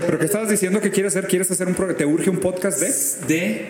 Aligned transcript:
¿Pero 0.00 0.18
qué 0.18 0.24
estabas 0.26 0.48
diciendo 0.48 0.80
que 0.80 0.90
quieres 0.90 1.16
hacer? 1.16 1.28
¿Quieres 1.28 1.50
hacer 1.50 1.68
un 1.68 1.74
¿Te 1.96 2.04
urge 2.04 2.30
un 2.30 2.38
podcast 2.38 2.80
de? 2.80 3.34
De 3.34 3.66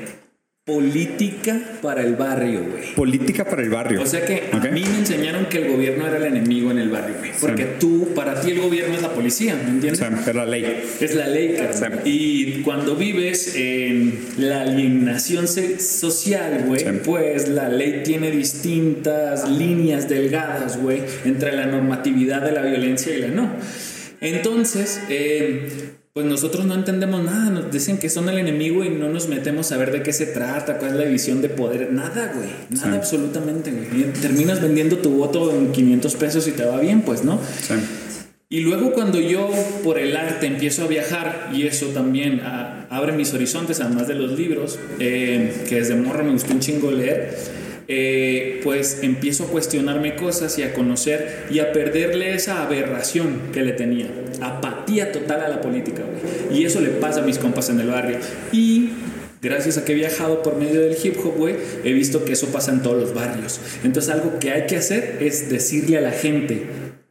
política 0.69 1.59
para 1.81 2.03
el 2.03 2.15
barrio, 2.15 2.63
güey. 2.71 2.95
Política 2.95 3.47
para 3.47 3.63
el 3.63 3.71
barrio. 3.71 4.03
O 4.03 4.07
sea 4.07 4.23
que 4.27 4.51
a 4.53 4.59
mí 4.59 4.85
me 4.85 4.99
enseñaron 4.99 5.47
que 5.47 5.63
el 5.65 5.73
gobierno 5.73 6.07
era 6.07 6.19
el 6.19 6.25
enemigo 6.25 6.71
en 6.71 6.79
el 6.79 6.91
barrio, 6.91 7.15
güey. 7.19 7.31
Porque 7.41 7.65
tú, 7.81 8.13
para 8.15 8.39
ti 8.39 8.51
el 8.51 8.61
gobierno 8.61 8.95
es 8.95 9.01
la 9.01 9.15
policía, 9.15 9.55
¿me 9.55 9.71
entiendes? 9.71 10.03
es 10.29 10.35
la 10.35 10.45
ley. 10.45 10.85
Es 11.01 11.15
la 11.15 11.27
ley. 11.27 11.57
Y 12.05 12.61
cuando 12.61 12.97
vives 12.97 13.55
en 13.57 14.19
la 14.37 14.61
alienación 14.61 15.49
social, 15.49 16.65
güey, 16.67 16.85
pues 17.03 17.49
la 17.49 17.71
ley 17.71 18.03
tiene 18.05 18.31
distintas 18.31 19.49
líneas 19.49 20.07
delgadas, 20.07 20.77
güey, 20.83 21.01
entre 21.25 21.53
la 21.53 21.65
normatividad 21.65 22.43
de 22.43 22.53
la 22.53 22.61
violencia 22.61 23.17
y 23.17 23.23
la 23.23 23.29
no. 23.29 23.51
Entonces, 24.21 25.01
eh, 25.09 25.98
pues 26.19 26.27
nosotros 26.29 26.67
no 26.67 26.75
entendemos 26.75 27.23
nada, 27.23 27.49
nos 27.49 27.71
dicen 27.71 27.97
que 27.97 28.11
son 28.11 28.29
el 28.29 28.39
enemigo 28.39 28.83
y 28.83 28.89
no 28.89 29.09
nos 29.09 29.29
metemos 29.29 29.71
a 29.71 29.77
ver 29.77 29.93
de 29.93 30.03
qué 30.03 30.13
se 30.13 30.27
trata, 30.27 30.79
cuál 30.79 30.91
es 30.91 30.97
la 30.97 31.05
división 31.05 31.41
de 31.43 31.49
poder, 31.49 31.93
nada, 31.93 32.33
güey, 32.35 32.49
nada 32.71 32.91
Sí. 32.91 32.97
absolutamente, 32.97 33.71
güey. 33.71 34.13
Terminas 34.15 34.61
vendiendo 34.61 34.99
tu 34.99 35.11
voto 35.11 35.55
en 35.55 35.71
500 35.71 36.17
pesos 36.17 36.49
y 36.49 36.51
te 36.51 36.65
va 36.65 36.81
bien, 36.81 37.03
pues, 37.03 37.23
¿no? 37.23 37.39
Sí. 37.63 37.75
Y 38.49 38.63
luego 38.63 38.95
cuando 38.95 39.21
yo 39.21 39.49
por 39.85 39.97
el 39.97 40.17
arte 40.17 40.49
empiezo 40.49 40.83
a 40.83 40.87
viajar, 40.89 41.51
y 41.55 41.69
eso 41.69 41.87
también 41.95 42.41
ah, 42.43 42.87
abre 42.91 43.13
mis 43.13 43.33
horizontes, 43.33 43.81
además 43.81 44.09
de 44.09 44.15
los 44.15 44.37
libros, 44.37 44.77
eh, 44.99 45.67
que 45.69 45.77
desde 45.77 45.95
morro 45.95 46.25
me 46.25 46.33
gustó 46.33 46.53
un 46.53 46.59
chingo 46.59 46.91
leer, 46.91 47.39
eh, 47.91 48.61
pues 48.63 48.99
empiezo 49.03 49.45
a 49.45 49.47
cuestionarme 49.47 50.15
cosas 50.15 50.59
y 50.59 50.63
a 50.63 50.75
conocer 50.75 51.47
y 51.51 51.61
a 51.61 51.73
perderle 51.73 52.35
esa 52.35 52.63
aberración 52.63 53.51
que 53.53 53.63
le 53.63 53.73
tenía, 53.73 54.09
apatía 54.43 55.11
total 55.11 55.41
a 55.41 55.49
la 55.49 55.63
política, 55.63 56.03
güey. 56.03 56.61
Y 56.61 56.67
eso 56.67 56.83
le 56.83 56.91
pasa 56.91 57.21
a 57.21 57.25
mis 57.25 57.39
compas 57.39 57.71
en 57.71 57.81
el 57.81 57.89
barrio. 57.89 58.19
Y 58.53 58.91
gracias 59.41 59.79
a 59.79 59.87
que 59.87 59.93
he 59.93 59.95
viajado 59.95 60.43
por 60.43 60.57
medio 60.57 60.83
del 60.83 60.97
hip 61.03 61.17
hop, 61.25 61.37
güey, 61.39 61.57
he 61.83 61.93
visto 61.95 62.27
que 62.27 62.33
eso 62.33 62.49
pasa 62.49 62.73
en 62.73 62.83
todos 62.83 63.01
los 63.01 63.15
barrios. 63.15 63.59
Entonces 63.83 64.13
algo 64.13 64.39
que 64.39 64.51
hay 64.51 64.67
que 64.67 64.77
hacer 64.77 65.17
es 65.21 65.49
decirle 65.49 65.97
a 65.97 66.03
la 66.03 66.13
gente, 66.13 66.67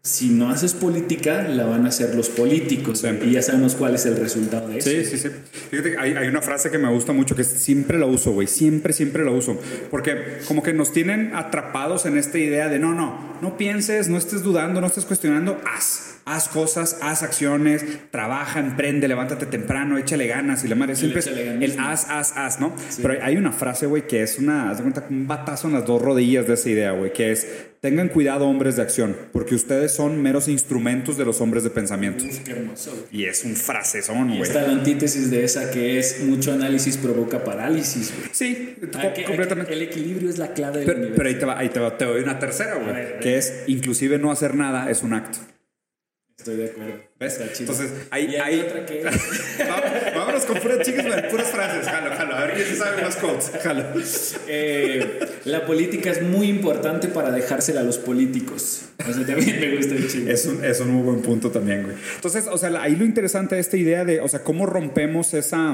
si 0.07 0.29
no 0.29 0.49
haces 0.49 0.73
política, 0.73 1.43
la 1.43 1.65
van 1.65 1.85
a 1.85 1.89
hacer 1.89 2.15
los 2.15 2.29
políticos. 2.29 2.99
Sí. 2.99 3.07
Y 3.25 3.31
ya 3.31 3.41
sabemos 3.41 3.75
cuál 3.75 3.95
es 3.95 4.05
el 4.05 4.15
resultado 4.15 4.69
de 4.69 4.77
eso. 4.77 4.89
Sí, 4.89 5.03
sí, 5.03 5.17
sí. 5.17 5.29
Fíjate 5.69 5.91
que 5.91 5.97
hay, 5.97 6.13
hay 6.13 6.27
una 6.29 6.41
frase 6.41 6.71
que 6.71 6.77
me 6.77 6.89
gusta 6.89 7.11
mucho 7.11 7.35
que 7.35 7.43
siempre 7.43 7.99
la 7.99 8.05
uso, 8.05 8.31
güey. 8.31 8.47
Siempre, 8.47 8.93
siempre 8.93 9.25
la 9.25 9.31
uso. 9.31 9.59
Porque 9.91 10.37
como 10.47 10.63
que 10.63 10.73
nos 10.73 10.93
tienen 10.93 11.31
atrapados 11.35 12.05
en 12.05 12.17
esta 12.17 12.37
idea 12.37 12.69
de 12.69 12.79
no, 12.79 12.93
no, 12.93 13.35
no 13.41 13.57
pienses, 13.57 14.07
no 14.07 14.17
estés 14.17 14.43
dudando, 14.43 14.79
no 14.79 14.87
estés 14.87 15.03
cuestionando, 15.05 15.59
haz. 15.65 16.13
Haz 16.29 16.49
cosas, 16.49 16.97
haz 17.01 17.23
acciones, 17.23 17.85
trabaja, 18.11 18.59
emprende, 18.59 19.07
levántate 19.07 19.45
temprano, 19.45 19.97
échale 19.97 20.27
ganas 20.27 20.61
y 20.65 20.67
la 20.67 20.75
madre. 20.75 20.97
Siempre 20.97 21.21
es 21.21 21.27
échale 21.27 21.45
ganas, 21.45 21.63
el 21.63 21.71
sí. 21.71 21.77
haz, 21.79 22.07
haz, 22.09 22.33
haz, 22.35 22.59
¿no? 22.59 22.75
Pero 23.01 23.13
hay- 23.13 23.19
hay 23.21 23.37
una 23.37 23.53
frase, 23.53 23.85
güey, 23.85 24.07
que 24.07 24.23
es 24.23 24.37
una, 24.37 24.69
haz 24.69 24.77
de 24.77 24.83
cuenta, 24.83 25.05
un 25.09 25.25
batazo 25.25 25.67
en 25.69 25.75
las 25.75 25.85
dos 25.85 26.01
rodillas 26.01 26.45
de 26.45 26.55
esa 26.55 26.69
idea, 26.69 26.91
güey, 26.91 27.13
que 27.13 27.31
es 27.31 27.47
tengan 27.89 28.09
cuidado, 28.09 28.47
hombres 28.47 28.75
de 28.75 28.81
acción, 28.81 29.15
porque 29.31 29.55
ustedes 29.55 29.93
son 29.93 30.21
meros 30.21 30.47
instrumentos 30.49 31.17
de 31.17 31.23
los 31.25 31.39
hombres 31.39 31.63
de 31.63 31.69
pensamiento. 31.69 32.25
Uf, 32.25 32.39
qué 32.39 32.51
hermoso. 32.51 32.91
güey. 32.91 33.21
Y 33.21 33.25
es 33.25 33.43
un 33.45 33.55
frasezón, 33.55 34.27
güey. 34.27 34.41
está 34.41 34.61
la 34.63 34.73
antítesis 34.73 35.31
de 35.31 35.43
esa 35.45 35.71
que 35.71 35.97
es 35.99 36.21
mucho 36.23 36.51
análisis 36.51 36.97
provoca 36.97 37.43
parálisis. 37.43 38.11
güey. 38.17 38.29
Sí, 38.33 38.75
co- 38.91 39.13
que- 39.13 39.23
completamente. 39.23 39.71
el 39.73 39.81
equilibrio 39.81 40.29
es 40.29 40.37
la 40.37 40.53
clave 40.53 40.79
del 40.79 40.85
Pero, 40.85 40.97
universo. 40.99 41.17
pero 41.17 41.29
ahí 41.29 41.35
te 41.35 41.45
va, 41.45 41.57
ahí 41.59 41.69
te 41.69 41.79
va, 41.79 41.97
te 41.97 42.05
doy 42.05 42.21
una 42.23 42.39
tercera, 42.39 42.75
güey, 42.75 43.19
que 43.21 43.37
es 43.37 43.63
inclusive 43.67 44.17
no 44.19 44.31
hacer 44.31 44.55
nada 44.55 44.89
es 44.91 45.03
un 45.03 45.13
acto. 45.13 45.39
Estoy 46.37 46.55
de 46.57 46.65
acuerdo. 46.69 46.93
¿Ves? 47.19 47.33
Está 47.39 47.51
chido. 47.51 47.71
Entonces, 47.73 47.97
ahí, 48.11 48.25
Y 48.25 48.35
hay 48.35 48.53
ahí 48.53 48.59
otra 48.61 48.85
que- 48.85 49.03
vámonos 50.15 50.45
con 50.45 50.59
puras 50.59 50.85
chicas, 50.85 51.05
puras 51.31 51.47
frases, 51.47 51.87
jalo, 51.87 52.15
jalo, 52.15 52.35
a 52.35 52.45
ver 52.45 52.53
quién 52.53 52.67
se 52.67 52.75
sabe 52.75 53.01
más 53.01 53.15
quotes, 53.15 53.51
jalo. 53.63 53.83
Eh, 54.47 55.19
la 55.45 55.65
política 55.65 56.11
es 56.11 56.21
muy 56.21 56.47
importante 56.47 57.07
para 57.07 57.31
dejársela 57.31 57.81
a 57.81 57.83
los 57.83 57.97
políticos. 57.97 58.83
O 58.99 59.13
sea, 59.13 59.25
también 59.25 59.59
me 59.59 59.75
gusta 59.77 59.95
el 59.95 60.07
chido. 60.07 60.31
Es 60.31 60.45
un, 60.45 60.63
es 60.63 60.79
un 60.79 60.89
muy 60.91 61.01
buen 61.03 61.21
punto 61.23 61.49
también, 61.49 61.83
güey. 61.83 61.95
Entonces, 62.15 62.45
o 62.51 62.57
sea, 62.57 62.69
ahí 62.81 62.95
lo 62.95 63.03
interesante 63.03 63.55
de 63.55 63.61
esta 63.61 63.77
idea 63.77 64.05
de, 64.05 64.19
o 64.21 64.27
sea, 64.27 64.43
cómo 64.43 64.67
rompemos 64.67 65.33
esa, 65.33 65.73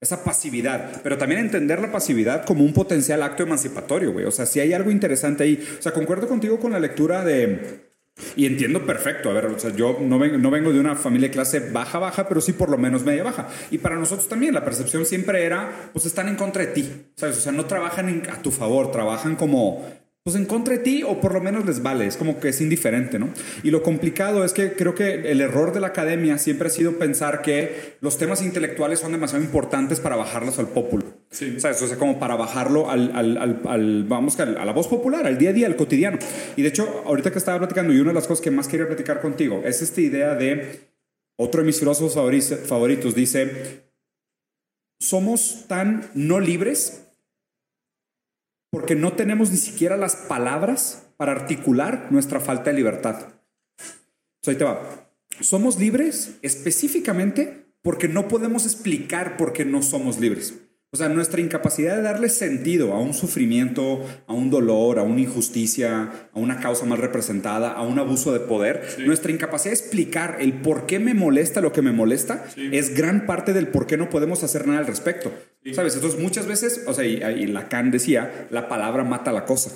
esa 0.00 0.24
pasividad, 0.24 1.02
pero 1.02 1.18
también 1.18 1.42
entender 1.42 1.80
la 1.80 1.92
pasividad 1.92 2.46
como 2.46 2.64
un 2.64 2.72
potencial 2.72 3.22
acto 3.22 3.42
emancipatorio, 3.42 4.12
güey. 4.12 4.24
O 4.24 4.30
sea, 4.30 4.46
si 4.46 4.58
hay 4.58 4.72
algo 4.72 4.90
interesante 4.90 5.44
ahí. 5.44 5.62
O 5.78 5.82
sea, 5.82 5.92
concuerdo 5.92 6.26
contigo 6.28 6.58
con 6.58 6.72
la 6.72 6.80
lectura 6.80 7.22
de... 7.24 7.87
Y 8.36 8.46
entiendo 8.46 8.84
perfecto, 8.84 9.30
a 9.30 9.32
ver, 9.32 9.46
o 9.46 9.58
sea, 9.58 9.74
yo 9.74 9.98
no 10.00 10.18
vengo, 10.18 10.38
no 10.38 10.50
vengo 10.50 10.72
de 10.72 10.80
una 10.80 10.96
familia 10.96 11.28
de 11.28 11.32
clase 11.32 11.60
baja, 11.60 11.98
baja, 11.98 12.28
pero 12.28 12.40
sí 12.40 12.52
por 12.52 12.68
lo 12.68 12.78
menos 12.78 13.04
media 13.04 13.22
baja. 13.22 13.48
Y 13.70 13.78
para 13.78 13.96
nosotros 13.96 14.28
también 14.28 14.54
la 14.54 14.64
percepción 14.64 15.04
siempre 15.04 15.44
era, 15.44 15.90
pues 15.92 16.06
están 16.06 16.28
en 16.28 16.36
contra 16.36 16.64
de 16.64 16.72
ti, 16.72 16.90
¿sabes? 17.16 17.38
O 17.38 17.40
sea, 17.40 17.52
no 17.52 17.66
trabajan 17.66 18.22
a 18.30 18.42
tu 18.42 18.50
favor, 18.50 18.90
trabajan 18.90 19.36
como, 19.36 19.84
pues 20.22 20.36
en 20.36 20.44
contra 20.44 20.74
de 20.74 20.80
ti 20.80 21.02
o 21.02 21.20
por 21.20 21.32
lo 21.32 21.40
menos 21.40 21.64
les 21.64 21.82
vale, 21.82 22.06
es 22.06 22.16
como 22.16 22.38
que 22.38 22.50
es 22.50 22.60
indiferente, 22.60 23.18
¿no? 23.18 23.30
Y 23.62 23.70
lo 23.70 23.82
complicado 23.82 24.44
es 24.44 24.52
que 24.52 24.72
creo 24.72 24.94
que 24.94 25.30
el 25.30 25.40
error 25.40 25.72
de 25.72 25.80
la 25.80 25.88
academia 25.88 26.38
siempre 26.38 26.68
ha 26.68 26.70
sido 26.70 26.98
pensar 26.98 27.42
que 27.42 27.96
los 28.00 28.18
temas 28.18 28.42
intelectuales 28.42 29.00
son 29.00 29.12
demasiado 29.12 29.44
importantes 29.44 30.00
para 30.00 30.16
bajarlos 30.16 30.58
al 30.58 30.68
populo. 30.68 31.07
Sí. 31.30 31.60
¿Sabes? 31.60 31.80
O 31.82 31.86
sea, 31.86 31.98
como 31.98 32.18
para 32.18 32.36
bajarlo 32.36 32.90
al, 32.90 33.12
al, 33.14 33.36
al, 33.36 33.60
al- 33.66 34.04
vamos, 34.04 34.38
a 34.40 34.46
la 34.46 34.72
voz 34.72 34.88
popular, 34.88 35.26
al 35.26 35.36
día 35.36 35.50
a 35.50 35.52
día, 35.52 35.66
al 35.66 35.76
cotidiano. 35.76 36.18
Y 36.56 36.62
de 36.62 36.68
hecho, 36.68 37.02
ahorita 37.04 37.30
que 37.30 37.38
estaba 37.38 37.58
platicando, 37.58 37.92
y 37.92 38.00
una 38.00 38.10
de 38.10 38.14
las 38.14 38.26
cosas 38.26 38.42
que 38.42 38.50
más 38.50 38.66
quería 38.66 38.86
platicar 38.86 39.20
contigo 39.20 39.60
es 39.64 39.82
esta 39.82 40.00
idea 40.00 40.34
de 40.34 40.88
otro 41.38 41.60
de 41.60 41.66
mis 41.66 41.78
filósofos 41.78 42.14
favoritos, 42.66 43.14
dice, 43.14 43.84
somos 45.00 45.66
tan 45.68 46.10
no 46.14 46.40
libres 46.40 47.04
porque 48.70 48.94
no 48.94 49.12
tenemos 49.12 49.50
ni 49.50 49.56
siquiera 49.56 49.96
las 49.96 50.16
palabras 50.16 51.10
para 51.16 51.32
articular 51.32 52.08
nuestra 52.10 52.40
falta 52.40 52.70
de 52.70 52.76
libertad. 52.76 53.16
O 53.78 54.42
sea, 54.42 54.52
ahí 54.52 54.58
te 54.58 54.64
va. 54.64 55.10
Somos 55.40 55.78
libres 55.78 56.38
específicamente 56.42 57.66
porque 57.82 58.08
no 58.08 58.28
podemos 58.28 58.64
explicar 58.64 59.36
por 59.36 59.52
qué 59.52 59.64
no 59.64 59.82
somos 59.82 60.18
libres. 60.18 60.54
O 60.90 60.96
sea, 60.96 61.10
nuestra 61.10 61.42
incapacidad 61.42 61.96
de 61.96 62.02
darle 62.02 62.30
sentido 62.30 62.94
a 62.94 63.00
un 63.00 63.12
sufrimiento, 63.12 64.06
a 64.26 64.32
un 64.32 64.48
dolor, 64.48 64.98
a 64.98 65.02
una 65.02 65.20
injusticia, 65.20 66.30
a 66.32 66.38
una 66.38 66.60
causa 66.60 66.86
mal 66.86 66.96
representada, 66.96 67.72
a 67.72 67.82
un 67.82 67.98
abuso 67.98 68.32
de 68.32 68.40
poder, 68.40 68.96
nuestra 69.04 69.30
incapacidad 69.30 69.72
de 69.72 69.80
explicar 69.80 70.38
el 70.40 70.62
por 70.62 70.86
qué 70.86 70.98
me 70.98 71.12
molesta 71.12 71.60
lo 71.60 71.72
que 71.72 71.82
me 71.82 71.92
molesta 71.92 72.46
es 72.56 72.94
gran 72.96 73.26
parte 73.26 73.52
del 73.52 73.68
por 73.68 73.86
qué 73.86 73.98
no 73.98 74.08
podemos 74.08 74.42
hacer 74.44 74.66
nada 74.66 74.78
al 74.78 74.86
respecto. 74.86 75.30
¿Sabes? 75.72 75.94
Entonces, 75.94 76.18
muchas 76.18 76.46
veces, 76.46 76.84
o 76.86 76.94
sea, 76.94 77.04
y, 77.04 77.22
y 77.22 77.46
Lacan 77.48 77.90
decía, 77.90 78.48
la 78.50 78.68
palabra 78.68 79.04
mata 79.04 79.30
la 79.30 79.44
cosa. 79.44 79.70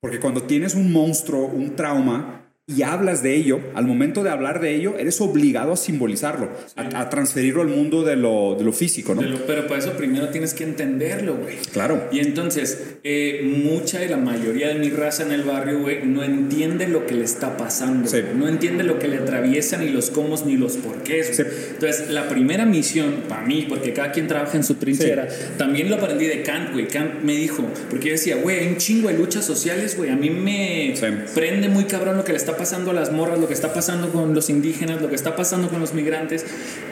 Porque 0.00 0.20
cuando 0.20 0.44
tienes 0.44 0.76
un 0.76 0.92
monstruo, 0.92 1.46
un 1.46 1.74
trauma, 1.74 2.43
y 2.66 2.80
hablas 2.82 3.22
de 3.22 3.34
ello, 3.36 3.60
al 3.74 3.86
momento 3.86 4.22
de 4.22 4.30
hablar 4.30 4.58
de 4.60 4.74
ello, 4.74 4.94
eres 4.98 5.20
obligado 5.20 5.72
a 5.72 5.76
simbolizarlo, 5.76 6.48
a, 6.76 7.00
a 7.00 7.10
transferirlo 7.10 7.60
al 7.60 7.68
mundo 7.68 8.02
de 8.04 8.16
lo, 8.16 8.54
de 8.56 8.64
lo 8.64 8.72
físico, 8.72 9.14
¿no? 9.14 9.20
De 9.20 9.28
lo- 9.28 9.46
pero 9.46 9.66
para 9.66 9.80
eso 9.80 9.92
primero 9.92 10.30
tienes 10.30 10.54
que 10.54 10.64
entenderlo, 10.64 11.36
güey. 11.36 11.56
Claro. 11.74 12.08
Y 12.10 12.20
entonces, 12.20 12.96
eh, 13.04 13.42
mucha 13.66 14.02
y 14.02 14.08
la 14.08 14.16
mayoría 14.16 14.68
de 14.68 14.76
mi 14.76 14.88
raza 14.88 15.24
en 15.24 15.32
el 15.32 15.42
barrio, 15.42 15.80
güey, 15.80 16.06
no 16.06 16.22
entiende 16.22 16.88
lo 16.88 17.06
que 17.06 17.14
le 17.14 17.24
está 17.24 17.58
pasando. 17.58 18.08
Sí. 18.08 18.22
No 18.34 18.48
entiende 18.48 18.82
lo 18.82 18.98
que 18.98 19.08
le 19.08 19.18
atraviesan, 19.18 19.84
ni 19.84 19.90
los 19.90 20.08
cómo 20.10 20.34
ni 20.46 20.56
los 20.56 20.78
porqués. 20.78 21.36
Sí. 21.36 21.42
Entonces, 21.72 22.10
la 22.10 22.30
primera 22.30 22.64
misión 22.64 23.24
para 23.28 23.42
mí, 23.42 23.66
porque 23.68 23.92
cada 23.92 24.10
quien 24.10 24.26
trabaja 24.26 24.56
en 24.56 24.64
su 24.64 24.76
trinchera, 24.76 25.28
también 25.58 25.90
lo 25.90 25.96
aprendí 25.96 26.24
de 26.26 26.42
Kant, 26.42 26.72
güey. 26.72 26.88
Kant 26.88 27.22
me 27.22 27.34
dijo, 27.36 27.62
porque 27.90 28.06
yo 28.06 28.12
decía, 28.12 28.36
güey, 28.36 28.60
hay 28.60 28.68
un 28.68 28.78
chingo 28.78 29.08
de 29.08 29.18
luchas 29.18 29.44
sociales, 29.44 29.98
güey. 29.98 30.08
A 30.08 30.16
mí 30.16 30.30
me 30.30 30.94
Sí. 30.96 31.06
prende 31.34 31.68
muy 31.68 31.84
cabrón 31.84 32.16
lo 32.16 32.24
que 32.24 32.32
le 32.32 32.38
está 32.38 32.53
pasando 32.56 32.90
a 32.90 32.94
las 32.94 33.12
morras, 33.12 33.38
lo 33.38 33.48
que 33.48 33.54
está 33.54 33.72
pasando 33.72 34.10
con 34.10 34.34
los 34.34 34.50
indígenas, 34.50 35.00
lo 35.00 35.08
que 35.08 35.14
está 35.14 35.36
pasando 35.36 35.68
con 35.68 35.80
los 35.80 35.94
migrantes. 35.94 36.44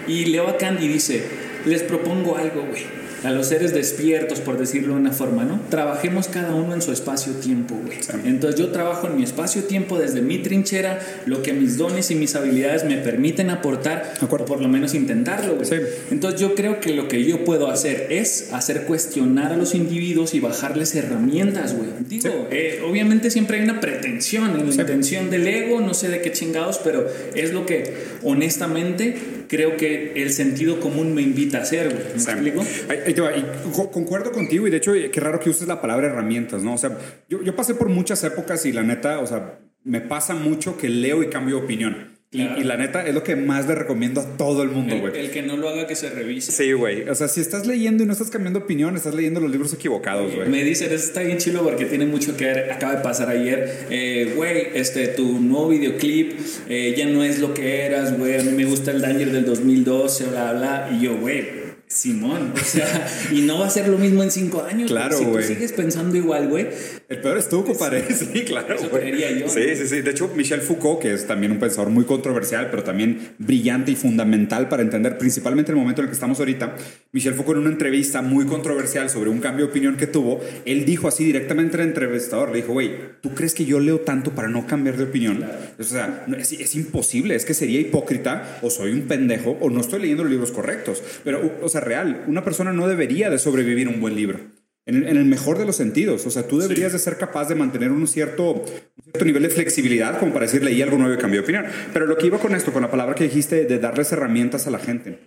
Y 0.07 0.27
leo 0.27 0.49
a 0.49 0.57
Kant 0.57 0.81
y 0.81 0.89
dice, 0.89 1.25
les 1.65 1.83
propongo 1.83 2.37
algo, 2.37 2.63
güey. 2.63 3.02
A 3.25 3.31
los 3.31 3.47
seres 3.47 3.73
despiertos, 3.73 4.41
por 4.41 4.59
decirlo 4.59 4.95
de 4.95 5.01
una 5.01 5.13
forma, 5.13 5.45
¿no? 5.45 5.61
Trabajemos 5.71 6.29
cada 6.29 6.55
uno 6.55 6.75
en 6.75 6.83
su 6.83 6.93
espacio-tiempo, 6.93 7.75
güey. 7.85 7.99
Entonces 8.25 8.59
yo 8.59 8.71
trabajo 8.71 9.07
en 9.07 9.17
mi 9.17 9.23
espacio-tiempo 9.23 9.99
desde 9.99 10.23
mi 10.23 10.39
trinchera, 10.39 10.99
lo 11.27 11.43
que 11.43 11.53
mis 11.53 11.77
dones 11.77 12.11
y 12.11 12.15
mis 12.15 12.35
habilidades 12.35 12.85
me 12.85 12.97
permiten 12.99 13.51
aportar, 13.51 14.15
o 14.21 14.27
por 14.29 14.61
lo 14.61 14.69
menos 14.69 14.95
intentarlo, 14.95 15.55
güey. 15.55 15.67
Sí. 15.67 15.77
Entonces 16.11 16.41
yo 16.41 16.55
creo 16.55 16.81
que 16.81 16.93
lo 16.95 17.09
que 17.09 17.25
yo 17.25 17.45
puedo 17.45 17.71
hacer 17.71 18.09
es 18.11 18.49
hacer 18.53 18.83
cuestionar 18.85 19.53
a 19.53 19.57
los 19.57 19.75
individuos 19.75 20.35
y 20.35 20.41
bajarles 20.41 20.95
herramientas, 20.95 21.75
güey. 21.77 21.91
Digo, 22.09 22.49
eh, 22.51 22.83
obviamente 22.89 23.31
siempre 23.31 23.59
hay 23.59 23.65
una 23.65 23.81
pretensión, 23.81 24.51
en 24.59 24.67
la 24.67 24.73
Sí. 24.73 24.81
intención 24.81 25.31
del 25.31 25.47
ego, 25.47 25.81
no 25.81 25.95
sé 25.95 26.09
de 26.09 26.21
qué 26.23 26.33
chingados, 26.33 26.81
pero 26.83 27.07
es 27.35 27.53
lo 27.53 27.67
que 27.67 27.95
honestamente 28.23 29.15
creo 29.53 29.77
que 29.77 30.15
el 30.17 30.33
sentido 30.33 30.81
común 30.81 31.15
me 31.15 31.21
invita 31.21 31.59
a 31.59 31.61
hacer, 31.61 31.91
güey. 31.91 32.03
¿Me 32.15 32.19
Sí. 32.19 32.31
explico? 32.31 32.65
Ahí- 32.89 32.99
ahí 33.07 33.13
te 33.13 33.21
va. 33.21 33.37
Y 33.37 33.45
concuerdo 33.93 34.33
contigo 34.33 34.67
y 34.67 34.71
de 34.71 34.79
hecho 34.79 34.95
qué 35.13 35.21
raro 35.21 35.39
que 35.39 35.51
uses 35.51 35.69
la 35.69 35.83
palabra 35.83 36.07
herramientas, 36.07 36.63
¿no? 36.63 36.73
O 36.73 36.79
sea, 36.79 36.97
yo, 37.29 37.43
yo 37.43 37.55
pasé 37.55 37.75
por 37.75 37.91
muchas 37.91 38.25
épocas 38.25 38.65
y 38.65 38.73
la 38.73 38.83
neta, 38.83 39.19
o 39.19 39.27
sea, 39.27 39.59
me 39.85 40.01
pasa 40.01 40.35
mucho 40.35 40.79
que 40.79 40.89
leo 40.89 41.23
y 41.23 41.29
cambio 41.29 41.57
de 41.57 41.63
opinión. 41.65 42.12
Y, 42.35 42.65
la 42.65 42.79
neta 42.79 43.07
es 43.07 43.15
lo 43.15 43.23
que 43.23 43.37
más 43.37 43.69
le 43.69 43.75
recomiendo 43.75 44.23
a 44.23 44.25
todo 44.39 44.63
el 44.63 44.71
mundo, 44.71 44.99
güey. 44.99 45.19
El, 45.19 45.31
que 45.31 45.43
no 45.43 45.59
lo 45.59 45.69
haga 45.69 45.87
que 45.87 45.95
se 45.95 46.09
revise. 46.09 46.51
Sí, 46.51 46.73
güey. 46.73 47.07
O 47.07 47.15
sea, 47.15 47.29
si 47.29 47.43
estás 47.43 47.67
leyendo 47.67 48.05
y 48.05 48.07
no 48.07 48.15
estás 48.15 48.31
cambiando 48.31 48.61
opinión, 48.61 48.97
estás 48.97 49.15
leyendo 49.15 49.39
los 49.39 49.51
libros 49.51 49.75
equivocados, 49.75 50.35
güey. 50.35 50.49
Me 50.49 50.65
dicen, 50.65 50.87
eso 50.87 51.05
está 51.05 51.21
bien 51.21 51.37
chido 51.37 51.63
porque 51.63 51.85
tiene 51.85 52.07
mucho 52.07 52.35
que 52.35 52.47
ver. 52.47 52.73
Acaba 52.73 52.97
de 52.97 53.03
pasar 53.03 53.29
ayer. 53.29 53.87
Eh, 53.91 54.33
güey, 54.35 54.69
este, 54.73 55.09
tu 55.09 55.41
nuevo 55.41 55.69
videoclip 55.69 56.33
eh, 56.71 56.95
ya 56.97 57.05
no 57.05 57.23
es 57.23 57.39
lo 57.39 57.53
que 57.53 57.83
eras, 57.83 58.17
güey. 58.17 58.41
A 58.41 58.43
mí 58.43 58.53
me 58.53 58.65
gusta 58.65 58.93
el 58.93 59.03
Danger 59.03 59.31
del 59.31 59.45
2012, 59.45 60.29
bla, 60.29 60.55
bla. 60.55 60.89
Y 60.91 61.05
yo, 61.05 61.19
güey 61.19 61.63
Simón, 61.93 62.55
o 62.55 62.65
sea, 62.65 63.07
y 63.33 63.43
no 63.43 63.59
va 63.59 63.67
a 63.67 63.71
ser 63.71 63.87
lo 63.89 63.99
mismo 63.99 64.23
en 64.23 64.31
cinco 64.31 64.63
años. 64.63 64.91
Claro, 64.91 65.19
güey. 65.25 65.43
Si 65.43 65.49
tú 65.49 65.55
sigues 65.55 65.73
pensando 65.73 66.17
igual, 66.17 66.49
güey. 66.49 66.69
El 67.13 67.21
peor 67.21 67.37
es 67.37 67.49
tú, 67.51 67.63
compadre. 67.63 68.05
Sí, 68.15 68.43
claro. 68.45 68.75
Eso 68.75 68.89
creería 68.89 69.31
yo. 69.33 69.47
Sí, 69.47 69.77
sí, 69.77 69.87
sí. 69.87 70.01
De 70.01 70.13
hecho, 70.13 70.31
Michel 70.35 70.63
Foucault, 70.63 70.99
que 70.99 71.13
es 71.13 71.27
también 71.27 71.53
un 71.53 71.59
pensador 71.59 71.91
muy 71.91 72.05
controversial, 72.05 72.69
pero 72.71 72.83
también 72.83 73.35
brillante 73.39 73.91
y 73.93 73.97
fundamental 73.97 74.69
para 74.71 74.83
entender 74.83 75.19
principalmente 75.19 75.73
el 75.73 75.77
momento 75.77 76.01
en 76.01 76.07
el 76.07 76.09
que 76.09 76.15
estamos 76.15 76.39
ahorita. 76.39 76.75
Michel 77.13 77.35
Foucault, 77.35 77.59
en 77.59 77.65
una 77.65 77.73
entrevista 77.73 78.23
muy 78.23 78.47
controversial 78.47 79.11
sobre 79.11 79.29
un 79.29 79.41
cambio 79.41 79.67
de 79.67 79.71
opinión 79.71 79.99
que 79.99 80.07
tuvo, 80.07 80.41
él 80.65 80.87
dijo 80.87 81.07
así 81.07 81.25
directamente 81.25 81.77
al 81.77 81.83
entrevistador: 81.83 82.51
le 82.51 82.57
dijo, 82.57 82.73
güey, 82.73 82.93
¿tú 83.21 83.35
crees 83.35 83.53
que 83.53 83.67
yo 83.67 83.79
leo 83.79 84.01
tanto 84.01 84.31
para 84.31 84.49
no 84.49 84.67
cambiar 84.67 84.97
de 84.97 85.05
opinión? 85.05 85.45
O 85.79 85.83
sea, 85.83 86.25
es, 86.39 86.53
es 86.53 86.75
imposible. 86.77 87.35
Es 87.35 87.45
que 87.45 87.53
sería 87.53 87.79
hipócrita, 87.79 88.59
o 88.63 88.71
soy 88.71 88.93
un 88.93 89.03
pendejo, 89.03 89.59
o 89.61 89.69
no 89.69 89.83
estoy 89.83 90.01
leyendo 90.01 90.23
los 90.23 90.33
libros 90.33 90.51
correctos. 90.51 91.03
Pero, 91.25 91.59
o 91.61 91.69
sea, 91.69 91.83
real, 91.83 92.25
una 92.27 92.43
persona 92.43 92.73
no 92.73 92.89
debería 92.89 93.29
de 93.29 93.39
sobrevivir 93.39 93.89
un 93.89 94.01
buen 94.01 94.17
libro. 94.17 94.62
En, 94.85 95.05
el 95.05 95.25
mejor 95.25 95.59
de 95.59 95.65
los 95.65 95.77
sentidos. 95.77 96.27
O 96.27 96.31
sea, 96.31 96.47
tú 96.49 96.59
deberías 96.59 96.93
de 96.93 96.99
ser 96.99 97.17
capaz 97.17 97.49
de 97.49 97.55
mantener 97.55 97.93
un 97.93 98.07
cierto, 98.09 98.65
cierto 99.05 99.25
nivel 99.25 99.45
de 99.45 99.51
flexibilidad 99.51 100.19
como 100.19 100.33
para 100.33 100.47
decir, 100.47 100.65
leí 100.65 100.83
algo 100.83 100.99
nuevo 100.99 101.15
y 101.15 101.19
cambié 101.19 101.39
de 101.39 101.45
opinión. 101.45 101.67
Pero 101.93 102.07
lo 102.07 102.17
que 102.17 102.27
iba 102.27 102.39
con 102.39 102.55
esto, 102.55 102.73
con 102.73 102.83
la 102.83 102.91
palabra 102.91 103.15
que 103.15 103.25
dijiste 103.25 103.65
de 103.65 103.79
darles 103.79 104.11
herramientas 104.13 104.67
a 104.67 104.71
la 104.71 104.79
gente. 104.79 105.19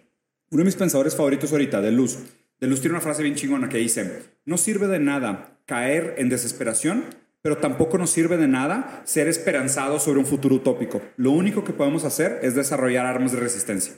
Uno 0.52 0.60
de 0.60 0.66
mis 0.66 0.76
pensadores 0.76 1.16
favoritos 1.16 1.52
ahorita, 1.52 1.82
de 1.82 1.92
Luz, 1.92 2.18
de 2.60 2.68
Luz 2.68 2.82
tiene 2.82 2.94
una 2.94 3.02
frase 3.02 3.24
bien 3.24 3.36
chingona 3.36 3.70
que 3.70 3.78
dice, 3.78 4.24
no 4.46 4.58
sirve 4.58 4.88
de 4.88 5.00
nada 5.00 5.60
caer 5.66 6.16
en 6.18 6.30
desesperación, 6.30 7.04
pero 7.42 7.58
tampoco 7.58 7.98
nos 7.98 8.10
sirve 8.10 8.38
de 8.38 8.48
nada 8.48 9.04
ser 9.06 9.28
esperanzados 9.28 10.04
sobre 10.04 10.20
un 10.20 10.26
futuro 10.26 10.56
utópico. 10.56 11.02
Lo 11.16 11.32
único 11.32 11.64
que 11.64 11.74
podemos 11.74 12.04
hacer 12.04 12.40
es 12.42 12.56
desarrollar 12.56 13.06
armas 13.06 13.34
de 13.34 13.40
resistencia. 13.40 13.94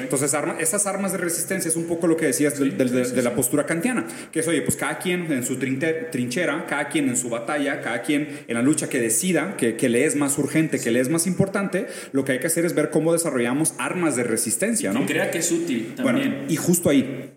Entonces, 0.00 0.32
esas 0.60 0.86
armas 0.86 1.12
de 1.12 1.18
resistencia 1.18 1.68
es 1.68 1.76
un 1.76 1.84
poco 1.84 2.06
lo 2.06 2.16
que 2.16 2.26
decías 2.26 2.58
de, 2.58 3.22
la 3.22 3.34
postura 3.34 3.66
kantiana, 3.66 4.06
que 4.30 4.40
es, 4.40 4.48
oye, 4.48 4.62
pues 4.62 4.76
cada 4.76 4.98
quien 4.98 5.30
en 5.32 5.44
su 5.44 5.56
trinchera, 5.56 6.66
cada 6.66 6.88
quien 6.88 7.08
en 7.08 7.16
su 7.16 7.28
batalla, 7.28 7.80
cada 7.80 8.02
quien 8.02 8.40
en 8.46 8.54
la 8.54 8.62
lucha 8.62 8.88
que 8.88 9.00
decida 9.00 9.56
que, 9.56 9.76
que 9.76 9.88
le 9.88 10.04
es 10.04 10.16
más 10.16 10.38
urgente, 10.38 10.78
que 10.78 10.90
le 10.90 11.00
es 11.00 11.08
más 11.08 11.26
importante, 11.26 11.86
lo 12.12 12.24
que 12.24 12.32
hay 12.32 12.38
que 12.40 12.46
hacer 12.46 12.64
es 12.64 12.74
ver 12.74 12.90
cómo 12.90 13.12
desarrollamos 13.12 13.74
armas 13.78 14.16
de 14.16 14.24
resistencia, 14.24 14.92
¿no? 14.92 15.06
crea 15.06 15.30
que 15.30 15.38
es 15.38 15.50
útil 15.50 15.94
también. 15.96 16.30
Bueno, 16.30 16.44
y 16.48 16.56
justo 16.56 16.90
ahí, 16.90 17.32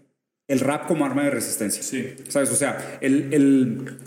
el 0.48 0.60
rap 0.60 0.88
como 0.88 1.06
arma 1.06 1.24
de 1.24 1.30
resistencia. 1.30 1.84
Sí. 1.84 2.16
¿Sabes? 2.28 2.52
O 2.52 2.56
sea, 2.56 2.98
el, 3.02 3.30
el 3.32 3.98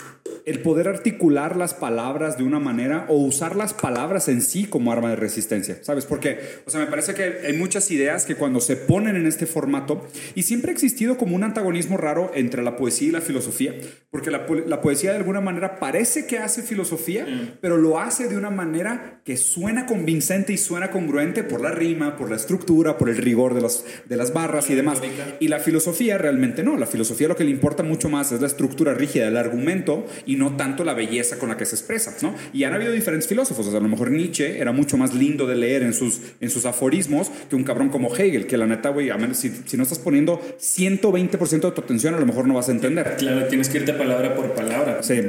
el 0.47 0.61
poder 0.61 0.89
articular 0.89 1.56
las 1.56 1.75
palabras 1.75 2.39
de 2.39 2.44
una 2.44 2.59
manera 2.59 3.06
o 3.09 3.17
usar 3.17 3.56
las 3.56 3.75
palabras 3.75 4.29
en 4.29 4.43
sí 4.43 4.65
como 4.65 4.93
arma 4.93 5.11
de 5.11 5.17
resistencia, 5.17 5.79
¿sabes? 5.83 6.05
Porque, 6.06 6.39
o 6.67 6.71
sea, 6.71 6.81
me 6.81 6.87
parece 6.87 7.15
que 7.15 7.47
hay 7.47 7.53
muchas 7.53 7.91
ideas 7.91 8.27
que 8.27 8.35
cuando 8.35 8.61
se 8.61 8.77
ponen 8.77 9.17
en 9.17 9.27
este 9.27 9.47
formato, 9.47 10.06
y 10.35 10.43
siempre 10.43 10.71
ha 10.71 10.75
existido 10.75 11.17
como 11.17 11.37
un 11.37 11.44
antagonismo 11.44 11.97
raro 11.97 12.33
entre 12.35 12.62
la 12.62 12.77
poesía 12.77 13.09
y 13.09 13.12
la 13.12 13.21
filosofía, 13.21 13.75
porque 14.11 14.31
la, 14.31 14.47
poesía 14.83 15.11
de 15.11 15.19
alguna 15.19 15.41
manera 15.41 15.79
parece 15.79 16.27
que 16.27 16.39
hace 16.39 16.62
filosofía, 16.62 17.25
mm. 17.25 17.59
pero 17.61 17.77
lo 17.77 17.99
hace 17.99 18.29
de 18.29 18.37
una 18.37 18.50
manera 18.50 19.21
que 19.25 19.37
suena 19.37 19.87
convincente 19.87 20.53
y 20.53 20.59
suena 20.59 20.91
congruente 20.91 21.44
por 21.44 21.61
la 21.61 21.71
rima, 21.71 22.17
por 22.17 22.31
la 22.31 22.37
estructura, 22.37 22.99
por 22.99 23.09
el 23.09 23.17
rigor 23.17 23.55
de, 23.55 23.61
los, 23.61 23.85
de 24.06 24.17
las 24.17 24.33
barras 24.33 24.69
y 24.71 24.75
demás. 24.75 25.00
Y 25.41 25.49
la 25.49 25.61
filosofía 25.61 26.19
realmente 26.19 26.62
no, 26.62 26.77
la 26.77 26.87
filosofía 26.87 27.29
lo 27.29 27.37
que 27.37 27.44
le 27.44 27.50
importa 27.50 27.83
mucho 27.83 28.09
más 28.09 28.33
es 28.33 28.41
la 28.41 28.47
estructura 28.47 28.94
rígida 28.94 29.27
del 29.27 29.37
argumento 29.37 30.06
y 30.27 30.31
no 30.37 30.56
tanto 30.56 30.84
la 30.84 30.94
belleza 30.94 31.38
con 31.38 31.49
la 31.49 31.56
que 31.56 31.64
se 31.64 31.75
expresa, 31.75 32.14
¿no? 32.23 32.34
Y 32.52 32.64
han 32.64 32.75
habido 32.75 32.93
diferentes 32.93 33.29
filósofos, 33.29 33.67
o 33.67 33.70
sea, 33.70 33.81
a 33.81 33.82
lo 33.82 33.88
mejor 33.88 34.11
Nietzsche 34.11 34.58
era 34.58 34.73
mucho 34.73 34.96
más 34.96 35.14
lindo 35.14 35.46
de 35.46 35.56
leer 35.56 35.82
en 35.82 35.94
sus, 35.94 36.20
en 36.40 36.50
sus 36.50 36.64
aforismos 36.67 37.31
que 37.49 37.56
un 37.56 37.64
cabrón 37.64 37.88
como 37.88 38.14
Hegel, 38.14 38.46
que 38.46 38.56
la 38.56 38.67
neta, 38.67 38.90
güey, 38.90 39.11
si, 39.32 39.50
si 39.67 39.76
no 39.76 39.82
estás 39.82 39.99
poniendo 39.99 40.40
120% 40.61 41.61
de 41.61 41.70
tu 41.70 41.81
atención, 41.81 42.14
a 42.14 42.20
lo 42.20 42.26
mejor 42.26 42.46
no 42.46 42.55
vas 42.55 42.69
a 42.69 42.73
entender. 42.73 43.17
Claro, 43.19 43.46
tienes 43.46 43.69
que 43.69 43.79
irte 43.79 43.93
palabra 43.93 44.34
por 44.34 44.52
palabra. 44.55 45.02
Sí. 45.02 45.20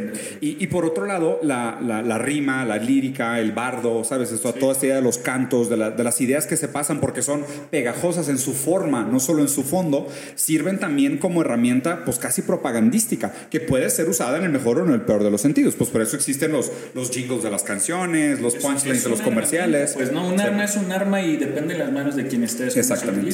Y, 0.41 0.63
y 0.63 0.67
por 0.67 0.85
otro 0.85 1.05
lado, 1.05 1.39
la, 1.43 1.79
la, 1.81 2.17
rima, 2.17 2.65
la 2.65 2.77
lírica, 2.77 3.39
el 3.39 3.51
bardo, 3.51 4.03
¿sabes? 4.03 4.31
Esto, 4.31 4.53
Toda 4.53 4.73
esta 4.73 4.85
idea 4.85 4.95
de 4.97 5.01
los 5.01 5.17
cantos, 5.17 5.69
de, 5.69 5.91
de 5.91 6.03
las 6.03 6.21
ideas 6.21 6.45
que 6.45 6.57
se 6.57 6.67
pasan 6.67 6.99
porque 6.99 7.21
son 7.21 7.43
pegajosas 7.69 8.29
en 8.29 8.37
su 8.37 8.53
forma, 8.53 9.03
no 9.03 9.19
solo 9.19 9.41
en 9.41 9.49
su 9.49 9.63
fondo, 9.63 10.07
sirven 10.35 10.79
también 10.79 11.17
como 11.17 11.41
herramienta, 11.41 12.05
pues 12.05 12.19
casi 12.19 12.41
propagandística, 12.41 13.33
que 13.49 13.59
puede 13.59 13.89
ser 13.89 14.09
usada 14.09 14.37
en 14.37 14.43
el 14.43 14.51
mejor 14.51 14.79
o 14.79 14.85
en 14.85 14.91
el 14.91 14.92
peor 15.01 15.23
de 15.23 15.31
los 15.31 15.41
sentidos. 15.41 15.75
Pues 15.75 15.89
por 15.89 16.01
eso 16.01 16.15
existen 16.15 16.51
los, 16.51 16.71
los 16.93 17.11
jingles 17.11 17.43
de 17.43 17.51
las 17.51 17.63
canciones, 17.63 18.39
los 18.39 18.55
punchlines 18.55 19.03
de 19.03 19.09
los 19.09 19.21
comerciales. 19.21 19.93
Pues 19.93 20.11
no, 20.11 20.27
un 20.27 20.39
arma 20.39 20.63
es 20.63 20.75
un 20.75 20.91
arma 20.91 21.21
y 21.21 21.37
depende 21.37 21.73
de 21.73 21.79
las 21.79 21.91
manos 21.91 22.15
de 22.15 22.27
quien 22.27 22.43
estés. 22.43 22.77
Exactamente. 22.77 23.31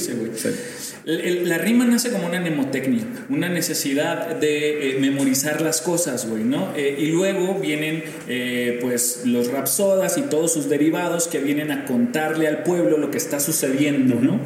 la 1.05 1.57
rima 1.57 1.85
nace 1.85 2.11
como 2.11 2.27
una 2.27 2.39
mnemotecnia, 2.39 3.03
una 3.29 3.49
necesidad 3.49 4.35
de 4.35 4.91
eh, 4.91 4.99
memorizar 4.99 5.61
las 5.61 5.81
cosas, 5.81 6.27
güey, 6.27 6.43
¿no? 6.43 6.73
Eh, 6.75 6.97
y 6.99 7.07
luego 7.07 7.55
vienen, 7.55 8.03
eh, 8.27 8.79
pues, 8.81 9.21
los 9.25 9.51
rapsodas 9.51 10.17
y 10.17 10.23
todos 10.23 10.53
sus 10.53 10.69
derivados 10.69 11.27
que 11.27 11.39
vienen 11.39 11.71
a 11.71 11.85
contarle 11.85 12.47
al 12.47 12.63
pueblo 12.63 12.97
lo 12.97 13.11
que 13.11 13.17
está 13.17 13.39
sucediendo, 13.39 14.15
¿no? 14.15 14.39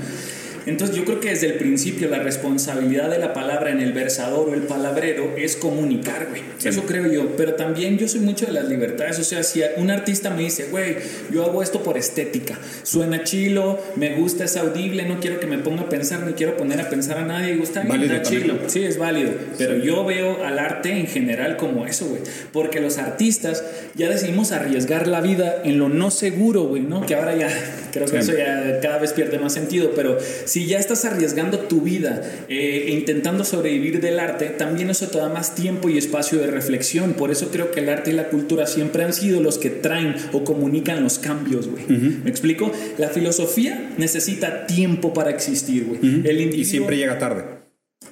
Entonces 0.65 0.95
yo 0.95 1.06
creo 1.06 1.19
que 1.19 1.30
desde 1.30 1.48
el 1.48 1.54
principio 1.56 2.10
la 2.10 2.19
responsabilidad 2.19 3.10
de 3.10 3.18
la 3.18 3.33
palabra 3.33 3.71
en 3.71 3.80
el 3.80 3.94
versador 3.94 4.50
o 4.50 4.54
el 4.54 4.62
palabrero 4.62 5.36
es 5.38 5.56
comunicar, 5.56 6.27
güey. 6.30 6.42
Eso 6.63 6.83
creo 6.83 7.12
yo. 7.12 7.36
Pero 7.36 7.56
también 7.56 7.98
yo 7.98 8.07
soy 8.07 8.21
mucho 8.21 8.45
de 8.45 8.54
las 8.54 8.68
libertades. 8.68 9.19
O 9.19 9.24
sea, 9.24 9.44
si 9.44 9.62
un 9.77 9.92
artista 9.92 10.30
me 10.30 10.44
dice, 10.44 10.68
güey, 10.71 10.95
yo 11.31 11.44
hago 11.44 11.62
esto 11.62 11.83
por 11.83 11.98
estética, 11.98 12.57
suena 12.83 13.24
chilo, 13.24 13.80
me 13.95 14.15
gusta, 14.15 14.45
es 14.45 14.56
audible, 14.57 15.04
no 15.04 15.19
quiero 15.19 15.39
que 15.39 15.48
me 15.48 15.57
ponga 15.57 15.83
a 15.83 15.89
pensar, 15.89 16.25
ni 16.25 16.33
quiero 16.33 16.57
poner 16.57 16.80
a 16.81 16.89
pensar 16.89 17.18
a 17.18 17.25
nadie, 17.25 17.54
y 17.54 17.57
gusta, 17.57 17.81
está 17.81 18.21
chilo. 18.21 18.57
Sí, 18.68 18.83
es 18.83 18.98
válido. 18.98 19.31
Pero 19.57 19.77
yo 19.77 20.06
veo 20.06 20.44
al 20.44 20.60
arte 20.60 20.92
en 20.92 21.07
general 21.07 21.57
como 21.57 21.86
eso, 21.86 22.06
güey. 22.06 22.21
Porque 22.51 22.80
los 22.80 22.98
artistas 22.98 23.63
ya 23.95 24.10
decidimos 24.10 24.51
arriesgar 24.51 25.07
la 25.07 25.21
vida 25.21 25.62
en 25.63 25.77
lo 25.77 25.89
no 25.89 26.12
seguro, 26.12 26.63
güey, 26.63 26.81
¿no? 26.81 27.06
Que 27.06 27.15
ahora 27.15 27.36
ya 27.36 27.50
creo 27.92 28.07
que 28.07 28.18
eso 28.18 28.33
ya 28.36 28.80
cada 28.81 28.98
vez 28.98 29.13
pierde 29.13 29.39
más 29.39 29.54
sentido, 29.54 29.92
pero 29.95 30.18
si 30.54 30.68
ya 30.68 30.78
estás 30.78 31.04
arriesgando 31.04 31.58
tu 31.62 31.82
vida 31.82 32.22
eh, 32.48 32.86
e 32.86 32.92
intentando 32.92 33.44
sobrevivir 33.44 34.01
del 34.01 34.20
arte, 34.20 34.50
también 34.50 34.92
eso 34.92 35.08
te 35.08 35.18
da 35.18 35.27
más 35.27 35.56
tiempo 35.56 35.89
y 35.89 35.98
espacio 35.98 36.38
de 36.38 36.46
reflexión. 36.46 37.13
Por 37.13 37.32
eso 37.32 37.50
creo 37.50 37.72
que 37.72 37.80
el 37.80 37.89
arte 37.89 38.12
y 38.12 38.13
la 38.13 38.30
cultura 38.30 38.68
siempre 38.68 39.04
han 39.04 39.13
sido 39.13 39.42
los 39.42 39.58
que 39.58 39.72
traen 39.72 40.16
o 40.32 40.44
comunican 40.44 41.01
los 41.01 41.18
cambios, 41.18 41.68
güey. 41.68 41.88
¿Me 41.88 42.30
explico? 42.30 42.72
La 43.00 43.10
filosofía 43.10 43.96
necesita 43.98 44.68
tiempo 44.68 45.12
para 45.12 45.32
existir, 45.32 45.86
güey. 45.86 46.22
Y 46.56 46.66
siempre 46.66 46.98
llega 46.98 47.18
tarde. 47.18 47.62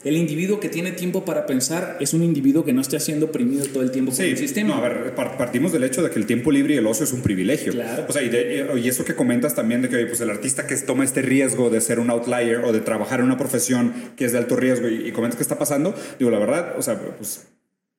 El 0.04 0.18
individuo 0.18 0.60
que 0.60 0.70
tiene 0.70 0.92
tiempo 0.92 1.26
para 1.26 1.46
pensar 1.46 1.98
es 2.00 2.14
un 2.14 2.24
individuo 2.24 2.66
que 2.66 2.74
no 2.74 2.82
esté 2.82 3.00
siendo 3.00 3.28
oprimido 3.28 3.66
todo 3.66 3.84
el 3.84 3.92
tiempo 3.92 4.12
por 4.12 4.24
el 4.24 4.38
sistema. 4.38 4.76
No, 4.76 4.84
a 4.84 4.90
ver, 4.90 5.16
partimos 5.16 5.72
del 5.72 5.84
hecho 5.84 6.02
de 6.02 6.10
que 6.10 6.20
el 6.20 6.26
tiempo 6.26 6.52
libre 6.52 6.74
y 6.74 6.78
el 6.78 6.88
ocio 6.88 7.04
es 7.04 7.14
un 7.14 7.22
privilegio. 7.22 7.72
Claro. 7.74 8.06
O 8.10 8.14
sea, 8.14 8.22
y, 8.24 8.88
eso 8.88 9.06
que 9.06 9.16
comentas 9.16 9.56
también 9.56 9.82
de 9.82 9.90
que 9.90 10.06
pues, 10.06 10.20
el 10.22 10.30
artista 10.30 10.68
que 10.68 10.76
toma 10.78 11.04
este 11.04 11.22
riesgo 11.22 11.70
de 11.70 11.80
ser 11.82 12.00
un 12.00 12.10
outlier 12.10 12.62
o 12.66 12.74
de 12.74 12.82
trabajar 12.82 13.20
en 13.20 13.28
una 13.28 13.38
profesión 13.38 13.94
que 14.16 14.26
es 14.26 14.32
de 14.32 14.40
alto 14.40 14.56
riesgo 14.56 14.90
y, 14.90 15.08
y 15.08 15.12
comentas 15.12 15.38
qué 15.38 15.44
está 15.44 15.58
pasando, 15.58 15.96
digo, 16.18 16.32
la 16.32 16.40
verdad, 16.40 16.74
o 16.78 16.82
sea, 16.82 17.00
pues 17.00 17.48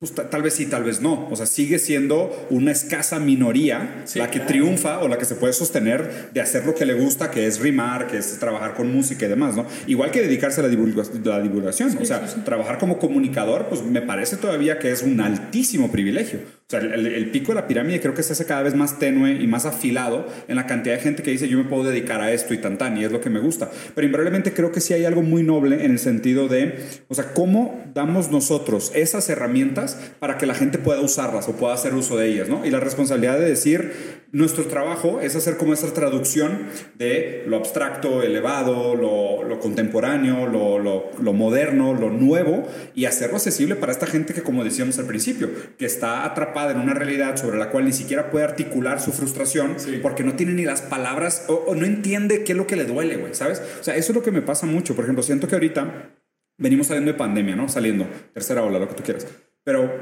pues, 0.03 0.29
tal 0.29 0.41
vez 0.41 0.53
sí, 0.53 0.65
tal 0.65 0.83
vez 0.83 0.99
no. 0.99 1.29
O 1.31 1.35
sea, 1.37 1.45
sigue 1.45 1.79
siendo 1.79 2.45
una 2.49 2.73
escasa 2.73 3.19
minoría 3.19 4.03
la 4.15 4.29
que 4.29 4.41
triunfa 4.41 4.99
o 4.99 5.07
la 5.07 5.17
que 5.17 5.23
se 5.23 5.35
puede 5.35 5.53
sostener 5.53 6.29
de 6.33 6.41
hacer 6.41 6.65
lo 6.65 6.75
que 6.75 6.85
le 6.85 6.93
gusta, 6.93 7.31
que 7.31 7.47
es 7.47 7.61
rimar, 7.61 8.07
que 8.07 8.17
es 8.17 8.37
trabajar 8.37 8.73
con 8.73 8.93
música 8.93 9.25
y 9.25 9.29
demás, 9.29 9.55
¿no? 9.55 9.65
Igual 9.87 10.11
que 10.11 10.21
dedicarse 10.21 10.59
a 10.59 10.63
la, 10.63 10.69
divulgación. 10.69 11.97
o 11.97 12.03
sea, 12.03 12.25
trabajar 12.43 12.79
como 12.79 12.99
comunicador, 12.99 13.67
pues 13.69 13.81
me 13.81 14.01
parece 14.01 14.35
todavía 14.35 14.77
que 14.77 14.91
es 14.91 15.03
un 15.03 15.21
altísimo 15.21 15.89
privilegio. 15.89 16.39
O 16.65 16.69
sea, 16.69 16.79
el, 16.79 17.29
pico 17.29 17.51
de 17.51 17.55
la 17.55 17.67
pirámide 17.67 17.99
creo 17.99 18.13
que 18.13 18.23
se 18.23 18.33
hace 18.33 18.45
cada 18.45 18.63
vez 18.63 18.73
más 18.73 18.97
tenue 18.97 19.33
y 19.33 19.47
más 19.47 19.65
afilado 19.65 20.25
en 20.47 20.55
la 20.55 20.65
cantidad 20.65 20.95
de 20.95 21.01
gente 21.01 21.21
que 21.21 21.31
dice 21.31 21.47
yo 21.47 21.57
me 21.57 21.65
puedo 21.65 21.83
dedicar 21.83 22.21
a 22.21 22.31
esto 22.31 22.53
y 22.53 22.57
tan 22.57 22.77
tan 22.77 22.97
y 22.97 23.03
es 23.03 23.11
lo 23.11 23.21
que 23.21 23.29
me 23.29 23.39
gusta. 23.39 23.69
Pero 23.93 24.05
invariablemente 24.05 24.53
creo 24.53 24.71
que 24.71 24.79
sí 24.79 24.93
hay 24.93 25.05
algo 25.05 25.21
muy 25.21 25.43
noble 25.43 25.83
en 25.83 25.91
el 25.91 25.99
sentido 25.99 26.47
de, 26.47 26.79
o 27.09 27.15
sea, 27.15 27.33
cómo 27.33 27.83
damos 27.93 28.31
nosotros 28.31 28.91
esas 28.95 29.29
herramientas 29.29 29.99
para 30.19 30.37
que 30.37 30.45
la 30.45 30.55
gente 30.55 30.77
pueda 30.77 31.01
usarlas 31.01 31.47
o 31.47 31.53
pueda 31.53 31.73
hacer 31.73 31.93
uso 31.93 32.17
de 32.17 32.29
ellas, 32.29 32.49
¿no? 32.49 32.65
Y 32.65 32.71
la 32.71 32.79
responsabilidad 32.79 33.37
de 33.37 33.45
decir, 33.45 34.22
Nuestro 34.33 34.65
trabajo 34.65 35.21
es 35.21 35.35
hacer 35.35 35.57
como 35.57 35.73
esa 35.73 35.93
traducción 35.93 36.65
de 36.95 37.43
lo 37.45 37.55
abstracto, 37.55 38.23
elevado, 38.23 38.95
lo, 38.95 39.43
lo 39.43 39.59
contemporáneo, 39.59 40.47
lo, 40.47 40.79
lo, 40.79 41.11
lo, 41.21 41.33
moderno, 41.33 41.93
lo 41.93 42.09
nuevo, 42.09 42.67
y 42.95 43.05
hacerlo 43.05 43.35
accesible 43.35 43.75
para 43.75 43.91
esta 43.91 44.07
gente 44.07 44.33
que, 44.33 44.41
como 44.41 44.63
decíamos 44.63 44.97
al 44.97 45.05
principio, 45.05 45.51
que 45.77 45.85
está 45.85 46.25
atrapada 46.25 46.71
en 46.71 46.79
una 46.79 46.95
realidad 46.95 47.35
sobre 47.37 47.59
la 47.59 47.69
cual 47.69 47.85
ni 47.85 47.93
siquiera 47.93 48.31
puede 48.31 48.45
articular 48.45 48.99
su 48.99 49.11
frustración 49.11 49.75
porque 50.01 50.23
no 50.23 50.33
tiene 50.33 50.53
ni 50.53 50.65
las 50.65 50.81
palabras 50.81 51.45
o, 51.47 51.53
o 51.67 51.75
no 51.75 51.85
entiende 51.85 52.43
qué 52.43 52.53
es 52.53 52.57
lo 52.57 52.65
que 52.65 52.75
le 52.75 52.85
duele, 52.85 53.17
güey, 53.17 53.35
¿sabes? 53.35 53.61
O 53.79 53.83
sea, 53.83 53.95
eso 53.95 54.13
es 54.13 54.15
lo 54.15 54.23
que 54.23 54.31
me 54.31 54.41
pasa 54.41 54.65
mucho. 54.65 54.95
Por 54.95 55.05
ejemplo, 55.05 55.21
siento 55.21 55.47
que 55.47 55.53
ahorita 55.53 56.09
venimos 56.57 56.87
saliendo 56.87 57.11
de 57.11 57.19
pandemia, 57.19 57.55
¿no? 57.55 57.69
Saliendo, 57.69 58.07
tercera 58.33 58.63
ola, 58.63 58.79
lo 58.79 58.89
que 58.89 58.95
tú 58.95 59.03
quieras. 59.03 59.27
Pero 59.63 59.93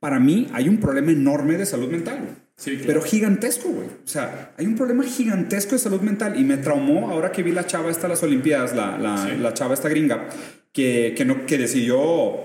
para 0.00 0.18
mí 0.18 0.48
hay 0.54 0.70
un 0.70 0.78
problema 0.78 1.12
enorme 1.12 1.58
de 1.58 1.66
salud 1.66 1.90
mental. 1.90 2.48
Sí, 2.62 2.76
claro. 2.76 2.86
Pero 2.86 3.02
gigantesco, 3.02 3.70
güey. 3.70 3.88
O 3.88 4.06
sea, 4.06 4.52
hay 4.56 4.66
un 4.66 4.76
problema 4.76 5.02
gigantesco 5.02 5.72
de 5.72 5.80
salud 5.80 6.00
mental 6.00 6.38
y 6.38 6.44
me 6.44 6.58
traumó 6.58 7.10
ahora 7.10 7.32
que 7.32 7.42
vi 7.42 7.50
la 7.50 7.66
chava 7.66 7.90
esta 7.90 8.06
las 8.06 8.22
Olimpiadas, 8.22 8.72
la, 8.76 8.98
la, 8.98 9.16
Sí. 9.16 9.30
la 9.40 9.52
chava 9.52 9.74
esta 9.74 9.88
gringa, 9.88 10.28
que, 10.72 11.12
que, 11.16 11.24
no, 11.24 11.44
que 11.44 11.58
decidió 11.58 11.98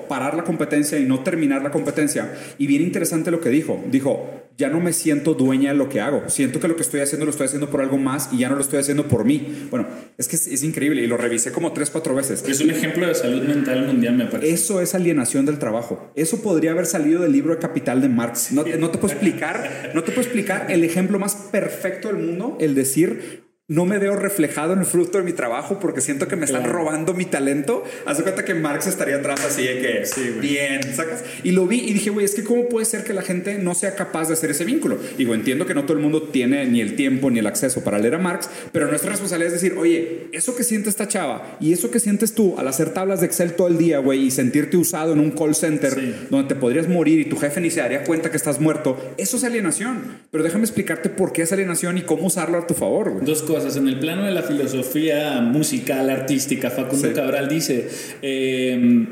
parar 0.09 0.35
la 0.35 0.43
competencia 0.43 0.97
y 0.97 1.03
no 1.05 1.19
terminar 1.19 1.61
la 1.61 1.69
competencia. 1.69 2.33
Y 2.57 2.65
bien 2.65 2.81
interesante 2.81 3.29
lo 3.29 3.39
que 3.39 3.49
dijo. 3.49 3.83
Dijo, 3.91 4.46
ya 4.57 4.69
no 4.69 4.79
me 4.79 4.91
siento 4.91 5.35
dueña 5.35 5.71
de 5.71 5.77
lo 5.77 5.87
que 5.87 6.01
hago. 6.01 6.23
Siento 6.29 6.59
que 6.59 6.67
lo 6.67 6.75
que 6.75 6.81
estoy 6.81 7.01
haciendo 7.01 7.25
lo 7.25 7.31
estoy 7.31 7.45
haciendo 7.45 7.69
por 7.69 7.79
algo 7.79 7.97
más 7.97 8.29
y 8.31 8.39
ya 8.39 8.49
no 8.49 8.55
lo 8.55 8.61
estoy 8.61 8.79
haciendo 8.79 9.07
por 9.07 9.23
mí. 9.23 9.67
Bueno, 9.69 9.87
es 10.17 10.27
que 10.27 10.35
es, 10.35 10.47
es 10.47 10.63
increíble 10.63 11.03
y 11.03 11.07
lo 11.07 11.15
revisé 11.15 11.51
como 11.51 11.73
tres, 11.73 11.91
cuatro 11.91 12.15
veces. 12.15 12.43
Es 12.47 12.59
un 12.59 12.71
ejemplo 12.71 13.07
de 13.07 13.13
salud 13.13 13.43
mental 13.43 13.85
mundial, 13.85 14.15
me 14.15 14.25
parece. 14.25 14.51
Eso 14.51 14.81
es 14.81 14.95
alienación 14.95 15.45
del 15.45 15.59
trabajo. 15.59 16.11
Eso 16.15 16.41
podría 16.41 16.71
haber 16.71 16.87
salido 16.87 17.21
del 17.21 17.33
libro 17.33 17.53
de 17.53 17.59
Capital 17.59 18.01
de 18.01 18.09
Marx. 18.09 18.51
No, 18.51 18.63
no 18.79 18.89
te 18.89 18.97
puedo 18.97 19.13
explicar, 19.13 19.91
no 19.93 20.03
te 20.03 20.11
puedo 20.11 20.21
explicar 20.21 20.71
el 20.71 20.83
ejemplo 20.83 21.19
más 21.19 21.35
perfecto 21.35 22.07
del 22.07 22.17
mundo, 22.17 22.57
el 22.59 22.73
decir 22.73 23.46
no 23.69 23.85
me 23.85 23.97
veo 23.99 24.15
reflejado 24.15 24.71
en 24.71 24.79
el 24.79 24.85
fruto 24.85 25.17
de 25.17 25.25
mi 25.25 25.33
trabajo 25.33 25.77
porque 25.81 25.99
siento 25.99 26.29
que 26.29 26.37
me 26.37 26.45
están 26.45 26.61
Claro. 26.63 26.77
robando 26.79 27.13
mi 27.13 27.25
talento. 27.25 27.83
Haz 28.05 28.15
de 28.17 28.23
cuenta 28.23 28.45
que 28.45 28.53
Marx 28.53 28.87
estaría 28.87 29.17
atrás 29.17 29.43
así 29.45 29.63
de 29.63 29.79
que 29.81 30.05
Sí, 30.05 30.35
bien, 30.39 30.81
sacas. 30.95 31.21
Y 31.43 31.51
lo 31.51 31.67
vi 31.67 31.79
y 31.81 31.91
dije, 31.93 32.09
güey, 32.09 32.25
es 32.25 32.33
que 32.33 32.45
cómo 32.45 32.69
puede 32.69 32.85
ser 32.85 33.03
que 33.03 33.11
la 33.11 33.23
gente 33.23 33.55
no 33.57 33.75
sea 33.75 33.93
capaz 33.95 34.27
de 34.29 34.35
hacer 34.35 34.51
ese 34.51 34.63
vínculo. 34.63 34.97
Digo, 35.17 35.33
entiendo 35.33 35.65
que 35.65 35.73
no 35.73 35.83
todo 35.83 35.97
el 35.97 35.99
mundo 36.03 36.23
tiene 36.23 36.65
ni 36.65 36.79
el 36.79 36.95
tiempo 36.95 37.29
ni 37.29 37.39
el 37.39 37.47
acceso 37.47 37.83
para 37.83 37.99
leer 37.99 38.15
a 38.15 38.19
Marx, 38.19 38.49
pero 38.71 38.87
nuestra 38.87 39.09
responsabilidad 39.11 39.53
es 39.53 39.61
decir, 39.61 39.77
oye, 39.77 40.27
eso 40.31 40.55
que 40.55 40.63
siente 40.63 40.89
esta 40.89 41.09
chava 41.09 41.57
y 41.59 41.73
eso 41.73 41.91
que 41.91 41.99
sientes 41.99 42.33
tú 42.33 42.55
al 42.57 42.69
hacer 42.69 42.93
tablas 42.93 43.19
de 43.19 43.25
Excel 43.25 43.51
todo 43.51 43.67
el 43.67 43.77
día, 43.77 43.99
güey, 43.99 44.27
y 44.27 44.31
sentirte 44.31 44.77
usado 44.77 45.11
en 45.11 45.19
un 45.19 45.31
call 45.31 45.55
center 45.55 45.93
Sí. 45.93 46.15
donde 46.29 46.47
te 46.47 46.55
podrías 46.55 46.87
morir 46.87 47.19
y 47.19 47.25
tu 47.25 47.35
jefe 47.35 47.59
ni 47.59 47.69
se 47.69 47.81
daría 47.81 48.05
cuenta 48.05 48.31
que 48.31 48.37
estás 48.37 48.61
muerto, 48.61 48.97
eso 49.17 49.35
es 49.35 49.43
alienación. 49.43 50.19
Pero 50.31 50.45
déjame 50.45 50.63
explicarte 50.63 51.09
por 51.09 51.33
qué 51.33 51.41
es 51.41 51.51
alienación 51.51 51.97
y 51.97 52.03
cómo 52.03 52.27
usarlo 52.27 52.57
a 52.59 52.65
tu 52.65 52.73
favor, 52.73 53.09
güey. 53.11 53.25
Dos 53.25 53.41
cosas. 53.41 53.56
En 53.65 53.87
el 53.87 53.99
plano 53.99 54.23
de 54.23 54.31
la 54.31 54.43
filosofía 54.43 55.41
musical, 55.41 56.09
artística, 56.09 56.69
Facundo 56.69 57.07
Sí. 57.07 57.13
Cabral 57.13 57.47
dice, 57.49 57.89
eh, 58.21 59.07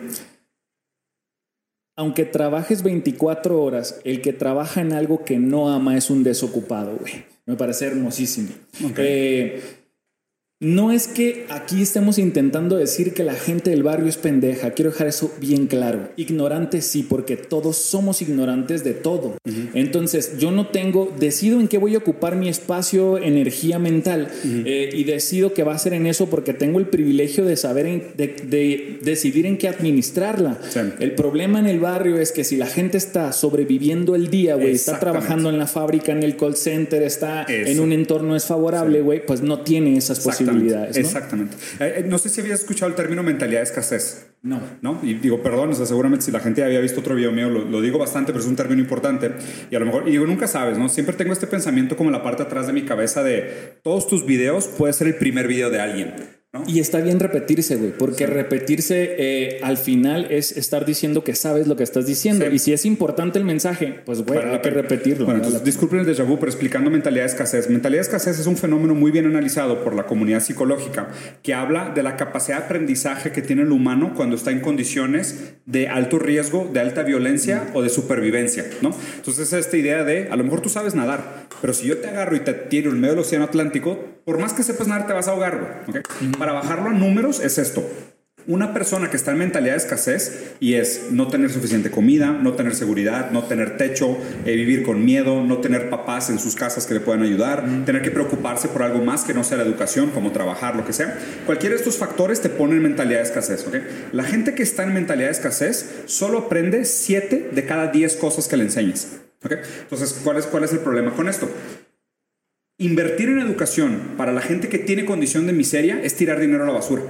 aunque 1.98 2.26
trabajes 2.26 2.84
24 2.84 3.62
horas, 3.62 4.02
el 4.04 4.22
que 4.22 4.34
trabaja 4.34 4.82
en 4.82 4.94
algo 4.94 5.24
que 5.24 5.40
no 5.40 5.72
ama 5.72 5.98
es 5.98 6.10
un 6.10 6.24
desocupado, 6.24 6.98
güey. 6.98 7.26
Me 7.46 7.56
parece 7.56 7.88
hermosísimo. 7.88 8.50
Eh, 8.98 9.62
no 10.62 10.94
es 10.94 11.08
que 11.10 11.46
aquí 11.50 11.82
estemos 11.82 12.18
intentando 12.18 12.78
decir 12.78 13.14
que 13.14 13.24
la 13.26 13.34
gente 13.34 13.72
del 13.72 13.84
barrio 13.84 14.08
es 14.08 14.16
pendeja. 14.16 14.72
Quiero 14.72 14.92
dejar 14.92 15.08
eso 15.08 15.30
bien 15.42 15.68
claro. 15.68 16.10
Ignorante 16.16 16.82
sí, 16.82 17.04
porque 17.08 17.36
todos 17.36 17.76
somos 17.76 18.22
ignorantes 18.22 18.84
de 18.86 18.94
todo. 18.94 19.36
Entonces, 19.74 20.38
yo 20.40 20.52
no 20.52 20.68
tengo, 20.68 21.12
decido 21.20 21.60
en 21.60 21.68
qué 21.68 21.78
voy 21.78 21.96
a 21.96 21.98
ocupar 21.98 22.38
mi 22.38 22.48
espacio, 22.48 23.18
energía 23.18 23.80
mental, 23.80 24.30
eh, 24.66 24.90
y 24.94 25.04
decido 25.04 25.54
que 25.54 25.64
va 25.64 25.76
a 25.76 25.78
ser 25.78 25.94
en 25.94 26.08
eso 26.08 26.28
porque 26.30 26.54
tengo 26.54 26.80
el 26.80 26.88
privilegio 26.88 27.44
de 27.44 27.58
saber, 27.58 27.86
en- 27.86 28.04
de, 28.16 28.28
de 28.28 29.00
decidir 29.04 29.46
en 29.46 29.58
qué 29.58 29.68
administrarla. 29.68 30.60
Sí. 30.70 30.80
El 31.00 31.12
problema 31.16 31.60
en 31.60 31.66
el 31.68 31.80
barrio 31.82 32.18
es 32.18 32.32
que 32.32 32.46
si 32.46 32.56
la 32.56 32.68
gente 32.68 32.98
está 32.98 33.34
sobreviviendo 33.34 34.16
el 34.16 34.30
día, 34.30 34.56
güey, 34.56 34.72
está 34.72 35.00
trabajando 35.00 35.50
en 35.50 35.58
la 35.58 35.68
fábrica, 35.68 36.14
en 36.14 36.24
el 36.24 36.38
call 36.38 36.56
center, 36.56 37.04
está 37.04 37.44
Eso. 37.44 37.70
en 37.72 37.80
un 37.82 37.92
entorno 37.92 38.36
desfavorable, 38.36 39.02
güey, 39.02 39.26
pues 39.26 39.42
no 39.42 39.60
tiene 39.60 39.98
esas 39.98 40.20
Exactamente, 40.20 40.45
posibilidades. 40.46 40.96
¿no? 40.98 41.02
Exactamente. 41.02 41.56
Eh, 41.80 41.94
eh, 41.98 42.06
no 42.08 42.18
sé 42.18 42.30
si 42.30 42.42
habías 42.42 42.62
escuchado 42.62 42.90
el 42.90 42.96
término 42.96 43.24
mentalidad 43.24 43.60
de 43.60 43.66
escasez. 43.66 44.28
No. 44.42 44.62
¿no? 44.82 45.00
Y 45.02 45.16
digo, 45.16 45.42
perdón, 45.42 45.72
o 45.72 45.74
sea, 45.74 45.86
seguramente 45.86 46.26
si 46.26 46.32
la 46.32 46.40
gente 46.40 46.64
había 46.64 46.80
visto 46.80 47.00
otro 47.00 47.16
video 47.16 47.32
mío, 47.32 47.50
lo, 47.50 47.66
lo 47.66 47.82
digo 47.82 47.98
bastante, 47.98 48.32
pero 48.32 48.44
es 48.44 48.50
un 48.50 48.56
término 48.56 48.82
importante. 48.82 49.32
Y 49.72 49.76
a 49.76 49.80
lo 49.80 49.86
mejor, 49.86 50.08
y 50.08 50.12
digo, 50.12 50.26
nunca 50.26 50.48
sabes, 50.48 50.78
¿no? 50.78 50.88
Siempre 50.90 51.16
tengo 51.16 51.34
este 51.34 51.48
pensamiento 51.48 51.98
como 51.98 52.10
en 52.10 52.14
la 52.14 52.24
parte 52.24 52.44
atrás 52.44 52.68
de 52.68 52.74
mi 52.74 52.84
cabeza 52.84 53.24
de 53.24 53.80
todos 53.84 54.08
tus 54.08 54.26
videos 54.26 54.68
puede 54.68 54.94
ser 54.94 55.08
el 55.08 55.16
primer 55.16 55.48
video 55.48 55.70
de 55.70 55.80
alguien, 55.82 56.14
¿no? 56.56 56.64
Y 56.68 56.80
está 56.80 57.00
bien 57.02 57.20
repetirse, 57.20 57.76
güey, 57.76 57.92
porque 57.92 58.26
repetirse 58.26 59.16
eh, 59.18 59.60
al 59.62 59.78
final 59.78 60.28
es 60.32 60.58
estar 60.58 60.86
diciendo 60.86 61.24
que 61.24 61.36
sabes 61.36 61.68
lo 61.68 61.76
que 61.76 61.84
estás 61.84 62.08
diciendo. 62.08 62.46
Sí. 62.50 62.56
Y 62.56 62.60
si 62.60 62.74
es 62.74 62.86
importante 62.86 63.38
el 63.38 63.46
mensaje, 63.46 64.00
pues, 64.06 64.24
güey, 64.24 64.40
hay 64.40 64.60
que 64.60 64.70
repetirlo. 64.70 65.26
Bueno, 65.26 65.40
¿no? 65.40 65.46
entonces, 65.46 65.64
disculpen 65.64 66.00
el 66.00 66.06
déjà 66.08 66.26
vu, 66.26 66.40
pero 66.40 66.50
explicando 66.50 66.90
mentalidad 66.90 67.24
de 67.24 67.30
escasez. 67.30 67.70
Mentalidad 67.70 68.00
de 68.00 68.08
escasez 68.08 68.40
es 68.40 68.48
un 68.48 68.58
fenómeno 68.58 68.96
muy 68.96 69.12
bien 69.12 69.26
analizado 69.26 69.84
por 69.84 69.94
la 69.94 70.06
comunidad 70.06 70.40
psicológica 70.40 71.10
que 71.44 71.54
habla 71.54 71.92
de 71.94 72.04
la 72.04 72.16
capacidad 72.16 72.60
de 72.60 72.66
aprendizaje 72.66 73.32
que 73.32 73.42
tiene 73.42 73.64
el 73.64 73.72
humano 73.72 74.14
cuando 74.16 74.36
está 74.36 74.52
en 74.52 74.62
condiciones 74.62 75.56
de 75.66 75.88
alto 75.90 76.20
riesgo, 76.20 76.70
de 76.72 76.80
alta 76.80 77.04
violencia 77.04 77.68
o 77.74 77.82
de 77.82 77.90
supervivencia, 77.90 78.66
¿no? 78.82 78.96
Entonces, 79.18 79.52
esta 79.54 79.78
idea 79.78 80.04
de, 80.04 80.30
a 80.30 80.36
lo 80.36 80.44
mejor 80.44 80.62
tú 80.62 80.70
sabes 80.70 80.96
nadar, 80.96 81.48
pero 81.62 81.74
si 81.74 81.88
yo 81.88 81.98
te 81.98 82.08
agarro 82.08 82.36
y 82.36 82.40
te 82.40 82.54
tiro 82.54 82.92
en 82.92 83.00
medio 83.00 83.16
del 83.16 83.22
océano 83.22 83.46
Atlántico, 83.46 84.15
por 84.26 84.40
más 84.40 84.54
que 84.54 84.64
sepas 84.64 84.88
nadar, 84.88 85.08
te 85.08 85.14
vas 85.14 85.28
a 85.28 85.32
ahogar, 85.32 85.86
güey, 85.86 86.02
¿ok? 86.02 86.38
Para 86.38 86.52
bajarlo 86.52 86.90
a 86.90 86.94
números 86.94 87.40
es 87.40 87.60
esto. 87.60 87.88
Una 88.48 88.74
persona 88.74 89.10
que 89.10 89.18
está 89.18 89.32
en 89.32 89.40
mentalidad 89.40 89.74
de 89.74 89.80
escasez 89.80 90.54
y 90.60 90.76
es 90.76 91.08
no 91.10 91.28
tener 91.30 91.50
suficiente 91.52 91.90
comida, 91.90 92.32
no 92.32 92.54
tener 92.54 92.76
seguridad, 92.76 93.32
no 93.32 93.44
tener 93.44 93.78
techo, 93.78 94.18
eh, 94.46 94.56
vivir 94.56 94.84
con 94.84 95.04
miedo, 95.04 95.44
no 95.44 95.60
tener 95.60 95.90
papás 95.90 96.30
en 96.30 96.38
sus 96.38 96.54
casas 96.54 96.86
que 96.86 96.94
le 96.94 97.00
puedan 97.00 97.24
ayudar, 97.24 97.66
tener 97.86 98.04
que 98.04 98.12
preocuparse 98.12 98.68
por 98.68 98.84
algo 98.84 99.04
más 99.04 99.24
que 99.24 99.34
no 99.34 99.44
sea 99.44 99.58
la 99.58 99.64
educación, 99.64 100.12
como 100.12 100.32
trabajar, 100.32 100.76
lo 100.76 100.86
que 100.86 100.94
sea. 100.94 101.18
Cualquiera 101.48 101.74
de 101.74 101.82
estos 101.82 101.98
factores 101.98 102.40
te 102.40 102.50
pone 102.50 102.76
en 102.76 102.84
mentalidad 102.84 103.20
de 103.20 103.26
escasez. 103.26 103.66
La 104.12 104.24
gente 104.24 104.54
que 104.54 104.62
está 104.62 104.84
en 104.84 104.94
mentalidad 104.94 105.30
de 105.30 105.34
escasez 105.34 106.04
solo 106.06 106.38
aprende 106.38 106.86
7 106.86 107.50
de 107.52 107.66
cada 107.66 107.88
10 107.88 108.16
cosas 108.18 108.48
que 108.48 108.58
le 108.58 108.66
enseñes. 108.66 109.22
¿ok? 109.44 109.54
Entonces, 109.82 110.20
¿cuál 110.24 110.38
es, 110.38 110.46
¿cuál 110.46 110.64
es 110.64 110.72
el 110.72 110.80
problema 110.80 111.16
con 111.16 111.30
esto? 111.30 111.50
Invertir 112.78 113.30
en 113.30 113.40
educación 113.40 114.16
para 114.18 114.34
la 114.34 114.42
gente 114.42 114.68
que 114.68 114.80
tiene 114.80 115.06
condición 115.06 115.48
de 115.48 115.54
miseria 115.54 116.02
es 116.04 116.16
tirar 116.18 116.42
dinero 116.42 116.64
a 116.64 116.68
la 116.68 116.74
basura. 116.74 117.04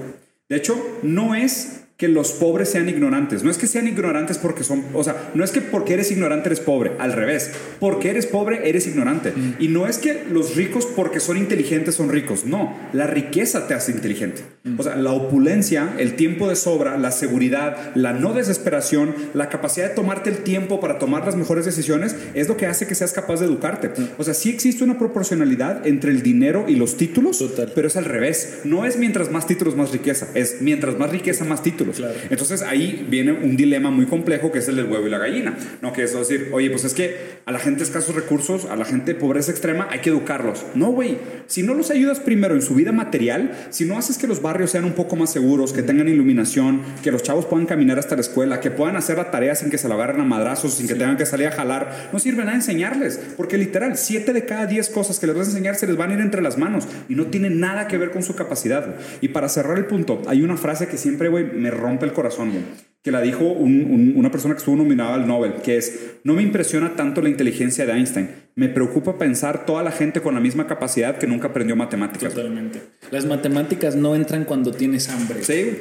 De 0.48 0.54
hecho, 0.54 1.00
no 1.02 1.34
es 1.34 1.85
que 1.96 2.08
los 2.08 2.32
pobres 2.32 2.68
sean 2.68 2.90
ignorantes. 2.90 3.42
No 3.42 3.50
es 3.50 3.56
que 3.56 3.66
sean 3.66 3.88
ignorantes 3.88 4.36
porque 4.36 4.64
son, 4.64 4.84
o 4.92 5.02
sea, 5.02 5.30
no 5.34 5.42
es 5.42 5.50
que 5.50 5.62
porque 5.62 5.94
eres 5.94 6.10
ignorante 6.10 6.48
eres 6.48 6.60
pobre, 6.60 6.92
al 6.98 7.14
revés. 7.14 7.52
Porque 7.80 8.10
eres 8.10 8.26
pobre 8.26 8.68
eres 8.68 8.86
ignorante. 8.86 9.32
Y 9.58 9.68
no 9.68 9.86
es 9.86 9.96
que 9.96 10.24
los 10.30 10.56
ricos 10.56 10.86
porque 10.86 11.20
son 11.20 11.38
inteligentes 11.38 11.94
son 11.94 12.10
ricos. 12.10 12.44
No, 12.44 12.76
la 12.92 13.06
riqueza 13.06 13.66
te 13.66 13.72
hace 13.72 13.92
inteligente. 13.92 14.42
O 14.76 14.82
sea, 14.82 14.96
la 14.96 15.12
opulencia, 15.12 15.94
el 15.98 16.16
tiempo 16.16 16.48
de 16.48 16.56
sobra, 16.56 16.98
la 16.98 17.12
seguridad, 17.12 17.94
la 17.94 18.12
no 18.12 18.34
desesperación, 18.34 19.14
la 19.32 19.48
capacidad 19.48 19.88
de 19.88 19.94
tomarte 19.94 20.28
el 20.28 20.38
tiempo 20.38 20.80
para 20.80 20.98
tomar 20.98 21.24
las 21.24 21.36
mejores 21.36 21.64
decisiones 21.64 22.14
es 22.34 22.48
lo 22.48 22.58
que 22.58 22.66
hace 22.66 22.86
que 22.86 22.94
seas 22.94 23.14
capaz 23.14 23.40
de 23.40 23.46
educarte. 23.46 23.90
O 24.18 24.24
sea, 24.24 24.34
sí 24.34 24.50
existe 24.50 24.84
una 24.84 24.98
proporcionalidad 24.98 25.86
entre 25.86 26.10
el 26.10 26.22
dinero 26.22 26.66
y 26.68 26.76
los 26.76 26.98
títulos, 26.98 27.38
Total. 27.38 27.72
pero 27.74 27.88
es 27.88 27.96
al 27.96 28.04
revés. 28.04 28.60
No 28.64 28.84
es 28.84 28.98
mientras 28.98 29.30
más 29.30 29.46
títulos 29.46 29.76
más 29.76 29.92
riqueza, 29.92 30.28
es 30.34 30.60
mientras 30.60 30.98
más 30.98 31.10
riqueza 31.10 31.44
más 31.44 31.62
títulos. 31.62 31.85
Claro. 31.92 32.14
Entonces 32.30 32.62
ahí 32.62 33.06
viene 33.08 33.32
un 33.32 33.56
dilema 33.56 33.90
muy 33.90 34.06
complejo 34.06 34.52
que 34.52 34.58
es 34.58 34.68
el 34.68 34.76
del 34.76 34.86
huevo 34.86 35.06
y 35.06 35.10
la 35.10 35.18
gallina, 35.18 35.56
¿no? 35.82 35.92
Que 35.92 36.04
es 36.04 36.14
decir, 36.14 36.50
oye, 36.52 36.70
pues 36.70 36.84
es 36.84 36.94
que 36.94 37.36
a 37.44 37.52
la 37.52 37.58
gente 37.58 37.78
de 37.78 37.84
escasos 37.84 38.14
recursos, 38.14 38.64
a 38.64 38.76
la 38.76 38.84
gente 38.84 39.14
de 39.14 39.20
pobreza 39.20 39.50
extrema, 39.50 39.88
hay 39.90 40.00
que 40.00 40.10
educarlos. 40.10 40.64
No, 40.74 40.90
güey, 40.90 41.18
si 41.46 41.62
no 41.62 41.74
los 41.74 41.90
ayudas 41.90 42.20
primero 42.20 42.54
en 42.54 42.62
su 42.62 42.74
vida 42.74 42.92
material, 42.92 43.52
si 43.70 43.84
no 43.84 43.98
haces 43.98 44.18
que 44.18 44.26
los 44.26 44.42
barrios 44.42 44.70
sean 44.70 44.84
un 44.84 44.92
poco 44.92 45.16
más 45.16 45.32
seguros, 45.32 45.72
que 45.72 45.82
tengan 45.82 46.08
iluminación, 46.08 46.82
que 47.02 47.12
los 47.12 47.22
chavos 47.22 47.46
puedan 47.46 47.66
caminar 47.66 47.98
hasta 47.98 48.16
la 48.16 48.22
escuela, 48.22 48.60
que 48.60 48.70
puedan 48.70 48.96
hacer 48.96 49.18
la 49.18 49.30
tarea 49.30 49.54
sin 49.54 49.70
que 49.70 49.78
se 49.78 49.88
lo 49.88 49.94
agarren 49.94 50.20
a 50.20 50.24
madrazos, 50.24 50.74
sin 50.74 50.88
que 50.88 50.94
tengan 50.94 51.16
que 51.16 51.26
salir 51.26 51.46
a 51.46 51.52
jalar, 51.52 52.10
no 52.12 52.18
sirve 52.18 52.44
nada 52.44 52.56
enseñarles, 52.56 53.20
porque 53.36 53.58
literal, 53.58 53.96
siete 53.96 54.32
de 54.32 54.44
cada 54.44 54.66
diez 54.66 54.88
cosas 54.88 55.18
que 55.18 55.26
les 55.26 55.36
vas 55.36 55.46
a 55.46 55.50
enseñar 55.50 55.76
se 55.76 55.86
les 55.86 55.96
van 55.96 56.10
a 56.10 56.14
ir 56.14 56.20
entre 56.20 56.42
las 56.42 56.58
manos 56.58 56.88
y 57.08 57.14
no 57.14 57.26
tiene 57.26 57.50
nada 57.50 57.88
que 57.88 57.98
ver 57.98 58.10
con 58.10 58.22
su 58.22 58.34
capacidad. 58.34 58.96
Y 59.20 59.28
para 59.28 59.48
cerrar 59.48 59.78
el 59.78 59.86
punto, 59.86 60.22
hay 60.26 60.42
una 60.42 60.56
frase 60.56 60.88
que 60.88 60.98
siempre, 60.98 61.28
güey, 61.28 61.44
me 61.44 61.70
rompe 61.76 62.04
el 62.06 62.12
corazón, 62.12 62.50
güey, 62.50 62.62
que 63.02 63.10
la 63.12 63.20
dijo 63.22 63.44
un- 63.44 63.84
un- 63.84 64.14
una 64.16 64.30
persona 64.30 64.54
que 64.54 64.58
estuvo 64.58 64.76
nominada 64.76 65.14
al 65.14 65.26
Nobel, 65.28 65.54
que 65.62 65.76
es, 65.76 66.16
no 66.24 66.34
me 66.34 66.42
impresiona 66.42 66.96
tanto 66.96 67.20
la 67.22 67.28
inteligencia 67.28 67.86
de 67.86 67.92
Einstein, 67.92 68.28
me 68.56 68.68
preocupa 68.68 69.16
pensar 69.18 69.64
toda 69.66 69.82
la 69.84 69.92
gente 69.92 70.20
con 70.20 70.34
la 70.34 70.40
misma 70.40 70.66
capacidad 70.66 71.16
que 71.18 71.26
nunca 71.26 71.48
aprendió 71.48 71.76
matemáticas. 71.76 72.34
Totalmente. 72.34 72.80
Las 73.10 73.26
matemáticas 73.26 73.94
no 73.94 74.14
entran 74.16 74.44
cuando 74.44 74.72
tienes 74.72 75.08
hambre. 75.08 75.44
Sí. 75.44 75.76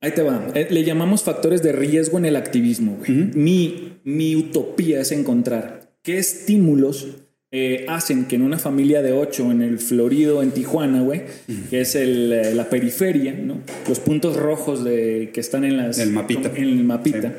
Ahí 0.00 0.12
te 0.12 0.22
va. 0.22 0.46
Eh, 0.54 0.68
le 0.70 0.84
llamamos 0.84 1.24
factores 1.24 1.62
de 1.62 1.72
riesgo 1.72 2.18
en 2.18 2.24
el 2.24 2.36
activismo. 2.36 2.96
güey. 2.98 3.30
mi, 3.34 3.98
mi 4.04 4.36
utopía 4.36 5.00
es 5.00 5.12
encontrar 5.12 5.92
qué 6.02 6.18
estímulos 6.18 7.27
eh, 7.50 7.86
hacen 7.88 8.26
que 8.26 8.36
en 8.36 8.42
una 8.42 8.58
familia 8.58 9.00
de 9.02 9.12
ocho 9.12 9.50
en 9.50 9.62
el 9.62 9.78
Florido, 9.78 10.42
en 10.42 10.50
Tijuana, 10.50 11.00
güey, 11.02 11.22
que 11.70 11.80
es 11.80 11.94
el, 11.94 12.32
eh, 12.32 12.54
la 12.54 12.68
periferia, 12.68 13.32
¿no? 13.32 13.60
Los 13.88 14.00
puntos 14.00 14.36
rojos 14.36 14.84
de, 14.84 15.30
que 15.32 15.40
están 15.40 15.64
en 15.64 15.76
las... 15.78 15.98
El 15.98 16.10
mapita. 16.10 16.50
En 16.54 16.64
el 16.64 16.84
mapita. 16.84 17.20
La 17.22 17.32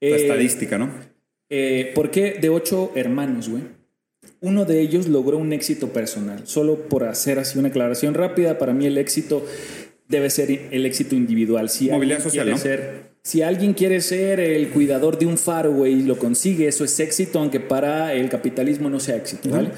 Eh, 0.00 0.16
estadística, 0.16 0.76
¿no? 0.76 0.90
eh, 1.48 1.92
¿Por 1.94 2.10
qué 2.10 2.36
de 2.40 2.50
ocho 2.50 2.92
hermanos, 2.94 3.48
güey? 3.48 3.62
Uno 4.40 4.66
de 4.66 4.80
ellos 4.80 5.08
logró 5.08 5.38
un 5.38 5.52
éxito 5.54 5.88
personal. 5.94 6.42
Solo 6.46 6.88
por 6.88 7.04
hacer 7.04 7.38
así 7.38 7.58
una 7.58 7.68
aclaración 7.68 8.12
rápida, 8.12 8.58
para 8.58 8.74
mí 8.74 8.84
el 8.86 8.98
éxito 8.98 9.46
debe 10.08 10.28
ser 10.28 10.50
el 10.70 10.84
éxito 10.84 11.14
individual. 11.14 11.70
Si 11.70 11.88
Movilidad 11.88 12.22
social, 12.22 12.44
quiere 12.44 12.50
¿no? 12.50 12.58
ser- 12.62 13.13
si 13.26 13.40
alguien 13.40 13.72
quiere 13.72 14.02
ser 14.02 14.38
el 14.38 14.68
cuidador 14.68 15.18
de 15.18 15.24
un 15.24 15.38
faro, 15.38 15.72
güey, 15.72 15.94
y 15.94 16.02
lo 16.02 16.18
consigue, 16.18 16.68
eso 16.68 16.84
es 16.84 17.00
éxito, 17.00 17.38
aunque 17.38 17.58
para 17.58 18.12
el 18.12 18.28
capitalismo 18.28 18.90
no 18.90 19.00
sea 19.00 19.16
éxito, 19.16 19.48
¿vale? 19.48 19.70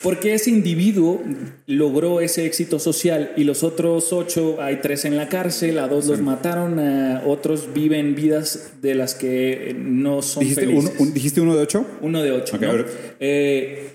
Porque 0.00 0.32
ese 0.32 0.50
individuo 0.50 1.20
logró 1.66 2.20
ese 2.20 2.46
éxito 2.46 2.78
social 2.78 3.32
y 3.36 3.44
los 3.44 3.62
otros 3.62 4.12
ocho, 4.12 4.56
hay 4.62 4.76
tres 4.76 5.04
en 5.04 5.16
la 5.16 5.28
cárcel, 5.28 5.78
a 5.80 5.88
dos 5.88 6.06
los 6.06 6.20
mataron, 6.20 6.78
a 6.78 7.24
otros 7.26 7.74
viven 7.74 8.14
vidas 8.14 8.74
de 8.80 8.94
las 8.94 9.14
que 9.16 9.76
no 9.78 10.22
son 10.22 10.44
¿Dijiste 10.44 10.62
felices. 10.62 10.92
uno, 10.94 11.00
un- 11.00 11.12
¿Dijiste 11.14 11.40
uno 11.40 11.56
de 11.56 11.62
ocho? 11.62 11.84
Uno 12.00 12.22
de 12.22 12.30
ocho. 12.32 12.56
Ok, 12.56 12.62
¿no? 12.62 12.84
Eh, 13.20 13.88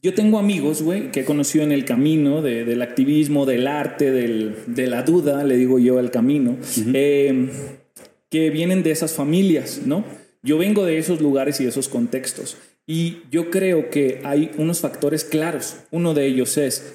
yo 0.00 0.14
tengo 0.14 0.38
amigos, 0.38 0.80
güey, 0.80 1.10
que 1.10 1.20
he 1.20 1.24
conocido 1.24 1.64
en 1.64 1.72
el 1.72 1.84
camino 1.84 2.40
de- 2.40 2.64
del 2.64 2.80
activismo, 2.80 3.44
del 3.44 3.66
arte, 3.66 4.12
del- 4.12 4.54
de 4.68 4.86
la 4.86 5.02
duda, 5.02 5.42
le 5.42 5.56
digo 5.56 5.80
yo, 5.80 5.98
el 5.98 6.12
camino, 6.12 6.56
eh, 6.94 7.48
que 8.30 8.50
vienen 8.50 8.82
de 8.82 8.90
esas 8.90 9.12
familias, 9.12 9.80
¿no? 9.86 10.04
Yo 10.42 10.58
vengo 10.58 10.84
de 10.84 10.98
esos 10.98 11.20
lugares 11.20 11.60
y 11.60 11.64
de 11.64 11.70
esos 11.70 11.88
contextos. 11.88 12.56
Y 12.86 13.18
yo 13.30 13.50
creo 13.50 13.90
que 13.90 14.20
hay 14.24 14.50
unos 14.56 14.80
factores 14.80 15.24
claros. 15.24 15.76
Uno 15.90 16.14
de 16.14 16.26
ellos 16.26 16.56
es 16.56 16.94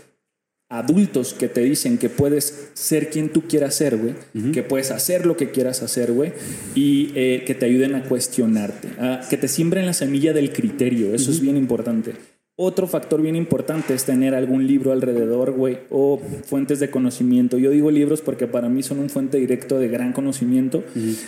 adultos 0.70 1.36
que 1.36 1.48
te 1.50 1.62
dicen 1.62 2.00
que 2.00 2.10
puedes 2.10 2.70
ser 2.74 3.10
quien 3.12 3.30
tú 3.30 3.44
quieras 3.48 3.76
ser, 3.76 3.98
güey, 3.98 4.16
que 4.54 4.64
puedes 4.64 4.90
hacer 4.90 5.26
lo 5.28 5.38
que 5.38 5.52
quieras 5.52 5.84
hacer, 5.84 6.12
güey, 6.12 6.32
y 6.74 7.12
eh, 7.14 7.44
que 7.46 7.54
te 7.54 7.68
ayuden 7.68 7.94
a 7.94 8.04
cuestionarte, 8.06 8.88
a- 9.00 9.22
que 9.30 9.38
te 9.38 9.48
siembren 9.48 9.86
la 9.86 9.94
semilla 9.94 10.34
del 10.34 10.52
criterio, 10.52 11.14
eso 11.14 11.30
es 11.30 11.42
bien 11.42 11.58
importante. 11.58 12.14
Otro 12.56 12.86
factor 12.86 13.20
bien 13.20 13.36
importante 13.36 13.96
es 13.96 14.06
tener 14.06 14.36
algún 14.36 14.68
libro 14.68 14.92
alrededor, 14.92 15.54
güey, 15.54 15.80
o 15.90 16.22
fuentes 16.46 16.80
de 16.80 16.92
conocimiento. 16.92 17.58
Yo 17.58 17.72
digo 17.72 17.90
libros 17.90 18.22
porque 18.22 18.46
para 18.46 18.70
mí 18.70 18.84
son 18.84 19.00
un 19.00 19.10
fuente 19.10 19.40
directo 19.40 19.80
de 19.80 19.88
gran 19.88 20.14
conocimiento, 20.14 20.84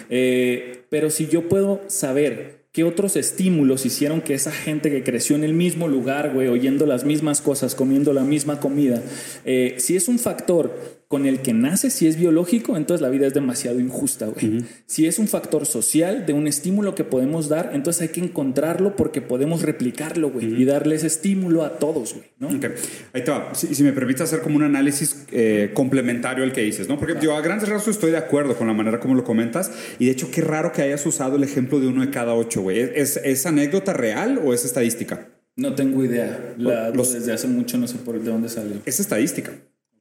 Eh, 0.10 0.84
pero 0.90 1.10
si 1.10 1.26
yo 1.28 1.50
puedo 1.50 1.82
saber 1.88 2.66
qué 2.72 2.84
otros 2.84 3.16
estímulos 3.16 3.86
hicieron 3.88 4.22
que 4.22 4.36
esa 4.36 4.52
gente 4.52 4.92
que 4.92 5.04
creció 5.04 5.36
en 5.36 5.44
el 5.44 5.54
mismo 5.54 5.88
lugar, 5.88 6.34
güey, 6.34 6.48
oyendo 6.48 6.86
las 6.86 7.06
mismas 7.06 7.42
cosas, 7.42 7.74
comiendo 7.74 8.14
la 8.14 8.24
misma 8.24 8.60
comida, 8.60 9.02
eh, 9.46 9.76
si 9.78 9.96
es 9.96 10.08
un 10.08 10.20
factor 10.20 11.05
con 11.16 11.26
el 11.26 11.40
que 11.40 11.54
nace, 11.54 11.90
si 11.90 12.08
es 12.08 12.18
biológico, 12.18 12.76
entonces 12.76 13.02
la 13.02 13.10
vida 13.10 13.26
es 13.26 13.34
demasiado 13.34 13.80
injusta, 13.80 14.26
güey. 14.26 14.66
Si 14.86 15.06
es 15.08 15.18
un 15.18 15.30
factor 15.30 15.66
social, 15.66 16.26
de 16.26 16.34
un 16.34 16.46
estímulo 16.46 16.94
que 16.94 17.06
podemos 17.06 17.48
dar, 17.48 17.72
entonces 17.74 18.02
hay 18.02 18.08
que 18.10 18.20
encontrarlo 18.20 18.98
porque 18.98 19.22
podemos 19.22 19.62
replicarlo, 19.62 20.30
güey, 20.30 20.62
y 20.62 20.66
darle 20.66 20.96
ese 20.96 21.08
estímulo 21.08 21.64
a 21.64 21.80
todos, 21.80 22.16
güey, 22.16 22.26
¿no? 22.40 22.50
Ok, 22.50 22.66
ahí 23.14 23.24
te 23.24 23.32
va. 23.32 23.56
Si, 23.56 23.74
si 23.74 23.84
me 23.84 23.94
permite 23.94 24.24
hacer 24.24 24.42
como 24.42 24.58
un 24.58 24.64
análisis 24.64 25.26
eh, 25.32 25.72
complementario 25.74 26.44
al 26.44 26.52
que 26.52 26.62
dices, 26.62 26.90
¿no? 26.90 27.00
Porque 27.00 27.16
yo 27.22 27.34
a 27.36 27.42
grandes 27.42 27.70
rasgos 27.70 27.96
estoy 27.96 28.12
de 28.12 28.18
acuerdo 28.18 28.58
con 28.58 28.68
la 28.68 28.74
manera 28.74 29.00
como 29.00 29.16
lo 29.16 29.24
comentas 29.24 29.72
y 30.00 30.06
de 30.08 30.12
hecho 30.12 30.30
qué 30.32 30.42
raro 30.42 30.74
que 30.74 30.82
hayas 30.82 31.06
usado 31.06 31.38
el 31.38 31.44
ejemplo 31.44 31.80
de 31.80 31.88
uno 31.88 32.02
de 32.02 32.10
cada 32.10 32.34
ocho, 32.34 32.62
güey. 32.62 32.80
¿Es, 32.80 33.18
es 33.24 33.46
anécdota 33.46 33.94
real 33.94 34.42
o 34.44 34.54
es 34.54 34.66
estadística? 34.66 35.30
No 35.56 35.74
tengo 35.76 36.04
idea. 36.04 36.56
La, 36.58 36.90
Los- 36.90 37.14
desde 37.14 37.32
hace 37.32 37.48
mucho 37.48 37.78
no 37.78 37.88
sé 37.88 37.96
por 38.00 38.20
de 38.20 38.30
dónde 38.30 38.50
salió. 38.50 38.76
Es 38.86 39.00
estadística. 39.00 39.54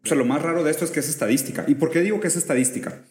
O 0.04 0.08
sea, 0.08 0.16
lo 0.16 0.25
más 0.25 0.42
raro 0.42 0.62
de 0.62 0.70
esto 0.70 0.84
es 0.84 0.90
que 0.90 1.00
es 1.00 1.08
estadística. 1.08 1.64
¿Y 1.66 1.76
por 1.76 1.90
qué 1.90 2.00
digo 2.00 2.20
que 2.20 2.28
es 2.28 2.37
estadística? 2.37 3.02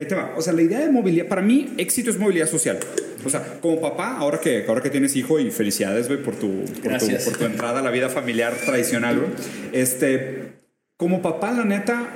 Ahí 0.00 0.06
te 0.08 0.14
va. 0.14 0.34
O 0.36 0.42
sea, 0.42 0.52
la 0.52 0.62
idea 0.62 0.80
de 0.80 0.90
movilidad, 0.90 1.26
para 1.26 1.40
mí, 1.40 1.72
éxito 1.78 2.10
es 2.10 2.18
movilidad 2.18 2.48
social. 2.48 2.78
O 3.24 3.30
sea, 3.30 3.60
como 3.60 3.80
papá, 3.80 4.16
ahora 4.18 4.38
que, 4.38 4.64
ahora 4.68 4.82
que 4.82 4.90
tienes 4.90 5.16
hijo 5.16 5.40
y 5.40 5.50
felicidades, 5.50 6.08
güey, 6.08 6.22
por 6.22 6.34
tu, 6.36 6.64
por, 6.82 6.98
tu, 6.98 7.06
por 7.24 7.36
tu 7.38 7.44
entrada 7.44 7.80
a 7.80 7.82
la 7.82 7.90
vida 7.90 8.10
familiar 8.10 8.54
tradicional, 8.54 9.18
güey. 9.18 9.30
Este, 9.72 10.52
como 10.98 11.22
papá, 11.22 11.52
la 11.52 11.64
neta, 11.64 12.10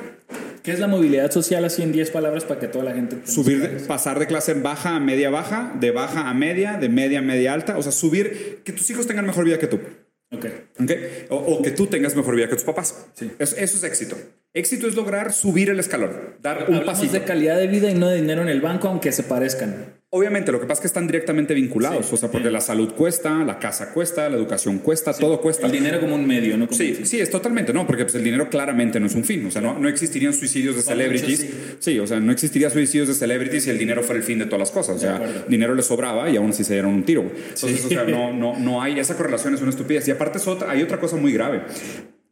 ¿Qué 0.62 0.72
es 0.74 0.80
la 0.80 0.86
movilidad 0.86 1.30
social 1.30 1.64
así 1.64 1.82
en 1.82 1.92
10 1.92 2.10
palabras 2.10 2.44
para 2.44 2.60
que 2.60 2.68
toda 2.68 2.84
la 2.84 2.92
gente... 2.92 3.16
subir, 3.24 3.60
de- 3.60 3.86
pasar 3.86 4.18
de 4.18 4.26
clase 4.26 4.52
baja 4.52 4.96
a 4.96 5.00
media 5.00 5.30
baja, 5.30 5.72
de 5.80 5.92
baja 5.92 6.28
a 6.28 6.34
media, 6.34 6.76
de 6.76 6.90
media 6.90 7.20
a 7.20 7.22
media 7.22 7.54
alta. 7.54 7.78
O 7.78 7.82
sea, 7.82 7.90
subir, 7.90 8.60
que 8.64 8.72
tus 8.72 8.90
hijos 8.90 9.06
tengan 9.06 9.24
mejor 9.24 9.46
vida 9.46 9.58
que 9.58 9.66
tú. 9.66 9.80
Ok. 10.30 10.44
¿ok? 10.80 10.90
O, 11.30 11.36
o 11.36 11.62
que 11.62 11.70
tú 11.70 11.86
tengas 11.86 12.14
mejor 12.14 12.36
vida 12.36 12.48
que 12.48 12.54
tus 12.54 12.64
papás. 12.64 13.06
Sí. 13.14 13.30
Eso, 13.38 13.56
eso 13.56 13.76
es 13.78 13.84
éxito. 13.84 14.16
Éxito 14.54 14.86
es 14.88 14.94
lograr 14.94 15.32
subir 15.32 15.70
el 15.70 15.78
escalón, 15.78 16.36
dar 16.40 16.58
un 16.68 16.76
Hablamos 16.76 16.84
pasito. 16.86 17.12
de 17.14 17.24
calidad 17.24 17.56
de 17.58 17.66
vida 17.66 17.90
y 17.90 17.94
no 17.94 18.08
de 18.08 18.16
dinero 18.16 18.42
en 18.42 18.48
el 18.48 18.60
banco, 18.60 18.88
aunque 18.88 19.12
se 19.12 19.22
parezcan. 19.22 19.97
Obviamente, 20.10 20.52
lo 20.52 20.58
que 20.58 20.64
pasa 20.64 20.78
es 20.78 20.80
que 20.80 20.86
están 20.86 21.06
directamente 21.06 21.52
vinculados. 21.52 22.06
Sí. 22.06 22.14
o 22.14 22.16
sea, 22.16 22.30
porque 22.30 22.50
la 22.50 22.62
salud 22.62 22.94
cuesta, 22.94 23.44
la 23.44 23.58
casa 23.58 23.92
cuesta, 23.92 24.26
la 24.30 24.36
educación 24.38 24.78
cuesta, 24.78 25.12
todo 25.12 25.38
cuesta. 25.42 25.66
El 25.66 25.72
dinero 25.72 26.00
como 26.00 26.14
un 26.14 26.26
medio, 26.26 26.56
¿no? 26.56 26.66
Como 26.66 26.78
Sí, 26.78 26.94
fin. 26.94 27.06
sí, 27.06 27.20
es 27.20 27.30
totalmente, 27.30 27.74
¿no? 27.74 27.86
Porque 27.86 28.04
pues, 28.04 28.14
el 28.14 28.24
dinero 28.24 28.48
claramente 28.48 28.98
no 29.00 29.06
es 29.06 29.14
un 29.14 29.24
fin. 29.24 29.44
O 29.44 29.50
sea, 29.50 29.60
no, 29.60 29.78
no 29.78 29.86
existirían 29.86 30.32
suicidios 30.32 30.76
de 30.76 30.82
Para 30.82 30.96
celebrities. 30.96 31.44
muchos, 31.44 31.56
sí. 31.80 31.98
o 31.98 32.06
sea, 32.06 32.20
no 32.20 32.32
existiría 32.32 32.70
suicidios 32.70 33.08
de 33.08 33.12
celebrities 33.14 33.64
si 33.64 33.70
el 33.70 33.76
dinero 33.78 34.02
fuera 34.02 34.18
el 34.18 34.24
fin 34.24 34.38
de 34.38 34.46
todas 34.46 34.60
las 34.60 34.70
cosas. 34.70 34.96
O 34.96 34.98
sea, 34.98 35.44
dinero 35.46 35.74
les 35.74 35.84
sobraba 35.84 36.30
y 36.30 36.36
aún 36.38 36.50
así 36.50 36.64
se 36.64 36.72
dieron 36.72 36.94
un 36.94 37.04
tiro. 37.04 37.22
Entonces, 37.22 37.84
o 37.84 37.88
sea, 37.90 38.04
no, 38.04 38.32
no, 38.32 38.58
no 38.58 38.80
hay, 38.80 38.98
esa 38.98 39.14
correlación 39.14 39.54
es 39.54 39.60
una 39.60 39.70
estupidez. 39.70 40.08
Y 40.08 40.10
aparte, 40.10 40.38
es 40.38 40.46
otra, 40.48 40.70
hay 40.70 40.82
otra 40.82 40.98
cosa 41.00 41.16
muy 41.16 41.34
grave. 41.34 41.64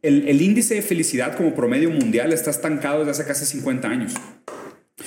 El, 0.01 0.27
el 0.27 0.41
índice 0.41 0.73
de 0.73 0.81
felicidad 0.81 1.37
como 1.37 1.53
promedio 1.53 1.91
mundial 1.91 2.33
está 2.33 2.49
estancado 2.49 2.99
desde 3.05 3.11
hace 3.11 3.25
casi 3.25 3.45
50 3.45 3.87
años. 3.87 4.13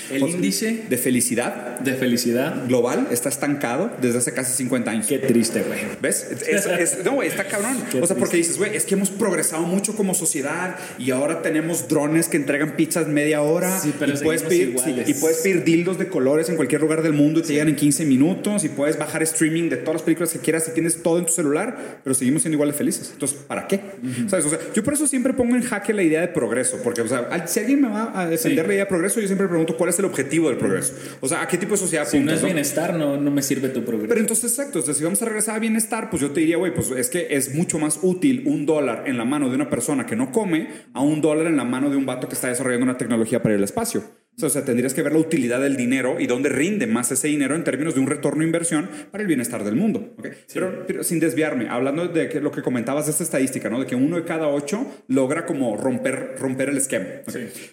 El 0.08 0.22
índice 0.22 0.84
De 0.88 0.96
felicidad 0.96 1.80
de 1.80 1.94
felicidad. 1.94 2.66
global 2.68 3.08
está 3.10 3.28
estancado 3.28 3.90
desde 4.00 4.18
hace 4.18 4.32
casi 4.32 4.52
50 4.52 4.88
años. 4.90 5.06
Qué 5.08 5.18
triste, 5.18 5.62
güey. 5.62 5.80
¿Ves? 6.00 6.28
Es- 6.46 6.66
es- 6.66 7.04
no, 7.04 7.12
güey, 7.12 7.28
está 7.28 7.44
cabrón. 7.44 7.76
Qué 7.90 8.00
o 8.00 8.06
sea, 8.06 8.14
porque 8.16 8.36
dices, 8.36 8.56
güey, 8.58 8.76
es 8.76 8.84
que 8.84 8.94
hemos 8.94 9.10
progresado 9.10 9.62
mucho 9.64 9.96
como 9.96 10.14
sociedad 10.14 10.76
y 10.98 11.10
ahora 11.10 11.42
tenemos 11.42 11.88
drones 11.88 12.28
que 12.28 12.36
entregan 12.36 12.76
pizzas 12.76 13.08
media 13.08 13.40
hora 13.42 13.80
Sí, 13.80 13.92
pero 13.98 14.12
y, 14.12 14.16
puedes 14.18 14.42
pedir, 14.42 14.76
sí, 14.78 14.94
y 15.06 15.14
puedes 15.14 15.38
pedir 15.38 15.64
dildos 15.64 15.98
de 15.98 16.06
colores 16.08 16.48
en 16.50 16.56
cualquier 16.56 16.82
lugar 16.82 17.02
del 17.02 17.12
mundo 17.14 17.40
y 17.40 17.42
te 17.42 17.52
llegan 17.54 17.68
en 17.68 17.76
15 17.76 18.04
minutos 18.04 18.62
y 18.64 18.68
puedes 18.68 18.96
bajar 18.98 19.22
streaming 19.24 19.70
de 19.70 19.76
todas 19.78 19.94
las 19.94 20.02
películas 20.02 20.30
que 20.32 20.38
quieras 20.38 20.68
y 20.68 20.72
tienes 20.72 21.02
todo 21.02 21.18
en 21.18 21.26
tu 21.26 21.32
celular, 21.32 22.00
pero 22.04 22.14
seguimos 22.14 22.42
siendo 22.42 22.54
igual 22.56 22.70
de 22.70 22.76
felices. 22.76 23.10
Entonces, 23.12 23.38
¿para 23.48 23.66
qué? 23.66 23.80
¿Sabes? 24.28 24.44
O 24.44 24.50
sea, 24.50 24.58
yo 24.74 24.84
por 24.84 24.94
eso 24.94 25.06
siempre 25.08 25.32
pongo 25.32 25.56
en 25.56 25.62
jaque 25.62 25.92
la 25.92 26.02
idea 26.02 26.20
de 26.20 26.28
progreso, 26.28 26.78
porque, 26.84 27.00
o 27.00 27.08
sea, 27.08 27.44
si 27.48 27.58
alguien 27.60 27.80
me 27.82 27.88
va 27.88 28.12
a 28.14 28.28
defender 28.28 28.66
la 28.68 28.74
idea 28.74 28.84
de 28.84 28.88
progreso, 28.88 29.20
yo 29.20 29.26
siempre 29.26 29.48
pregunto 29.48 29.76
cuál 29.80 29.88
es 29.88 29.98
el 29.98 30.04
objetivo 30.04 30.50
del 30.50 30.58
progreso. 30.58 30.92
O 31.22 31.26
sea, 31.26 31.40
¿a 31.40 31.48
qué 31.48 31.56
tipo 31.56 31.72
de 31.72 31.78
sociedad 31.78 32.06
Si 32.06 32.20
no 32.20 32.32
es 32.32 32.44
bienestar, 32.44 32.92
no, 32.92 33.16
no 33.16 33.30
me 33.30 33.40
sirve 33.40 33.70
tu 33.70 33.82
progreso. 33.82 34.10
Pero 34.10 34.20
entonces, 34.20 34.50
exacto, 34.50 34.78
entonces, 34.78 34.98
si 34.98 35.04
vamos 35.04 35.22
a 35.22 35.24
regresar 35.24 35.56
a 35.56 35.58
bienestar, 35.58 36.10
pues 36.10 36.20
yo 36.20 36.32
te 36.32 36.40
diría, 36.40 36.58
güey, 36.58 36.74
pues 36.74 36.90
es 36.90 37.08
que 37.08 37.28
es 37.30 37.54
mucho 37.54 37.78
más 37.78 38.00
útil 38.02 38.42
un 38.44 38.66
dólar 38.66 39.04
en 39.06 39.16
la 39.16 39.24
mano 39.24 39.48
de 39.48 39.54
una 39.54 39.70
persona 39.70 40.04
que 40.04 40.16
no 40.16 40.32
come 40.32 40.68
a 40.92 41.00
un 41.00 41.22
dólar 41.22 41.46
en 41.46 41.56
la 41.56 41.64
mano 41.64 41.88
de 41.88 41.96
un 41.96 42.04
vato 42.04 42.28
que 42.28 42.34
está 42.34 42.48
desarrollando 42.48 42.84
una 42.84 42.98
tecnología 42.98 43.42
para 43.42 43.54
al 43.54 43.64
espacio. 43.64 44.04
O 44.42 44.50
sea, 44.50 44.66
tendrías 44.66 44.92
que 44.92 45.02
ver 45.02 45.14
la 45.14 45.18
utilidad 45.18 45.62
del 45.62 45.78
dinero 45.78 46.20
y 46.20 46.26
dónde 46.26 46.50
rinde 46.50 46.86
más 46.86 47.10
ese 47.10 47.28
dinero 47.28 47.54
en 47.54 47.64
términos 47.64 47.94
de 47.94 48.00
un 48.00 48.06
retorno 48.06 48.40
de 48.40 48.46
inversión 48.46 48.90
para 49.10 49.22
el 49.22 49.28
bienestar 49.28 49.64
del 49.64 49.76
mundo. 49.76 50.14
¿ok? 50.18 50.28
Pero, 50.52 50.84
pero 50.86 51.04
sin 51.04 51.20
desviarme, 51.20 51.70
hablando 51.70 52.06
de 52.06 52.28
que 52.28 52.40
lo 52.40 52.52
que 52.52 52.60
comentabas 52.60 53.06
de 53.06 53.12
esta 53.12 53.24
estadística, 53.24 53.70
¿no? 53.70 53.80
De 53.80 53.86
que 53.86 53.96
uno 53.96 54.16
de 54.16 54.24
cada 54.24 54.48
ocho 54.48 54.86
logra 55.08 55.46
como 55.46 55.74
romper, 55.78 56.36
romper 56.38 56.68
el 56.68 56.76
esquema. 56.76 57.06
¿ok? 57.26 57.32
Sí. 57.32 57.70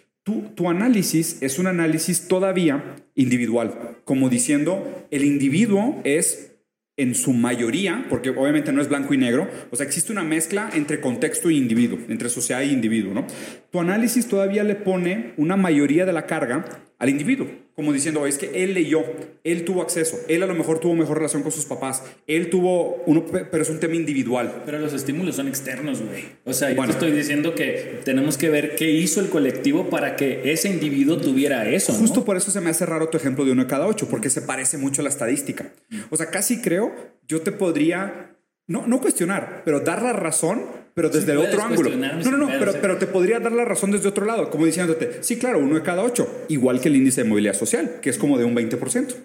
Tu, 0.56 0.68
análisis 0.68 1.38
es 1.42 1.58
un 1.58 1.68
análisis 1.68 2.28
todavía 2.28 2.98
individual, 3.16 3.98
como 4.04 4.28
diciendo, 4.28 5.08
el 5.10 5.24
individuo 5.24 6.02
es 6.04 6.52
en 6.98 7.16
su 7.16 7.32
mayoría, 7.32 8.08
porque 8.10 8.32
obviamente 8.32 8.74
no 8.74 8.82
es 8.82 8.90
blanco 8.90 9.14
y 9.14 9.18
negro, 9.18 9.50
o 9.72 9.76
sea, 9.78 9.86
existe 9.86 10.12
una 10.12 10.26
mezcla 10.26 10.70
entre 10.74 11.00
contexto 11.00 11.50
e 11.50 11.54
individuo, 11.54 12.00
entre 12.10 12.28
sociedad 12.28 12.62
e 12.62 12.66
individuo, 12.66 13.14
¿no? 13.14 13.26
Tu 13.72 13.80
análisis 13.80 14.28
todavía 14.28 14.64
le 14.64 14.76
pone 14.76 15.34
una 15.38 15.58
mayoría 15.58 16.06
de 16.06 16.14
la 16.14 16.26
carga 16.26 16.66
al 17.00 17.10
individuo, 17.10 17.48
como 17.76 17.94
diciendo, 17.94 18.26
es 18.26 18.40
que 18.40 18.64
él 18.64 18.74
leyó, 18.74 19.04
él 19.44 19.66
tuvo 19.66 19.84
acceso, 19.84 20.18
él 20.28 20.42
a 20.42 20.48
lo 20.48 20.56
mejor 20.56 20.80
tuvo 20.80 20.96
mejor 20.96 21.18
relación 21.18 21.44
con 21.44 21.52
sus 21.52 21.66
papás, 21.66 22.02
él 22.26 22.50
tuvo 22.50 23.04
uno, 23.06 23.24
pero 23.26 23.62
es 23.62 23.70
un 23.70 23.80
tema 23.80 23.94
individual. 23.96 24.64
Pero 24.66 24.80
los 24.80 24.94
estímulos 24.94 25.36
son 25.36 25.48
externos, 25.48 26.02
güey. 26.02 26.24
O 26.44 26.54
sea, 26.54 26.70
yo 26.72 26.76
Bueno. 26.78 26.92
te 26.94 26.98
estoy 26.98 27.16
diciendo 27.16 27.54
que 27.54 28.00
tenemos 28.04 28.36
que 28.38 28.50
ver 28.50 28.76
qué 28.76 28.90
hizo 28.90 29.20
el 29.20 29.30
colectivo 29.30 29.90
para 29.92 30.16
que 30.16 30.52
ese 30.52 30.70
individuo 30.70 31.18
tuviera 31.18 31.70
eso. 31.70 31.92
¿no? 31.94 32.00
Justo 32.00 32.26
por 32.26 32.36
eso 32.38 32.50
se 32.50 32.62
me 32.62 32.72
hace 32.72 32.86
raro 32.88 33.10
tu 33.10 33.18
ejemplo 33.18 33.46
de 33.46 33.52
uno 33.52 33.64
de 33.64 33.70
cada 33.70 33.86
ocho, 33.86 34.08
porque 34.10 34.32
se 34.32 34.42
parece 34.42 34.80
mucho 34.80 35.02
a 35.02 35.04
la 35.04 35.10
estadística. 35.10 35.72
O 36.10 36.16
sea, 36.18 36.32
casi 36.32 36.62
creo, 36.62 36.96
yo 37.28 37.42
te 37.42 37.52
podría, 37.52 38.32
no, 38.68 38.86
no 38.86 39.00
cuestionar, 39.00 39.62
pero 39.66 39.80
dar 39.80 40.02
la 40.02 40.14
razón, 40.14 40.64
pero 40.94 41.10
desde 41.10 41.32
el 41.32 41.38
otro 41.38 41.64
ángulo. 41.64 41.90
No, 41.90 42.32
no, 42.32 42.38
no, 42.38 42.48
pero, 42.60 42.74
pero 42.82 42.98
te 42.98 43.08
podría 43.08 43.40
dar 43.40 43.52
la 43.54 43.66
razón 43.66 43.92
desde 43.92 44.10
otro 44.10 44.26
lado, 44.26 44.50
como 44.50 44.66
diciéndote, 44.66 45.24
sí, 45.24 45.38
claro, 45.38 45.60
uno 45.60 45.76
de 45.76 45.84
cada 45.84 46.04
ocho, 46.04 46.46
igual 46.50 46.82
que 46.82 46.90
el 46.90 46.98
índice 46.98 47.24
de 47.24 47.30
movilidad 47.30 47.54
social, 47.54 48.00
que 48.02 48.10
es 48.10 48.18
como 48.18 48.38
de 48.38 48.46
un 48.46 48.56
20%. 48.56 49.16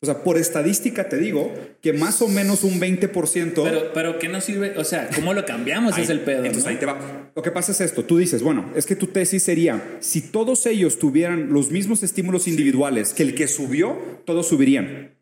O 0.00 0.06
sea, 0.06 0.22
por 0.22 0.38
estadística 0.38 1.08
te 1.08 1.18
digo 1.18 1.52
que 1.82 1.92
más 1.92 2.22
o 2.22 2.28
menos 2.28 2.62
un 2.62 2.80
20%. 2.80 3.64
Pero, 3.64 3.92
pero 3.92 4.18
¿qué 4.20 4.28
nos 4.28 4.44
sirve? 4.44 4.74
O 4.78 4.84
sea, 4.84 5.10
¿cómo 5.12 5.34
lo 5.34 5.44
cambiamos? 5.44 5.94
Ahí- 5.94 6.04
es 6.04 6.10
el 6.10 6.20
pedo. 6.20 6.44
Entonces 6.44 6.64
¿no? 6.64 6.70
ahí 6.70 6.76
te 6.76 6.86
va. 6.86 7.32
Lo 7.34 7.42
que 7.42 7.50
pasa 7.50 7.72
es 7.72 7.80
esto. 7.80 8.04
Tú 8.04 8.16
dices, 8.16 8.40
bueno, 8.44 8.70
es 8.76 8.86
que 8.86 8.94
tu 8.94 9.08
tesis 9.08 9.42
sería, 9.42 9.98
si 9.98 10.20
todos 10.20 10.66
ellos 10.66 11.00
tuvieran 11.00 11.52
los 11.52 11.72
mismos 11.72 12.04
estímulos 12.04 12.46
individuales 12.46 13.12
que 13.12 13.24
el 13.24 13.34
que 13.34 13.48
subió, 13.48 13.98
todos 14.24 14.46
subirían. 14.46 15.17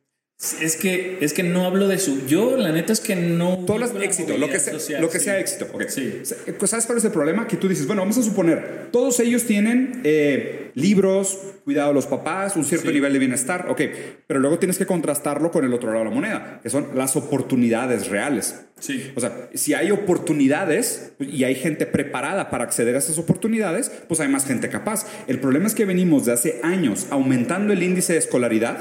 Es 0.60 0.76
que, 0.76 1.16
es 1.22 1.32
que 1.32 1.42
no 1.42 1.64
hablo 1.64 1.88
de 1.88 1.98
su. 1.98 2.26
Yo, 2.26 2.58
la 2.58 2.70
neta 2.70 2.92
es 2.92 3.00
que 3.00 3.16
no. 3.16 3.64
Tú 3.66 3.72
hablas 3.72 3.94
de 3.94 4.04
éxito, 4.04 4.36
lo 4.36 4.50
que 4.50 4.60
sea, 4.60 4.74
social, 4.74 5.00
lo 5.00 5.08
que 5.08 5.18
sí. 5.18 5.24
sea 5.24 5.38
éxito. 5.40 5.66
ok. 5.72 5.84
Sí. 5.88 6.20
¿Sabes 6.66 6.84
cuál 6.84 6.98
es 6.98 7.04
el 7.04 7.10
problema? 7.10 7.46
Que 7.48 7.56
tú 7.56 7.68
dices, 7.68 7.86
bueno, 7.86 8.02
vamos 8.02 8.18
a 8.18 8.22
suponer, 8.22 8.88
todos 8.92 9.18
ellos 9.20 9.44
tienen 9.44 10.02
eh, 10.04 10.72
libros, 10.74 11.38
cuidado 11.64 11.88
de 11.88 11.94
los 11.94 12.04
papás, 12.04 12.54
un 12.54 12.66
cierto 12.66 12.88
Sí. 12.88 12.92
nivel 12.94 13.14
de 13.14 13.18
bienestar, 13.18 13.66
ok, 13.70 13.80
pero 14.26 14.38
luego 14.38 14.58
tienes 14.58 14.76
que 14.76 14.84
contrastarlo 14.84 15.50
con 15.50 15.64
el 15.64 15.72
otro 15.72 15.88
lado 15.90 16.04
de 16.04 16.10
la 16.10 16.14
moneda, 16.14 16.60
que 16.62 16.68
son 16.68 16.88
las 16.94 17.16
oportunidades 17.16 18.08
reales. 18.08 18.60
Sí. 18.78 19.10
O 19.16 19.20
sea, 19.22 19.48
si 19.54 19.72
hay 19.72 19.90
oportunidades 19.90 21.12
y 21.18 21.44
hay 21.44 21.54
gente 21.54 21.86
preparada 21.86 22.50
para 22.50 22.64
acceder 22.64 22.94
a 22.94 22.98
esas 22.98 23.16
oportunidades, 23.18 23.90
pues 24.06 24.20
hay 24.20 24.28
más 24.28 24.44
gente 24.44 24.68
capaz. 24.68 25.06
El 25.28 25.40
problema 25.40 25.66
es 25.66 25.74
que 25.74 25.86
venimos 25.86 26.26
de 26.26 26.32
hace 26.32 26.60
años 26.62 27.06
aumentando 27.08 27.72
el 27.72 27.82
índice 27.82 28.12
de 28.12 28.18
escolaridad 28.18 28.76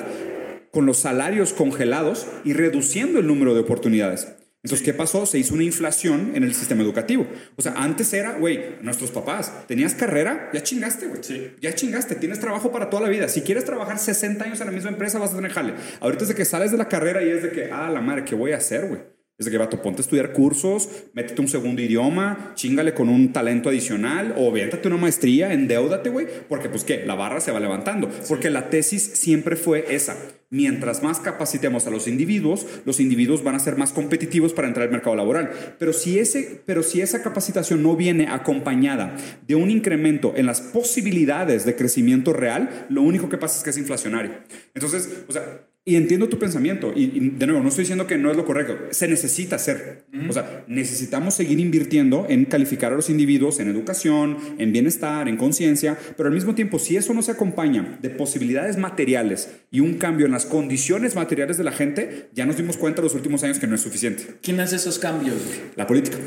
con 0.76 0.86
los 0.86 0.98
salarios 0.98 1.54
congelados 1.54 2.28
y 2.44 2.52
reduciendo 2.52 3.20
el 3.20 3.28
número 3.28 3.54
de 3.54 3.62
oportunidades. 3.62 4.28
Entonces, 4.62 4.84
¿qué 4.84 4.94
pasó? 4.94 5.26
Se 5.26 5.40
hizo 5.40 5.54
una 5.54 5.64
inflación 5.64 6.34
en 6.36 6.44
el 6.44 6.54
sistema 6.54 6.84
educativo. 6.84 7.26
O 7.56 7.62
sea, 7.62 7.76
antes 7.78 8.12
era, 8.12 8.34
güey, 8.34 8.76
nuestros 8.82 9.10
papás, 9.10 9.54
tenías 9.68 9.96
carrera, 9.96 10.50
ya 10.54 10.62
chingaste, 10.64 11.08
güey. 11.08 11.24
Sí. 11.24 11.52
Ya 11.62 11.74
chingaste, 11.74 12.16
tienes 12.16 12.42
trabajo 12.42 12.74
para 12.74 12.90
toda 12.90 13.04
la 13.04 13.08
vida. 13.08 13.30
Si 13.30 13.42
quieres 13.42 13.64
trabajar 13.64 14.00
60 14.00 14.44
años 14.44 14.60
en 14.60 14.66
la 14.66 14.74
misma 14.74 14.90
empresa, 14.90 15.18
vas 15.18 15.32
a 15.32 15.38
tener 15.38 15.52
jale. 15.52 15.76
Ahorita 16.02 16.24
es 16.24 16.28
de 16.28 16.36
que 16.36 16.44
sales 16.44 16.72
de 16.72 16.78
la 16.78 16.90
carrera 16.90 17.24
y 17.24 17.30
es 17.30 17.42
de 17.42 17.52
que, 17.52 17.72
ah, 17.72 17.90
la 17.90 18.02
madre, 18.02 18.26
¿qué 18.26 18.36
voy 18.36 18.52
a 18.52 18.58
hacer, 18.58 18.86
güey? 18.90 19.15
Es 19.38 19.46
de 19.46 19.52
que, 19.52 19.58
vato, 19.58 19.82
ponte 19.82 20.00
a 20.00 20.04
estudiar 20.04 20.32
cursos, 20.32 20.88
métete 21.14 21.42
un 21.42 21.50
segundo 21.50 21.82
idioma, 21.82 22.54
chingale 22.56 22.94
con 22.94 23.10
un 23.10 23.34
talento 23.34 23.68
adicional 23.68 24.34
o 24.38 24.50
véntate 24.50 24.88
una 24.88 24.96
maestría, 24.96 25.52
endeudate, 25.52 26.10
güey, 26.10 26.26
porque 26.48 26.70
pues 26.70 26.86
qué, 26.86 27.06
la 27.06 27.16
barra 27.16 27.42
se 27.42 27.52
va 27.52 27.60
levantando. 27.60 28.10
Porque 28.30 28.50
la 28.50 28.70
tesis 28.70 29.04
siempre 29.04 29.58
fue 29.58 29.94
esa. 29.94 30.16
Mientras 30.50 31.04
más 31.04 31.20
capacitemos 31.20 31.86
a 31.86 31.90
los 31.90 32.08
individuos, 32.08 32.66
los 32.86 33.02
individuos 33.02 33.44
van 33.44 33.56
a 33.56 33.60
ser 33.60 33.76
más 33.76 33.92
competitivos 33.92 34.54
para 34.54 34.70
entrar 34.70 34.86
al 34.86 34.94
mercado 34.94 35.18
laboral. 35.18 35.52
Pero 35.80 35.92
si, 35.92 36.18
ese, 36.18 36.62
pero 36.66 36.82
si 36.82 37.02
esa 37.02 37.22
capacitación 37.22 37.84
no 37.84 37.98
viene 37.98 38.30
acompañada 38.30 39.18
de 39.46 39.56
un 39.56 39.70
incremento 39.70 40.32
en 40.38 40.46
las 40.46 40.62
posibilidades 40.62 41.66
de 41.66 41.76
crecimiento 41.76 42.32
real, 42.32 42.86
lo 42.88 43.02
único 43.02 43.28
que 43.28 43.38
pasa 43.38 43.58
es 43.58 43.64
que 43.66 43.72
es 43.72 43.78
inflacionario. 43.78 44.32
Entonces, 44.74 45.26
o 45.28 45.34
sea, 45.34 45.44
y 45.88 45.96
entiendo 45.98 46.28
tu 46.30 46.40
pensamiento, 46.40 46.92
y, 46.96 47.04
y 47.16 47.30
de 47.38 47.46
nuevo, 47.46 47.62
no 47.62 47.70
estoy 47.70 47.84
diciendo 47.84 48.08
que 48.08 48.18
no 48.18 48.32
es 48.32 48.38
lo 48.38 48.44
correcto, 48.44 48.76
se 48.90 49.08
necesita 49.08 49.58
hacer. 49.58 50.06
O 50.28 50.34
sea, 50.34 50.64
necesitamos 50.68 51.36
seguir 51.36 51.60
invirtiendo 51.60 52.26
en 52.28 52.46
calificar 52.46 52.92
a 52.92 52.96
los 52.96 53.10
individuos 53.12 53.60
en 53.60 53.70
educación, 53.70 54.38
en 54.58 54.72
bienestar, 54.72 55.28
en 55.30 55.38
conciencia, 55.38 55.96
pero 56.18 56.28
al 56.30 56.34
mismo 56.34 56.56
tiempo, 56.56 56.80
si 56.80 56.98
eso 56.98 57.14
no 57.14 57.22
se 57.22 57.32
acompaña 57.32 58.00
de 58.02 58.10
posibilidades 58.10 58.78
materiales 58.78 59.50
y 59.70 59.82
un 59.82 59.96
cambio 59.96 60.26
en 60.26 60.32
las 60.32 60.46
condiciones 60.48 61.16
materiales 61.16 61.58
de 61.58 61.64
la 61.66 61.72
gente, 61.72 62.30
ya 62.34 62.46
nos 62.48 62.58
dimos 62.58 62.78
cuenta 62.78 63.04
los 63.04 63.14
últimos 63.14 63.44
años 63.44 63.60
que 63.60 63.68
no 63.68 63.76
es 63.76 63.82
suficiente. 63.82 64.24
¿Quién 64.42 64.60
hace 64.62 64.78
esos 64.78 64.98
cambios? 64.98 65.36
La 65.76 65.86
política. 65.86 66.18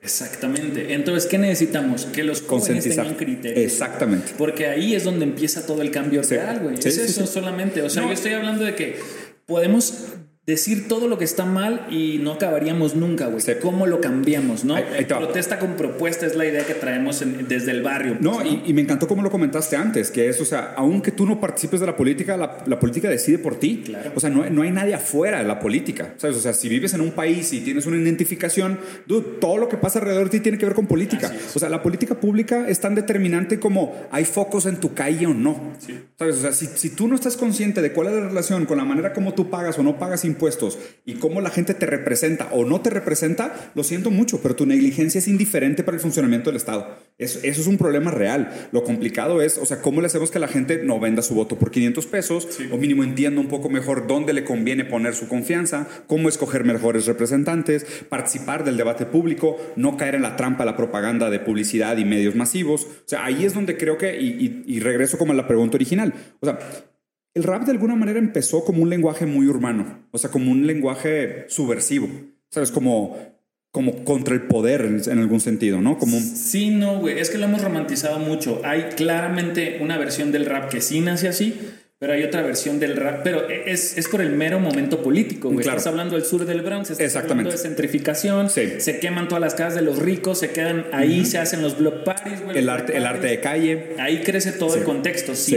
Exactamente. 0.00 0.94
Entonces, 0.94 1.26
¿qué 1.28 1.38
necesitamos? 1.38 2.06
Que 2.06 2.22
los 2.22 2.42
jóvenes 2.42 2.84
tengan 2.84 3.14
criterio. 3.14 3.62
Exactamente. 3.62 4.32
Porque 4.38 4.66
ahí 4.66 4.94
es 4.94 5.04
donde 5.04 5.24
empieza 5.24 5.66
todo 5.66 5.82
el 5.82 5.90
cambio 5.90 6.22
Sí. 6.22 6.36
real, 6.36 6.60
güey. 6.60 6.76
Sí, 6.80 6.88
es 6.88 6.94
sí, 6.94 7.00
eso 7.02 7.26
solamente. 7.26 7.82
O 7.82 7.90
sea, 7.90 8.02
No. 8.02 8.08
yo 8.08 8.14
estoy 8.14 8.32
hablando 8.32 8.64
de 8.64 8.74
que 8.74 8.96
podemos 9.48 10.18
decir 10.48 10.88
todo 10.88 11.08
lo 11.08 11.18
que 11.18 11.24
está 11.26 11.44
mal 11.44 11.86
y 11.90 12.18
no 12.22 12.32
acabaríamos 12.32 12.96
nunca, 12.96 13.26
güey. 13.26 13.42
Sí. 13.42 13.52
¿Cómo 13.60 13.86
lo 13.86 14.00
cambiamos, 14.00 14.64
no? 14.64 14.76
Ahí- 14.76 14.84
ahí. 14.96 15.04
Protesta 15.04 15.58
con 15.58 15.76
propuesta 15.76 16.24
es 16.24 16.34
la 16.36 16.46
idea 16.46 16.64
que 16.64 16.72
traemos 16.72 17.20
en- 17.20 17.46
desde 17.46 17.70
el 17.70 17.82
barrio. 17.82 18.16
No, 18.18 18.32
pues, 18.36 18.46
y, 18.46 18.62
y 18.64 18.72
me 18.72 18.80
encantó 18.80 19.06
como 19.06 19.22
lo 19.22 19.30
comentaste 19.30 19.76
antes, 19.76 20.10
que 20.10 20.30
es, 20.30 20.40
o 20.40 20.46
sea, 20.46 20.72
aunque 20.78 21.12
tú 21.12 21.26
no 21.26 21.38
participes 21.38 21.80
de 21.80 21.86
la 21.86 21.94
política, 21.96 22.38
la, 22.38 22.64
la 22.66 22.80
política 22.80 23.10
decide 23.10 23.36
por 23.38 23.56
ti. 23.60 23.82
Claro. 23.84 24.10
O 24.14 24.20
sea, 24.20 24.30
no, 24.30 24.48
no 24.48 24.62
hay 24.62 24.70
nadie 24.70 24.94
afuera 24.94 25.38
de 25.42 25.44
la 25.44 25.60
política, 25.60 26.14
¿sabes? 26.16 26.34
O 26.38 26.40
sea, 26.40 26.54
si 26.54 26.70
vives 26.70 26.94
en 26.94 27.02
un 27.02 27.10
país 27.10 27.52
y 27.52 27.60
tienes 27.60 27.84
una 27.84 27.98
identificación, 27.98 28.78
dude, 29.06 29.36
todo 29.42 29.58
lo 29.58 29.68
que 29.68 29.76
pasa 29.76 29.98
alrededor 29.98 30.24
de 30.30 30.38
ti 30.38 30.40
tiene 30.40 30.56
que 30.56 30.64
ver 30.64 30.74
con 30.74 30.86
política. 30.86 31.30
O 31.54 31.58
sea, 31.58 31.68
la 31.68 31.82
política 31.82 32.14
pública 32.18 32.66
es 32.70 32.80
tan 32.80 32.94
determinante 32.94 33.60
como 33.60 33.94
hay 34.10 34.24
focos 34.24 34.64
en 34.64 34.76
tu 34.78 34.94
calle 34.94 35.26
o 35.26 35.34
no. 35.34 35.74
¿Sabes? 36.18 36.36
O 36.36 36.40
sea, 36.40 36.52
si, 36.52 36.64
si 36.68 36.88
tú 36.88 37.06
no 37.06 37.16
estás 37.16 37.36
consciente 37.36 37.82
de 37.82 37.92
cuál 37.92 38.08
es 38.08 38.14
la 38.14 38.20
relación 38.28 38.64
con 38.64 38.78
la 38.78 38.86
manera 38.86 39.12
como 39.12 39.34
tú 39.34 39.50
pagas 39.50 39.78
o 39.78 39.82
no 39.82 39.98
pagas 39.98 40.24
impuestos 40.24 40.37
y 41.04 41.14
cómo 41.14 41.40
la 41.40 41.50
gente 41.50 41.74
te 41.74 41.86
representa 41.86 42.48
o 42.52 42.64
no 42.64 42.80
te 42.80 42.90
representa, 42.90 43.72
lo 43.74 43.84
siento 43.84 44.10
mucho, 44.10 44.40
pero 44.42 44.54
tu 44.56 44.66
negligencia 44.66 45.18
es 45.18 45.28
indiferente 45.28 45.82
para 45.82 45.96
el 45.96 46.00
funcionamiento 46.00 46.50
del 46.50 46.56
Estado. 46.56 46.86
Eso, 47.18 47.40
eso 47.42 47.60
es 47.60 47.66
un 47.66 47.78
problema 47.78 48.10
real. 48.10 48.68
Lo 48.72 48.84
complicado 48.84 49.42
es, 49.42 49.58
o 49.58 49.66
sea, 49.66 49.80
cómo 49.82 50.00
le 50.00 50.06
hacemos 50.06 50.30
que 50.30 50.38
la 50.38 50.48
gente 50.48 50.82
no 50.84 51.00
venda 51.00 51.22
su 51.22 51.34
voto 51.34 51.58
por 51.58 51.70
500 51.70 52.06
pesos 52.06 52.48
o 52.70 52.76
mínimo 52.76 53.02
entienda 53.04 53.40
un 53.40 53.48
poco 53.48 53.68
mejor 53.68 54.06
dónde 54.06 54.32
le 54.32 54.44
conviene 54.44 54.84
poner 54.84 55.14
su 55.14 55.28
confianza, 55.28 55.86
cómo 56.06 56.28
escoger 56.28 56.64
mejores 56.64 57.06
representantes, 57.06 57.84
participar 58.08 58.64
del 58.64 58.76
debate 58.76 59.06
público, 59.06 59.56
no 59.76 59.96
caer 59.96 60.14
en 60.14 60.22
la 60.22 60.36
trampa 60.36 60.64
de 60.64 60.70
la 60.70 60.76
propaganda 60.76 61.30
de 61.30 61.40
publicidad 61.40 61.96
y 61.96 62.04
medios 62.04 62.34
masivos. 62.34 62.84
O 62.84 62.88
sea, 63.08 63.24
ahí 63.24 63.44
es 63.44 63.54
donde 63.54 63.76
creo 63.76 63.98
que, 63.98 64.18
y, 64.20 64.28
y- 64.66 64.76
y 64.76 64.80
regreso 64.80 65.18
como 65.18 65.32
a 65.32 65.34
la 65.36 65.46
pregunta 65.48 65.76
original, 65.76 66.14
o 66.40 66.46
sea, 66.46 66.58
el 67.38 67.44
rap 67.44 67.64
de 67.64 67.70
alguna 67.72 67.94
manera 67.94 68.18
empezó 68.18 68.64
como 68.64 68.82
un 68.82 68.90
lenguaje 68.90 69.24
muy 69.26 69.46
urbano, 69.46 70.00
o 70.10 70.18
sea, 70.18 70.28
como 70.30 70.50
un 70.50 70.66
lenguaje 70.66 71.44
subversivo, 71.48 72.08
¿sabes? 72.50 72.70
Como, 72.72 73.16
como 73.70 74.02
contra 74.04 74.34
el 74.34 74.42
poder 74.42 74.80
en, 74.82 75.18
algún 75.18 75.40
sentido, 75.40 75.80
¿no? 75.80 75.98
Como 75.98 76.16
un- 76.16 76.22
Sí, 76.22 76.70
no, 76.70 76.98
güey. 76.98 77.18
Es 77.20 77.30
que 77.30 77.38
lo 77.38 77.44
hemos 77.44 77.62
romantizado 77.62 78.18
mucho. 78.18 78.60
Hay 78.64 78.88
claramente 78.96 79.78
una 79.80 79.96
versión 79.98 80.32
del 80.32 80.46
rap 80.46 80.68
que 80.68 80.80
sí 80.80 81.00
nace 81.00 81.28
así, 81.28 81.54
pero 82.00 82.12
hay 82.14 82.22
otra 82.22 82.42
versión 82.42 82.80
del 82.80 82.96
rap. 82.96 83.20
Pero 83.22 83.48
es, 83.48 83.96
es 83.98 84.08
por 84.08 84.20
el 84.20 84.30
mero 84.30 84.58
momento 84.58 85.02
político, 85.02 85.48
güey. 85.50 85.62
Claro. 85.62 85.78
Estás 85.78 85.90
hablando 85.92 86.16
del 86.16 86.24
sur 86.24 86.44
del 86.44 86.62
Bronx, 86.62 86.90
estás 86.90 87.04
Exactamente. 87.06 87.50
hablando 87.50 87.50
de 87.52 87.58
centrificación, 87.58 88.50
Sí. 88.50 88.62
se 88.78 88.98
queman 89.00 89.28
todas 89.28 89.40
las 89.42 89.54
casas 89.54 89.74
de 89.76 89.82
los 89.82 89.98
ricos, 89.98 90.38
se 90.40 90.50
quedan 90.50 90.86
ahí, 90.92 91.24
se 91.24 91.38
hacen 91.38 91.60
los 91.62 91.78
block 91.78 92.04
parties, 92.04 92.42
güey. 92.42 92.58
el 92.58 92.68
arte, 92.68 92.96
el 92.96 93.04
arte 93.06 93.26
de 93.28 93.40
calle. 93.40 93.94
Ahí 93.98 94.22
crece 94.22 94.52
todo 94.52 94.70
Sí. 94.70 94.78
el 94.78 94.84
contexto, 94.84 95.34
Sí. 95.34 95.52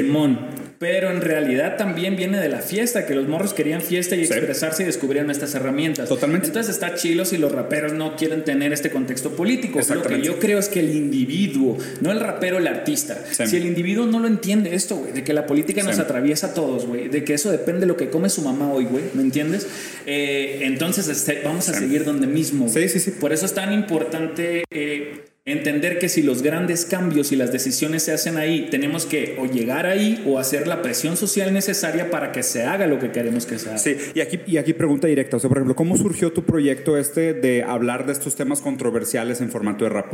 Pero 0.81 1.11
en 1.11 1.21
realidad 1.21 1.77
también 1.77 2.15
viene 2.15 2.39
de 2.39 2.49
la 2.49 2.57
fiesta, 2.57 3.05
que 3.05 3.13
los 3.13 3.27
morros 3.27 3.53
querían 3.53 3.81
fiesta 3.81 4.15
y 4.15 4.25
Sí. 4.25 4.33
expresarse 4.33 4.81
y 4.81 4.87
descubrieron 4.87 5.29
estas 5.29 5.53
herramientas. 5.53 6.09
Totalmente. 6.09 6.47
Entonces 6.47 6.73
está 6.73 6.95
chilo 6.95 7.23
si 7.23 7.37
los 7.37 7.51
raperos 7.51 7.93
no 7.93 8.15
quieren 8.15 8.43
tener 8.43 8.73
este 8.73 8.89
contexto 8.89 9.29
político. 9.35 9.79
Lo 9.93 10.01
que 10.01 10.23
yo 10.23 10.39
creo 10.39 10.57
es 10.57 10.69
que 10.69 10.79
el 10.79 10.89
individuo, 10.95 11.77
no 12.01 12.11
el 12.11 12.19
rapero, 12.19 12.57
el 12.57 12.65
artista. 12.65 13.23
Sí. 13.31 13.45
Si 13.45 13.57
el 13.57 13.65
individuo 13.67 14.07
no 14.07 14.19
lo 14.19 14.27
entiende 14.27 14.73
esto, 14.73 14.95
güey, 14.95 15.11
de 15.11 15.23
que 15.23 15.33
la 15.33 15.45
política 15.45 15.83
nos 15.83 15.97
Sí. 15.97 16.01
atraviesa 16.01 16.47
a 16.47 16.53
todos, 16.55 16.87
güey, 16.87 17.09
de 17.09 17.23
que 17.23 17.35
eso 17.35 17.51
depende 17.51 17.81
de 17.81 17.85
lo 17.85 17.95
que 17.95 18.09
come 18.09 18.29
su 18.29 18.41
mamá 18.41 18.71
hoy, 18.73 18.85
güey, 18.85 19.03
¿me 19.13 19.21
entiendes? 19.21 19.67
Eh, 20.07 20.61
entonces 20.63 21.07
este, 21.09 21.41
vamos 21.45 21.69
a 21.69 21.73
seguir 21.77 22.05
donde 22.05 22.25
mismo. 22.25 22.67
Sí, 22.69 22.89
sí, 22.89 22.99
sí. 22.99 23.11
Por 23.11 23.33
eso 23.33 23.45
es 23.45 23.53
tan 23.53 23.71
importante 23.71 24.63
eh, 24.71 25.25
entender 25.45 25.97
que 25.97 26.09
si 26.09 26.21
los 26.21 26.41
grandes 26.41 26.85
cambios 26.85 27.31
y 27.31 27.35
las 27.35 27.51
decisiones 27.51 28.03
se 28.03 28.11
hacen 28.11 28.37
ahí, 28.37 28.67
tenemos 28.69 29.05
que 29.05 29.37
o 29.39 29.45
llegar 29.45 29.85
ahí 29.85 30.23
o 30.27 30.37
hacer 30.37 30.67
la 30.67 30.81
presión 30.81 31.17
social 31.17 31.53
necesaria 31.53 32.11
para 32.11 32.31
que 32.31 32.43
se 32.43 32.63
haga 32.63 32.87
lo 32.87 32.99
que 32.99 33.11
queremos 33.11 33.45
que 33.45 33.57
se 33.57 33.69
haga. 33.69 33.77
Sí, 33.77 33.97
y 34.13 34.21
aquí, 34.21 34.39
y 34.45 34.57
aquí 34.57 34.73
pregunta 34.73 35.07
directa, 35.07 35.37
o 35.37 35.39
sea, 35.39 35.47
por 35.47 35.57
ejemplo, 35.57 35.75
¿cómo 35.75 35.97
surgió 35.97 36.31
tu 36.31 36.43
proyecto 36.43 36.97
este 36.97 37.33
de 37.33 37.63
hablar 37.63 38.05
de 38.05 38.13
estos 38.13 38.35
temas 38.35 38.61
controversiales 38.61 39.41
en 39.41 39.49
formato 39.49 39.83
de 39.85 39.89
rap? 39.89 40.13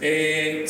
Eh, 0.00 0.64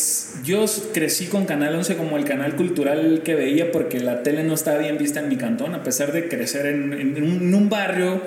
yo 0.48 0.64
crecí 0.94 1.26
con 1.26 1.44
Canal 1.44 1.74
11 1.74 1.96
como 1.96 2.16
el 2.16 2.24
canal 2.24 2.56
cultural 2.56 3.20
que 3.22 3.34
veía 3.34 3.70
porque 3.70 4.00
la 4.00 4.22
tele 4.22 4.44
no 4.44 4.54
estaba 4.54 4.78
bien 4.78 4.96
vista 4.96 5.20
en 5.20 5.28
mi 5.28 5.36
cantón, 5.36 5.74
a 5.74 5.84
pesar 5.84 6.10
de 6.12 6.26
crecer 6.26 6.64
en, 6.64 6.94
en 6.94 7.22
un, 7.22 7.42
en 7.42 7.54
un 7.54 7.68
barrio 7.68 8.22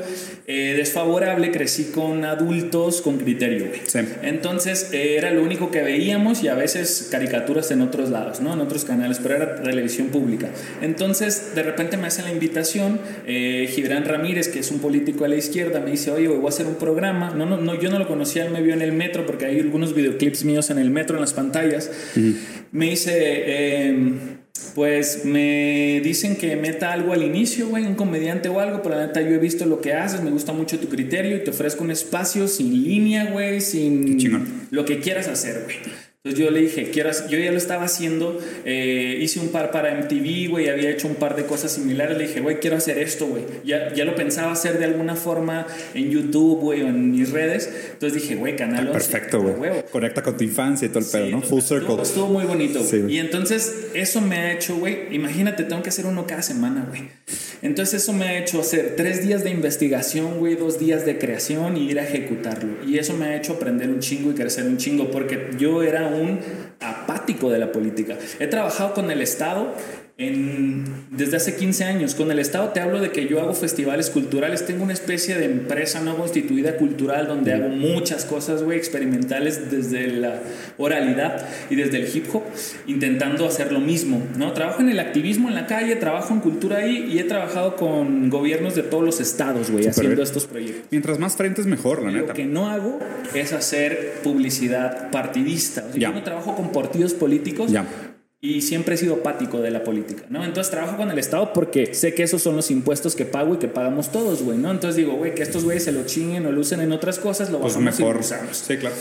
eh, 0.45 0.75
desfavorable, 0.77 1.51
crecí 1.51 1.85
con 1.85 2.23
adultos 2.23 3.01
con 3.01 3.17
criterio. 3.17 3.67
güey. 3.69 3.81
Sí. 3.87 3.99
Entonces 4.21 4.89
eh, 4.93 5.15
era 5.17 5.31
lo 5.31 5.41
único 5.41 5.71
que 5.71 5.81
veíamos 5.81 6.43
y 6.43 6.47
a 6.47 6.53
veces 6.53 7.07
caricaturas 7.09 7.71
en 7.71 7.81
otros 7.81 8.11
lados, 8.11 8.39
¿no? 8.39 8.53
en 8.53 8.59
otros 8.59 8.85
canales, 8.85 9.19
pero 9.21 9.37
era 9.37 9.63
televisión 9.63 10.09
pública. 10.09 10.49
Entonces 10.83 11.55
de 11.55 11.63
repente 11.63 11.97
me 11.97 12.05
hace 12.05 12.21
la 12.21 12.31
invitación, 12.31 12.99
eh, 13.25 13.67
Gibran 13.73 14.05
Ramírez, 14.05 14.47
que 14.47 14.59
es 14.59 14.69
un 14.69 14.77
político 14.77 15.25
a 15.25 15.27
la 15.27 15.37
izquierda, 15.37 15.79
me 15.79 15.89
dice, 15.89 16.11
oye, 16.11 16.27
güey, 16.27 16.39
voy 16.39 16.47
a 16.47 16.49
hacer 16.49 16.67
un 16.67 16.75
programa. 16.75 17.31
No, 17.35 17.47
no, 17.47 17.57
no, 17.57 17.79
yo 17.79 17.89
no 17.89 17.97
lo 17.97 18.07
conocía, 18.07 18.45
él 18.45 18.51
me 18.51 18.61
vio 18.61 18.75
en 18.75 18.83
el 18.83 18.91
metro 18.91 19.25
porque 19.25 19.47
hay 19.47 19.59
algunos 19.59 19.95
videoclips 19.95 20.43
míos 20.43 20.69
en 20.69 20.77
el 20.77 20.91
metro, 20.91 21.15
en 21.15 21.21
las 21.21 21.33
pantallas. 21.33 21.89
Me 22.71 22.89
dice, 22.91 23.11
eh, 23.13 23.97
pues 24.75 25.25
me 25.25 26.01
dicen 26.03 26.35
que 26.35 26.55
meta 26.55 26.93
algo 26.93 27.13
al 27.13 27.23
inicio, 27.23 27.67
güey, 27.67 27.85
un 27.85 27.95
comediante 27.95 28.49
o 28.49 28.59
algo, 28.59 28.81
pero 28.81 28.95
la 28.95 29.07
neta 29.07 29.21
yo 29.21 29.29
he 29.29 29.37
visto 29.37 29.65
lo 29.65 29.81
que 29.81 29.93
haces, 29.93 30.21
me 30.21 30.31
gusta 30.31 30.53
mucho 30.53 30.79
tu 30.79 30.87
criterio 30.87 31.35
y 31.35 31.43
te 31.43 31.51
ofrezco 31.51 31.83
un 31.83 31.91
espacio 31.91 32.47
sin 32.47 32.83
línea, 32.83 33.31
güey, 33.31 33.61
sin 33.61 34.17
lo 34.71 34.85
que 34.85 34.99
quieras 34.99 35.27
hacer, 35.27 35.63
güey. 35.63 35.77
Entonces 36.23 36.45
yo 36.45 36.51
le 36.51 36.61
dije, 36.61 36.91
quiero, 36.91 37.09
yo 37.31 37.39
ya 37.39 37.51
lo 37.51 37.57
estaba 37.57 37.83
haciendo, 37.83 38.39
eh, 38.63 39.17
hice 39.19 39.39
un 39.39 39.47
par 39.49 39.71
para 39.71 39.91
MTV, 39.95 40.51
güey, 40.51 40.69
había 40.69 40.91
hecho 40.91 41.07
un 41.07 41.15
par 41.15 41.35
de 41.35 41.47
cosas 41.47 41.71
similares, 41.71 42.15
le 42.15 42.27
dije, 42.27 42.41
güey, 42.41 42.59
quiero 42.59 42.77
hacer 42.77 42.99
esto, 42.99 43.25
güey. 43.25 43.41
Ya, 43.65 43.91
ya 43.91 44.05
lo 44.05 44.13
pensaba 44.13 44.51
hacer 44.51 44.77
de 44.77 44.85
alguna 44.85 45.15
forma 45.15 45.65
en 45.95 46.11
YouTube, 46.11 46.59
güey, 46.59 46.83
o 46.83 46.89
en 46.89 47.09
mis 47.11 47.31
redes. 47.31 47.73
Entonces 47.93 48.21
dije, 48.21 48.35
güey, 48.35 48.55
Canal 48.55 48.89
11. 48.89 48.91
Perfecto, 48.91 49.41
güey. 49.41 49.71
Conecta 49.91 50.21
con 50.21 50.37
tu 50.37 50.43
infancia 50.43 50.85
y 50.85 50.89
todo 50.89 50.99
el 50.99 51.05
pedo, 51.05 51.27
¿no? 51.27 51.41
Full 51.41 51.61
circle. 51.61 51.79
Estuvo, 51.87 52.01
estuvo 52.03 52.27
muy 52.27 52.45
bonito. 52.45 52.85
y 53.09 53.17
entonces 53.17 53.87
eso 53.95 54.21
me 54.21 54.35
ha 54.35 54.53
hecho, 54.53 54.75
güey, 54.75 55.07
imagínate, 55.15 55.63
tengo 55.63 55.81
que 55.81 55.89
hacer 55.89 56.05
uno 56.05 56.27
cada 56.27 56.43
semana, 56.43 56.85
güey. 56.87 57.09
Entonces 57.63 58.03
eso 58.03 58.13
me 58.13 58.25
ha 58.25 58.39
hecho 58.39 58.59
hacer 58.59 58.93
tres 58.95 59.25
días 59.25 59.43
de 59.43 59.49
investigación, 59.49 60.37
güey, 60.37 60.55
dos 60.55 60.79
días 60.79 61.03
de 61.03 61.17
creación 61.17 61.77
y 61.77 61.89
ir 61.89 61.99
a 61.99 62.03
ejecutarlo. 62.03 62.75
Y 62.87 62.99
eso 62.99 63.15
me 63.15 63.25
ha 63.25 63.35
hecho 63.35 63.53
aprender 63.53 63.89
un 63.89 63.99
chingo 63.99 64.29
y 64.29 64.33
crecer 64.35 64.65
un 64.65 64.77
chingo, 64.77 65.09
porque 65.09 65.49
yo 65.57 65.81
era 65.81 66.10
un 66.13 66.39
apático 66.79 67.49
de 67.49 67.59
la 67.59 67.71
política. 67.71 68.17
He 68.39 68.47
trabajado 68.47 68.93
con 68.93 69.11
el 69.11 69.21
Estado 69.21 69.73
en, 70.27 70.85
desde 71.09 71.37
hace 71.37 71.55
15 71.55 71.83
años. 71.83 72.15
Con 72.15 72.31
el 72.31 72.39
Estado 72.39 72.69
te 72.69 72.79
hablo 72.79 72.99
de 72.99 73.11
que 73.11 73.27
yo 73.27 73.41
hago 73.41 73.53
festivales 73.53 74.09
culturales, 74.09 74.65
tengo 74.65 74.83
una 74.83 74.93
especie 74.93 75.37
de 75.37 75.45
empresa 75.45 76.01
no 76.01 76.17
constituida 76.17 76.77
cultural 76.77 77.27
donde 77.27 77.53
hago 77.53 77.69
muchas 77.69 78.25
cosas, 78.25 78.63
güey, 78.63 78.77
experimentales 78.77 79.71
desde 79.71 80.07
la 80.07 80.39
oralidad 80.77 81.45
y 81.69 81.75
desde 81.75 81.97
el 81.97 82.15
hip 82.15 82.25
hop, 82.33 82.43
intentando 82.87 83.45
hacer 83.45 83.71
lo 83.71 83.79
mismo, 83.79 84.21
¿no? 84.37 84.53
Trabajo 84.53 84.81
en 84.81 84.89
el 84.89 84.99
activismo 84.99 85.49
en 85.49 85.55
la 85.55 85.67
calle, 85.67 85.95
trabajo 85.95 86.33
en 86.33 86.39
cultura 86.39 86.77
ahí 86.77 87.09
y 87.11 87.19
he 87.19 87.23
trabajado 87.23 87.75
con 87.75 88.29
gobiernos 88.29 88.75
de 88.75 88.83
todos 88.83 89.03
los 89.03 89.19
estados, 89.19 89.71
güey, 89.71 89.87
haciendo 89.87 90.21
estos 90.21 90.45
proyectos. 90.45 90.85
Mientras 90.91 91.19
más 91.19 91.35
frentes 91.35 91.65
mejor, 91.65 92.03
la 92.03 92.11
neta. 92.11 92.27
Lo 92.27 92.33
que 92.33 92.45
no 92.45 92.69
hago 92.69 92.99
es 93.33 93.53
hacer 93.53 94.19
publicidad 94.23 95.09
partidista. 95.11 95.83
yo 95.95 96.11
no 96.11 96.23
trabajo 96.23 96.55
con 96.55 96.71
partidos 96.71 97.13
políticos. 97.13 97.71
Ya 97.71 97.85
y 98.43 98.61
siempre 98.61 98.95
he 98.95 98.97
sido 98.97 99.15
apático 99.15 99.61
de 99.61 99.69
la 99.69 99.83
política, 99.83 100.23
¿no? 100.29 100.43
Entonces 100.43 100.71
trabajo 100.71 100.97
con 100.97 101.11
el 101.11 101.19
Estado 101.19 101.53
porque 101.53 101.93
sé 101.93 102.15
que 102.15 102.23
esos 102.23 102.41
son 102.41 102.55
los 102.55 102.71
impuestos 102.71 103.15
que 103.15 103.23
pago 103.25 103.53
y 103.53 103.57
que 103.57 103.67
pagamos 103.67 104.11
todos, 104.11 104.41
güey, 104.41 104.57
¿no? 104.57 104.71
Entonces 104.71 104.95
digo, 104.95 105.13
güey, 105.13 105.35
que 105.35 105.43
estos 105.43 105.63
güeyes 105.63 105.83
se 105.83 105.91
lo 105.91 106.05
chinguen 106.07 106.47
o 106.47 106.51
lo 106.51 106.59
usen 106.59 106.81
en 106.81 106.91
otras 106.91 107.19
cosas, 107.19 107.51
lo 107.51 107.59
pues 107.59 107.75
bajamos 107.75 107.99
mejor. 107.99 108.19
y 108.19 108.53
Sí, 108.55 108.77
claro. 108.77 108.95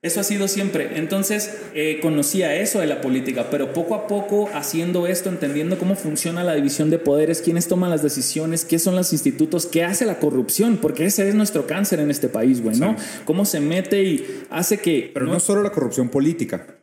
Eso 0.00 0.20
ha 0.20 0.22
sido 0.22 0.46
siempre. 0.46 0.98
Entonces 0.98 1.58
eh, 1.74 1.98
conocía 2.00 2.54
eso 2.54 2.78
de 2.78 2.86
la 2.86 3.00
política, 3.00 3.48
pero 3.50 3.72
poco 3.72 3.94
a 3.94 4.06
poco 4.06 4.50
haciendo 4.52 5.06
esto, 5.06 5.30
entendiendo 5.30 5.78
cómo 5.78 5.96
funciona 5.96 6.44
la 6.44 6.54
división 6.54 6.90
de 6.90 6.98
poderes, 6.98 7.40
quiénes 7.40 7.68
toman 7.68 7.88
las 7.90 8.02
decisiones, 8.02 8.66
qué 8.66 8.78
son 8.78 8.94
los 8.94 9.14
institutos, 9.14 9.66
qué 9.66 9.82
hace 9.82 10.04
la 10.04 10.18
corrupción, 10.20 10.76
porque 10.76 11.06
ese 11.06 11.26
es 11.26 11.34
nuestro 11.34 11.66
cáncer 11.66 12.00
en 12.00 12.10
este 12.10 12.28
país, 12.28 12.62
güey, 12.62 12.78
¿no? 12.78 12.94
Cómo 13.24 13.44
se 13.44 13.60
mete 13.60 14.04
y 14.04 14.44
hace 14.50 14.78
que... 14.78 15.10
Pero 15.12 15.26
no 15.26 15.40
solo 15.40 15.62
la 15.62 15.70
corrupción 15.70 16.10
política. 16.10 16.77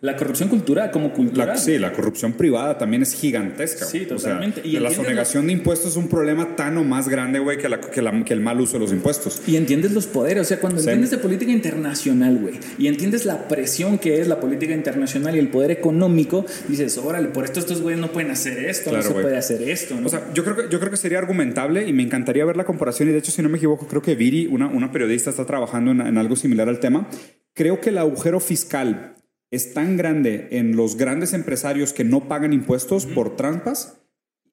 La 0.00 0.16
corrupción 0.16 0.48
cultural, 0.48 0.90
como 0.92 1.12
cultural. 1.12 1.58
sí, 1.58 1.76
la 1.76 1.92
corrupción 1.92 2.32
privada 2.32 2.78
también 2.78 3.02
es 3.02 3.14
gigantesca. 3.14 3.84
Sí, 3.84 4.00
totalmente. 4.06 4.60
y 4.64 4.78
la 4.78 4.90
sonegación 4.90 5.46
de 5.48 5.54
impuestos 5.54 5.92
es 5.92 5.96
un 5.96 6.08
problema 6.08 6.54
tan 6.54 6.78
o 6.78 6.84
más 6.84 7.08
grande, 7.08 7.40
güey, 7.40 7.58
que, 7.58 7.68
que, 7.92 8.34
el 8.34 8.40
mal 8.40 8.60
uso 8.60 8.74
de 8.74 8.78
los 8.80 8.92
impuestos. 8.92 9.42
Y 9.46 9.56
entiendes 9.56 9.92
los 9.92 10.06
poderes. 10.06 10.42
O 10.42 10.44
sea, 10.44 10.60
cuando 10.60 10.78
entiendes 10.78 11.10
de 11.10 11.18
política 11.18 11.50
internacional, 11.50 12.38
güey, 12.38 12.54
y 12.78 12.86
entiendes 12.86 13.24
la 13.24 13.48
presión 13.48 13.98
que 13.98 14.20
es 14.20 14.28
la 14.28 14.38
política 14.38 14.72
internacional 14.72 15.34
y 15.34 15.40
el 15.40 15.48
poder 15.48 15.72
económico, 15.72 16.46
dices, 16.68 16.96
órale, 16.98 17.28
por 17.28 17.44
esto 17.44 17.58
estos 17.58 17.82
güeyes 17.82 18.00
no 18.00 18.12
pueden 18.12 18.30
hacer 18.30 18.58
esto, 18.58 18.92
no 18.92 19.02
se 19.02 19.10
puede 19.10 19.36
hacer 19.36 19.62
esto. 19.62 19.96
O 20.04 20.08
sea, 20.08 20.32
yo 20.32 20.44
creo, 20.44 20.56
que, 20.56 20.62
yo 20.70 20.78
creo 20.78 20.90
que 20.90 20.96
sería 20.96 21.18
argumentable 21.18 21.88
y 21.88 21.92
me 21.92 22.04
encantaría 22.04 22.44
ver 22.44 22.56
la 22.56 22.64
comparación. 22.64 23.08
Y 23.08 23.12
de 23.12 23.18
hecho, 23.18 23.32
si 23.32 23.42
no 23.42 23.48
me 23.48 23.56
equivoco, 23.56 23.88
creo 23.88 24.02
que 24.02 24.14
Viri, 24.14 24.46
una, 24.46 24.68
una 24.68 24.92
periodista, 24.92 25.30
está 25.30 25.44
trabajando 25.44 25.90
en, 25.90 26.00
en 26.00 26.18
algo 26.18 26.36
similar 26.36 26.68
al 26.68 26.78
tema. 26.78 27.08
Creo 27.54 27.80
que 27.80 27.90
el 27.90 27.98
agujero 27.98 28.38
fiscal 28.38 29.16
es 29.50 29.74
tan 29.74 29.96
grande 29.96 30.48
en 30.52 30.76
los 30.76 30.96
grandes 30.96 31.32
empresarios 31.32 31.92
que 31.92 32.04
no 32.04 32.28
pagan 32.28 32.52
impuestos 32.52 33.06
por 33.06 33.36
trampas 33.36 34.02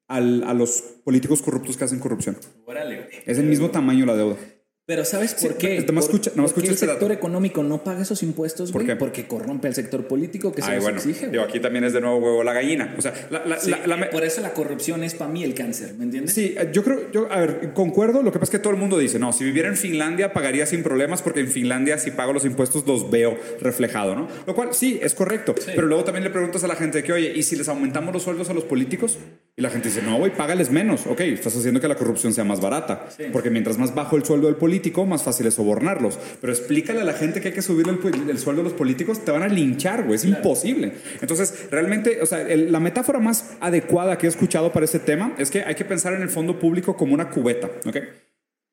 a 0.07 0.19
los 0.19 0.81
políticos 1.03 1.41
corruptos 1.41 1.77
que 1.77 1.83
hacen 1.83 1.99
corrupción. 1.99 2.37
Es 3.25 3.37
el 3.37 3.45
mismo 3.45 3.71
tamaño 3.71 4.05
la 4.05 4.15
deuda. 4.15 4.37
Pero 4.87 5.03
¿sabes 5.03 5.33
por 5.33 5.57
qué? 5.57 5.83
No 5.91 5.99
escucha, 5.99 6.31
no 6.35 6.45
el 6.45 6.51
este 6.51 6.75
sector 6.75 7.11
económico 7.11 7.63
no 7.63 7.83
paga 7.83 8.03
esos 8.03 8.21
impuestos, 8.21 8.71
¿Por 8.71 8.85
qué? 8.85 8.95
Porque 8.95 9.27
corrompe 9.27 9.67
al 9.67 9.73
sector 9.73 10.07
político 10.07 10.53
que 10.53 10.61
se 10.61 10.75
los 10.75 10.87
exige. 10.87 11.29
Digo, 11.29 11.43
aquí 11.43 11.59
también 11.59 11.85
es 11.85 11.93
de 11.93 12.01
nuevo 12.01 12.17
huevo 12.17 12.43
la 12.43 12.53
gallina. 12.53 12.93
O 12.95 13.01
sea, 13.01 13.13
por 14.11 14.23
eso 14.23 14.41
la 14.41 14.53
corrupción 14.53 15.03
es 15.03 15.15
para 15.15 15.31
mí 15.31 15.43
el 15.43 15.55
cáncer, 15.55 15.95
¿me 15.95 16.03
entiendes? 16.03 16.33
Sí, 16.33 16.55
yo 16.71 16.83
creo, 16.83 17.11
yo, 17.11 17.31
a 17.31 17.39
ver, 17.39 17.73
concuerdo. 17.73 18.21
Lo 18.21 18.31
que 18.31 18.39
pasa 18.39 18.51
es 18.51 18.59
que 18.59 18.59
todo 18.59 18.73
el 18.73 18.79
mundo 18.79 18.99
dice, 18.99 19.17
no, 19.17 19.33
si 19.33 19.43
viviera 19.43 19.69
en 19.69 19.75
Finlandia 19.75 20.33
pagaría 20.33 20.67
sin 20.67 20.83
problemas 20.83 21.23
porque 21.23 21.39
en 21.39 21.47
Finlandia 21.47 21.97
si 21.97 22.11
pago 22.11 22.33
los 22.33 22.45
impuestos 22.45 22.85
los 22.85 23.09
veo 23.09 23.37
reflejado, 23.61 24.15
¿no? 24.15 24.27
Lo 24.45 24.53
cual 24.53 24.69
sí, 24.73 24.99
es 25.01 25.15
correcto. 25.15 25.55
Pero 25.65 25.87
luego 25.87 26.03
también 26.03 26.23
le 26.23 26.29
preguntas 26.29 26.63
a 26.63 26.67
la 26.67 26.75
gente 26.75 27.03
que, 27.03 27.11
oye, 27.11 27.33
¿y 27.35 27.41
si 27.41 27.55
les 27.55 27.67
aumentamos 27.69 28.13
los 28.13 28.21
sueldos 28.21 28.49
a 28.51 28.53
los 28.53 28.65
políticos? 28.65 29.17
Y 29.57 29.61
la 29.61 29.69
gente 29.69 29.87
dice, 29.87 30.01
no, 30.01 30.17
güey, 30.17 30.35
págales 30.35 30.69
menos. 30.69 31.07
Ok, 31.07 31.21
estás 31.21 31.55
haciendo 31.55 31.79
que 31.79 31.87
la 31.87 31.95
corrupción 31.95 32.33
sea 32.33 32.43
más 32.43 32.59
barata. 32.59 33.07
Porque 33.31 33.49
mientras 33.49 33.77
más 33.77 33.95
bajo 33.95 34.17
el 34.17 34.25
sueldo 34.25 34.47
del 34.47 34.57
político, 34.57 35.05
más 35.05 35.23
fácil 35.23 35.47
es 35.47 35.53
sobornarlos. 35.53 36.19
Pero 36.41 36.51
explícale 36.51 36.99
a 36.99 37.05
la 37.05 37.13
gente 37.13 37.39
que 37.39 37.47
hay 37.47 37.53
que 37.53 37.61
subir 37.61 37.87
el, 37.87 38.37
sueldo 38.37 38.63
de 38.63 38.69
los 38.69 38.77
políticos, 38.77 39.23
te 39.23 39.31
van 39.31 39.43
a 39.43 39.47
linchar, 39.47 40.03
güey. 40.03 40.15
Es 40.15 40.25
imposible. 40.25 40.91
Entonces, 41.21 41.67
realmente, 41.71 42.21
o 42.21 42.25
sea, 42.25 42.43
la 42.43 42.81
metáfora 42.81 43.19
más 43.19 43.55
adecuada 43.61 44.17
que 44.17 44.25
he 44.25 44.29
escuchado 44.29 44.73
para 44.73 44.83
ese 44.83 44.99
tema 44.99 45.33
es 45.37 45.49
que 45.49 45.63
hay 45.63 45.75
que 45.75 45.85
pensar 45.85 46.13
en 46.13 46.21
el 46.21 46.29
fondo 46.29 46.59
público 46.59 46.97
como 46.97 47.13
una 47.13 47.29
cubeta, 47.29 47.69
¿ok? 47.85 47.97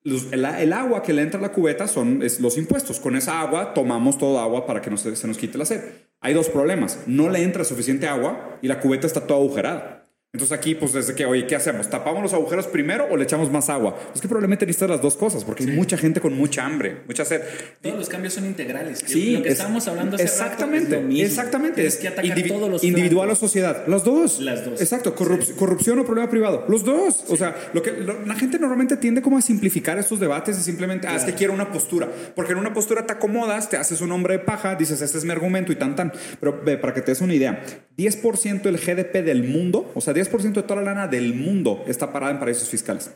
el, 0.04 0.72
agua 0.72 1.00
que 1.02 1.12
le 1.12 1.22
entra 1.22 1.38
a 1.38 1.42
la 1.42 1.52
cubeta 1.52 1.86
son 1.86 2.20
los 2.40 2.58
impuestos. 2.58 2.98
Con 2.98 3.14
esa 3.14 3.40
agua 3.40 3.72
tomamos 3.72 4.18
toda 4.18 4.42
agua 4.42 4.66
para 4.66 4.82
que 4.82 4.90
no 4.90 4.96
se, 4.96 5.14
se 5.14 5.28
nos 5.28 5.38
quite 5.38 5.58
la 5.58 5.64
sed. 5.64 5.80
Hay 6.20 6.34
dos 6.34 6.48
problemas. 6.48 6.98
No 7.06 7.28
le 7.28 7.42
entra 7.42 7.62
suficiente 7.62 8.08
agua 8.08 8.58
y 8.62 8.66
la 8.66 8.80
cubeta 8.80 9.06
está 9.06 9.28
toda 9.28 9.38
agujerada. 9.38 10.01
Entonces 10.34 10.56
aquí, 10.56 10.74
pues 10.74 10.94
desde 10.94 11.14
que, 11.14 11.26
oye, 11.26 11.46
¿qué 11.46 11.54
hacemos? 11.54 11.90
¿Tapamos 11.90 12.22
los 12.22 12.32
agujeros 12.32 12.66
primero 12.66 13.06
o 13.10 13.18
le 13.18 13.24
echamos 13.24 13.52
más 13.52 13.68
agua? 13.68 13.98
Es 14.14 14.20
que 14.22 14.28
probablemente 14.28 14.64
necesitas 14.64 14.88
las 14.88 15.02
dos 15.02 15.14
cosas, 15.14 15.44
porque 15.44 15.64
hay 15.64 15.72
mucha 15.72 15.98
gente 15.98 16.22
con 16.22 16.32
mucha 16.32 16.64
hambre, 16.64 17.02
mucha 17.06 17.26
sed. 17.26 17.42
Todos 17.82 17.98
los 17.98 18.08
cambios 18.08 18.32
son 18.32 18.46
integrales. 18.46 19.04
Sí, 19.04 19.32
lo 19.32 19.42
que 19.42 19.50
estábamos 19.50 19.86
hablando 19.88 20.14
hace 20.14 20.24
exactamente, 20.24 20.96
rato 20.96 21.08
es 21.10 21.28
exactamente. 21.28 21.84
Es 21.84 21.98
que 21.98 22.08
atacar 22.08 22.42
todos 22.44 22.70
los 22.70 22.82
individual 22.82 23.28
o 23.28 23.34
sociedad, 23.34 23.86
los 23.86 24.04
dos. 24.04 24.40
Las 24.40 24.64
dos. 24.64 24.80
Exacto, 24.80 25.14
corrupción 25.14 25.98
o 25.98 26.04
problema 26.06 26.30
privado, 26.30 26.64
los 26.66 26.82
dos. 26.82 27.24
O 27.28 27.36
sea, 27.36 27.54
lo 27.74 27.82
que 27.82 27.92
la 27.92 28.34
gente 28.34 28.58
normalmente 28.58 28.96
tiende 28.96 29.20
como 29.20 29.36
a 29.36 29.42
simplificar 29.42 29.98
estos 29.98 30.18
debates 30.18 30.58
y 30.58 30.62
simplemente, 30.62 31.08
ah, 31.08 31.16
es 31.16 31.24
que 31.24 31.34
quiero 31.34 31.52
una 31.52 31.70
postura, 31.70 32.08
porque 32.34 32.52
en 32.52 32.58
una 32.58 32.72
postura 32.72 33.04
te 33.04 33.12
acomodas, 33.12 33.68
te 33.68 33.76
haces 33.76 34.00
un 34.00 34.10
hombre 34.12 34.38
de 34.38 34.44
paja, 34.44 34.76
dices, 34.76 35.02
este 35.02 35.18
es 35.18 35.26
mi 35.26 35.32
argumento 35.32 35.72
y 35.72 35.76
tan 35.76 35.94
tan. 35.94 36.10
Pero 36.40 36.58
ve, 36.64 36.78
para 36.78 36.94
que 36.94 37.02
te 37.02 37.10
des 37.10 37.20
una 37.20 37.34
idea, 37.34 37.62
10% 37.98 38.62
del 38.62 38.78
GDP 38.78 39.22
del 39.22 39.44
mundo, 39.44 39.92
o 39.94 40.00
sea, 40.00 40.14
10% 40.14 40.21
de 40.30 40.62
toda 40.62 40.82
la 40.82 40.94
lana 40.94 41.08
del 41.08 41.34
mundo 41.34 41.84
está 41.86 42.12
parada 42.12 42.32
en 42.32 42.38
paraísos 42.38 42.68
fiscales. 42.68 43.10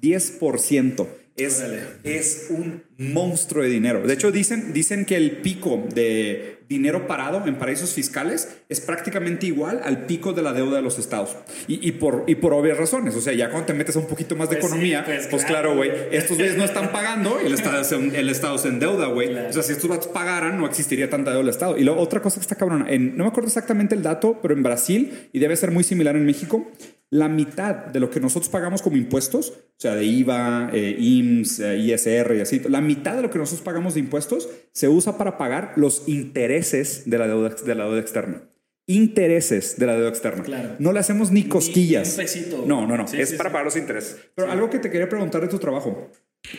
10% 0.00 1.06
es, 1.36 1.64
es 2.04 2.46
un 2.50 2.84
monstruo 2.98 3.62
de 3.62 3.70
dinero. 3.70 4.06
De 4.06 4.14
hecho, 4.14 4.30
dicen, 4.32 4.72
dicen 4.72 5.04
que 5.04 5.16
el 5.16 5.38
pico 5.38 5.84
de 5.94 6.57
dinero 6.68 7.06
parado 7.06 7.46
en 7.46 7.56
paraísos 7.56 7.94
fiscales 7.94 8.58
es 8.68 8.80
prácticamente 8.80 9.46
igual 9.46 9.80
al 9.82 10.04
pico 10.06 10.32
de 10.32 10.42
la 10.42 10.52
deuda 10.52 10.76
de 10.76 10.82
los 10.82 10.98
estados. 10.98 11.36
Y, 11.66 11.92
por, 11.92 12.24
y 12.26 12.34
por 12.36 12.52
obvias 12.52 12.76
razones. 12.76 13.16
O 13.16 13.20
sea, 13.20 13.32
ya 13.32 13.50
cuando 13.50 13.66
te 13.66 13.74
metes 13.74 13.96
a 13.96 14.00
un 14.00 14.06
poquito 14.06 14.36
más 14.36 14.50
de 14.50 14.56
pues 14.56 14.66
economía, 14.66 15.04
pues, 15.04 15.26
pues, 15.28 15.44
claro, 15.44 15.74
güey, 15.74 15.90
estos 16.12 16.36
güeyes 16.36 16.56
no 16.56 16.64
están 16.64 16.92
pagando 16.92 17.38
y 17.42 17.46
el 17.46 17.54
estado, 17.54 17.82
el 17.96 18.28
estado 18.28 18.58
se 18.58 18.68
endeuda, 18.68 19.06
güey. 19.06 19.34
O 19.34 19.52
sea, 19.52 19.62
si 19.62 19.72
estos 19.72 19.88
vatos 19.88 20.08
pagaran, 20.08 20.58
no 20.58 20.66
existiría 20.66 21.08
tanta 21.08 21.30
deuda 21.30 21.42
del 21.42 21.50
estado. 21.50 21.78
Y 21.78 21.84
luego, 21.84 22.00
otra 22.00 22.20
cosa 22.20 22.36
que 22.36 22.42
está 22.42 22.56
cabrona, 22.56 22.86
en, 22.88 23.16
no 23.16 23.24
me 23.24 23.30
acuerdo 23.30 23.48
exactamente 23.48 23.94
el 23.94 24.02
dato, 24.02 24.38
pero 24.42 24.54
en 24.54 24.62
Brasil, 24.62 25.28
y 25.32 25.38
debe 25.38 25.56
ser 25.56 25.70
muy 25.70 25.84
similar 25.84 26.16
en 26.16 26.26
México, 26.26 26.70
la 27.10 27.28
mitad 27.28 27.74
de 27.74 28.00
lo 28.00 28.10
que 28.10 28.20
nosotros 28.20 28.50
pagamos 28.50 28.82
como 28.82 28.96
impuestos, 28.96 29.50
o 29.50 29.80
sea, 29.80 29.94
de 29.94 30.04
IVA, 30.04 30.70
eh, 30.72 30.96
IMSS, 30.98 31.60
eh, 31.60 31.78
ISR 31.78 32.36
y 32.36 32.40
así, 32.40 32.60
la 32.68 32.80
mitad 32.80 33.16
de 33.16 33.22
lo 33.22 33.30
que 33.30 33.38
nosotros 33.38 33.64
pagamos 33.64 33.94
de 33.94 34.00
impuestos 34.00 34.48
se 34.72 34.88
usa 34.88 35.16
para 35.16 35.38
pagar 35.38 35.72
los 35.76 36.06
intereses 36.06 37.08
de 37.08 37.18
la 37.18 37.26
deuda, 37.26 37.50
de 37.50 37.74
la 37.74 37.84
deuda 37.84 38.00
externa. 38.00 38.42
Intereses 38.86 39.78
de 39.78 39.86
la 39.86 39.94
deuda 39.94 40.08
externa. 40.08 40.76
No 40.78 40.92
le 40.92 41.00
hacemos 41.00 41.30
ni 41.30 41.44
cosquillas. 41.44 42.18
No, 42.66 42.86
no, 42.86 42.96
no. 42.96 43.04
es 43.04 43.34
para 43.34 43.50
pagar 43.52 43.66
los 43.66 43.76
intereses. 43.76 44.16
Pero 44.34 44.50
algo 44.50 44.70
que 44.70 44.78
te 44.78 44.90
quería 44.90 45.08
preguntar 45.08 45.42
de 45.42 45.48
tu 45.48 45.58
trabajo. 45.58 46.10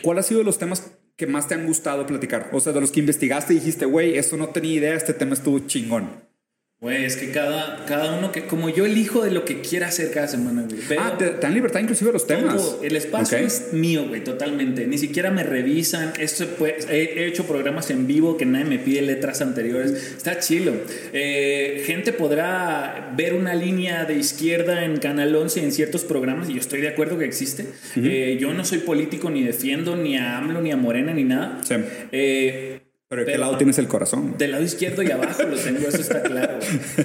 ¿Cuál 0.02 0.18
ha 0.18 0.22
sido 0.22 0.44
los 0.44 0.58
temas 0.58 0.92
que 1.16 1.26
más 1.26 1.48
te 1.48 1.54
han 1.54 1.66
gustado 1.66 2.06
platicar? 2.06 2.50
O 2.52 2.60
sea, 2.60 2.72
de 2.72 2.80
los 2.80 2.92
que 2.92 3.00
investigaste 3.00 3.52
y 3.52 3.56
dijiste, 3.56 3.84
güey, 3.84 4.16
esto 4.16 4.36
no 4.36 4.50
tenía 4.50 4.74
idea, 4.74 4.94
este 4.94 5.12
tema 5.12 5.34
estuvo 5.34 5.58
chingón. 5.60 6.29
Güey, 6.82 7.04
es 7.04 7.16
que 7.18 7.30
cada, 7.30 7.84
cada 7.84 8.16
uno 8.16 8.32
que, 8.32 8.46
como 8.46 8.70
yo 8.70 8.86
elijo 8.86 9.22
de 9.22 9.30
lo 9.30 9.44
que 9.44 9.60
quiera 9.60 9.88
hacer 9.88 10.10
cada 10.12 10.28
semana, 10.28 10.62
güey. 10.62 10.80
ah, 10.98 11.14
te, 11.18 11.32
dan 11.32 11.52
libertad 11.52 11.80
inclusive 11.80 12.10
los 12.10 12.26
temas. 12.26 12.78
el 12.82 12.96
espacio 12.96 13.36
es 13.36 13.74
mío, 13.74 14.06
güey, 14.08 14.24
totalmente. 14.24 14.86
Ni 14.86 14.96
siquiera 14.96 15.30
me 15.30 15.42
revisan. 15.42 16.14
Esto 16.18 16.46
he, 16.66 17.26
hecho 17.26 17.44
programas 17.44 17.90
en 17.90 18.06
vivo 18.06 18.38
que 18.38 18.46
nadie 18.46 18.64
me 18.64 18.78
pide 18.78 19.02
letras 19.02 19.42
anteriores. 19.42 19.92
Está 19.92 20.38
chilo. 20.38 20.72
Eh, 21.12 21.82
gente 21.84 22.14
podrá 22.14 23.12
ver 23.14 23.34
una 23.34 23.54
línea 23.54 24.06
de 24.06 24.14
izquierda 24.14 24.82
en 24.82 24.96
Canal 24.96 25.36
11 25.36 25.62
en 25.62 25.72
ciertos 25.72 26.04
programas 26.04 26.48
y 26.48 26.54
yo 26.54 26.60
estoy 26.60 26.80
de 26.80 26.88
acuerdo 26.88 27.18
que 27.18 27.26
existe. 27.26 27.66
Eh, 27.96 28.38
yo 28.40 28.54
no 28.54 28.64
soy 28.64 28.78
político 28.78 29.28
ni 29.28 29.44
defiendo 29.44 29.96
ni 29.96 30.16
a 30.16 30.38
AMLO 30.38 30.62
ni 30.62 30.72
a 30.72 30.78
Morena 30.78 31.12
ni 31.12 31.24
nada. 31.24 31.60
Sí. 31.62 31.74
Eh, 32.10 32.80
Pero 33.10 33.24
¿de 33.24 33.32
qué 33.32 33.38
lado 33.38 33.56
tienes 33.56 33.76
el 33.78 33.88
corazón? 33.88 34.38
Del 34.38 34.52
lado 34.52 34.62
izquierdo 34.62 35.02
y 35.02 35.10
abajo 35.10 35.42
lo 35.42 35.56
tengo, 35.56 35.88
eso 35.88 36.00
está 36.00 36.22
claro. 36.22 36.60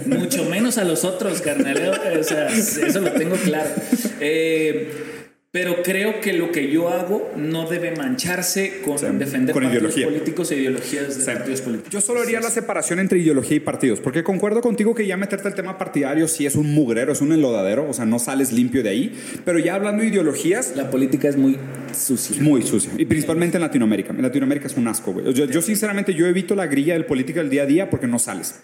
Mucho 0.05 0.45
menos 0.45 0.77
a 0.77 0.83
los 0.83 1.03
otros, 1.03 1.41
carnal. 1.41 1.99
O 2.19 2.23
sea, 2.23 2.47
eso 2.49 3.01
lo 3.01 3.11
tengo 3.13 3.35
claro. 3.37 3.71
Eh, 4.19 5.14
pero 5.55 5.81
creo 5.83 6.19
que 6.19 6.33
lo 6.33 6.51
que 6.51 6.69
yo 6.69 6.89
hago 6.89 7.31
no 7.37 7.65
debe 7.65 7.95
mancharse 7.95 8.81
con 8.83 8.97
defender 9.17 9.53
con 9.53 9.63
partidos 9.63 9.95
ideología. 9.95 10.05
políticos 10.07 10.51
e 10.51 10.57
ideologías 10.57 11.17
de 11.25 11.33
partidos 11.33 11.61
políticos. 11.61 11.93
Yo 11.93 12.01
solo 12.01 12.21
haría 12.21 12.41
la 12.41 12.49
separación 12.49 12.99
entre 12.99 13.19
ideología 13.19 13.55
y 13.55 13.59
partidos, 13.61 14.01
porque 14.01 14.21
concuerdo 14.21 14.59
contigo 14.59 14.93
que 14.93 15.07
ya 15.07 15.15
meterte 15.15 15.47
el 15.47 15.55
tema 15.55 15.77
partidario 15.77 16.27
sí 16.27 16.45
es 16.45 16.55
un 16.55 16.73
mugrero, 16.73 17.13
es 17.13 17.21
un 17.21 17.31
enlodadero, 17.31 17.89
o 17.89 17.93
sea, 17.93 18.03
no 18.05 18.19
sales 18.19 18.51
limpio 18.51 18.83
de 18.83 18.89
ahí, 18.89 19.17
pero 19.45 19.57
ya 19.57 19.75
hablando 19.75 20.01
de 20.03 20.09
ideologías, 20.09 20.73
La 20.75 20.89
política 20.91 21.29
es 21.29 21.37
muy 21.37 21.57
sucia. 21.93 22.41
muy 22.41 22.61
sucia, 22.63 22.91
y 22.97 23.05
principalmente 23.05 23.55
en 23.55 23.61
Latinoamérica. 23.61 24.11
En 24.11 24.23
Latinoamérica 24.23 24.67
es 24.67 24.75
un 24.75 24.89
asco, 24.89 25.13
güey. 25.13 25.33
Yo, 25.33 25.45
yo, 25.45 25.61
sinceramente 25.61 26.13
yo 26.13 26.27
evito 26.27 26.53
la 26.55 26.67
grilla 26.67 26.95
del 26.95 27.05
político 27.05 27.39
del 27.39 27.49
día 27.49 27.63
a 27.63 27.65
día 27.65 27.89
porque 27.89 28.07
no 28.07 28.19
sales. 28.19 28.55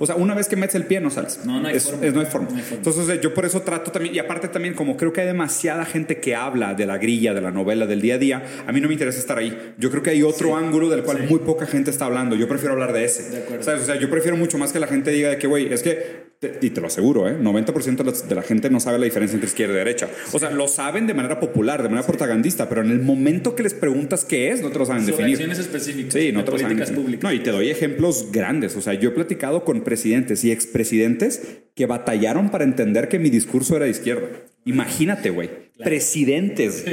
O 0.00 0.06
sea, 0.06 0.16
una 0.16 0.34
vez 0.34 0.48
que 0.48 0.56
metes 0.56 0.74
el 0.74 0.84
pie 0.84 0.98
no 1.00 1.10
sales. 1.10 1.42
No, 1.44 1.60
no 1.60 1.68
hay 1.68 1.76
es, 1.76 1.84
forma. 1.84 2.06
es- 2.06 2.12
no 2.14 2.20
hay 2.20 2.26
forma. 2.26 2.48
No 2.50 2.56
hay 2.56 2.62
forma. 2.62 2.76
Entonces 2.78 3.20
yo 3.20 3.32
por 3.34 3.44
eso 3.44 3.62
trato 3.62 3.92
también, 3.92 4.16
y 4.16 4.18
aparte 4.18 4.48
también 4.48 4.74
como 4.74 4.96
creo 4.96 5.12
que 5.12 5.20
hay 5.20 5.28
demasiada 5.28 5.84
gente 5.84 6.18
que 6.18 6.34
habla 6.46 6.74
de 6.74 6.86
la 6.86 6.98
grilla, 6.98 7.34
de 7.34 7.40
la 7.40 7.50
novela, 7.50 7.86
del 7.86 8.00
día 8.00 8.14
a 8.14 8.18
día, 8.18 8.42
a 8.66 8.72
mí 8.72 8.80
no 8.80 8.88
me 8.88 8.94
interesa 8.94 9.18
estar 9.18 9.38
ahí. 9.38 9.74
Yo 9.78 9.90
creo 9.90 10.02
que 10.02 10.10
hay 10.10 10.22
otro 10.22 10.56
ángulo 10.56 10.88
del 10.88 11.02
cual 11.02 11.26
muy 11.28 11.40
poca 11.40 11.66
gente 11.66 11.90
está 11.90 12.06
hablando. 12.06 12.36
Yo 12.36 12.48
prefiero 12.48 12.72
hablar 12.72 12.92
de 12.92 13.04
ese. 13.04 13.30
De. 13.30 13.62
¿Sabes? 13.62 13.82
O 13.82 13.86
sea, 13.86 13.96
yo 13.96 14.10
prefiero 14.10 14.36
mucho 14.36 14.58
más 14.58 14.72
que 14.72 14.78
la 14.78 14.86
gente 14.86 15.10
diga 15.10 15.30
de 15.30 15.38
que, 15.38 15.46
güey, 15.46 15.72
es 15.72 15.82
que, 15.82 16.30
y 16.62 16.70
te 16.70 16.80
lo 16.80 16.86
aseguro, 16.86 17.28
¿eh? 17.28 17.36
90% 17.38 17.96
de 17.96 18.04
la, 18.04 18.12
de 18.12 18.34
la 18.34 18.42
gente 18.42 18.70
no 18.70 18.80
sabe 18.80 18.98
la 18.98 19.04
diferencia 19.04 19.34
entre 19.34 19.48
izquierda 19.48 19.74
y 19.74 19.78
derecha. 19.78 20.08
O 20.32 20.38
sea, 20.38 20.50
lo 20.50 20.68
saben 20.68 21.06
de 21.06 21.14
manera 21.14 21.38
popular, 21.38 21.82
de 21.82 21.88
manera 21.88 22.06
propagandista, 22.06 22.68
pero 22.68 22.82
en 22.82 22.90
el 22.90 23.00
momento 23.00 23.54
que 23.54 23.62
les 23.62 23.74
preguntas 23.74 24.24
qué 24.24 24.50
es, 24.50 24.62
no 24.62 24.70
te 24.70 24.78
lo 24.78 24.86
saben 24.86 25.04
definir. 25.04 25.40
específicas 25.40 26.14
Sí, 26.14 26.32
no 26.32 26.44
te 26.44 26.52
lo 26.52 26.58
saben 26.58 26.78
públicas. 26.94 27.22
No, 27.22 27.32
y 27.32 27.40
te 27.40 27.50
doy 27.50 27.68
ejemplos 27.68 28.32
grandes. 28.32 28.76
O 28.76 28.80
sea, 28.80 28.94
yo 28.94 29.10
he 29.10 29.12
platicado 29.12 29.64
con 29.64 29.82
presidentes 29.82 30.44
y 30.44 30.50
expresidentes 30.50 31.60
que 31.74 31.86
batallaron 31.86 32.50
para 32.50 32.64
entender 32.64 33.08
que 33.08 33.18
mi 33.18 33.30
discurso 33.30 33.76
era 33.76 33.84
de 33.84 33.90
izquierda. 33.90 34.28
Imagínate, 34.64 35.30
güey. 35.30 35.69
Presidentes. 35.82 36.84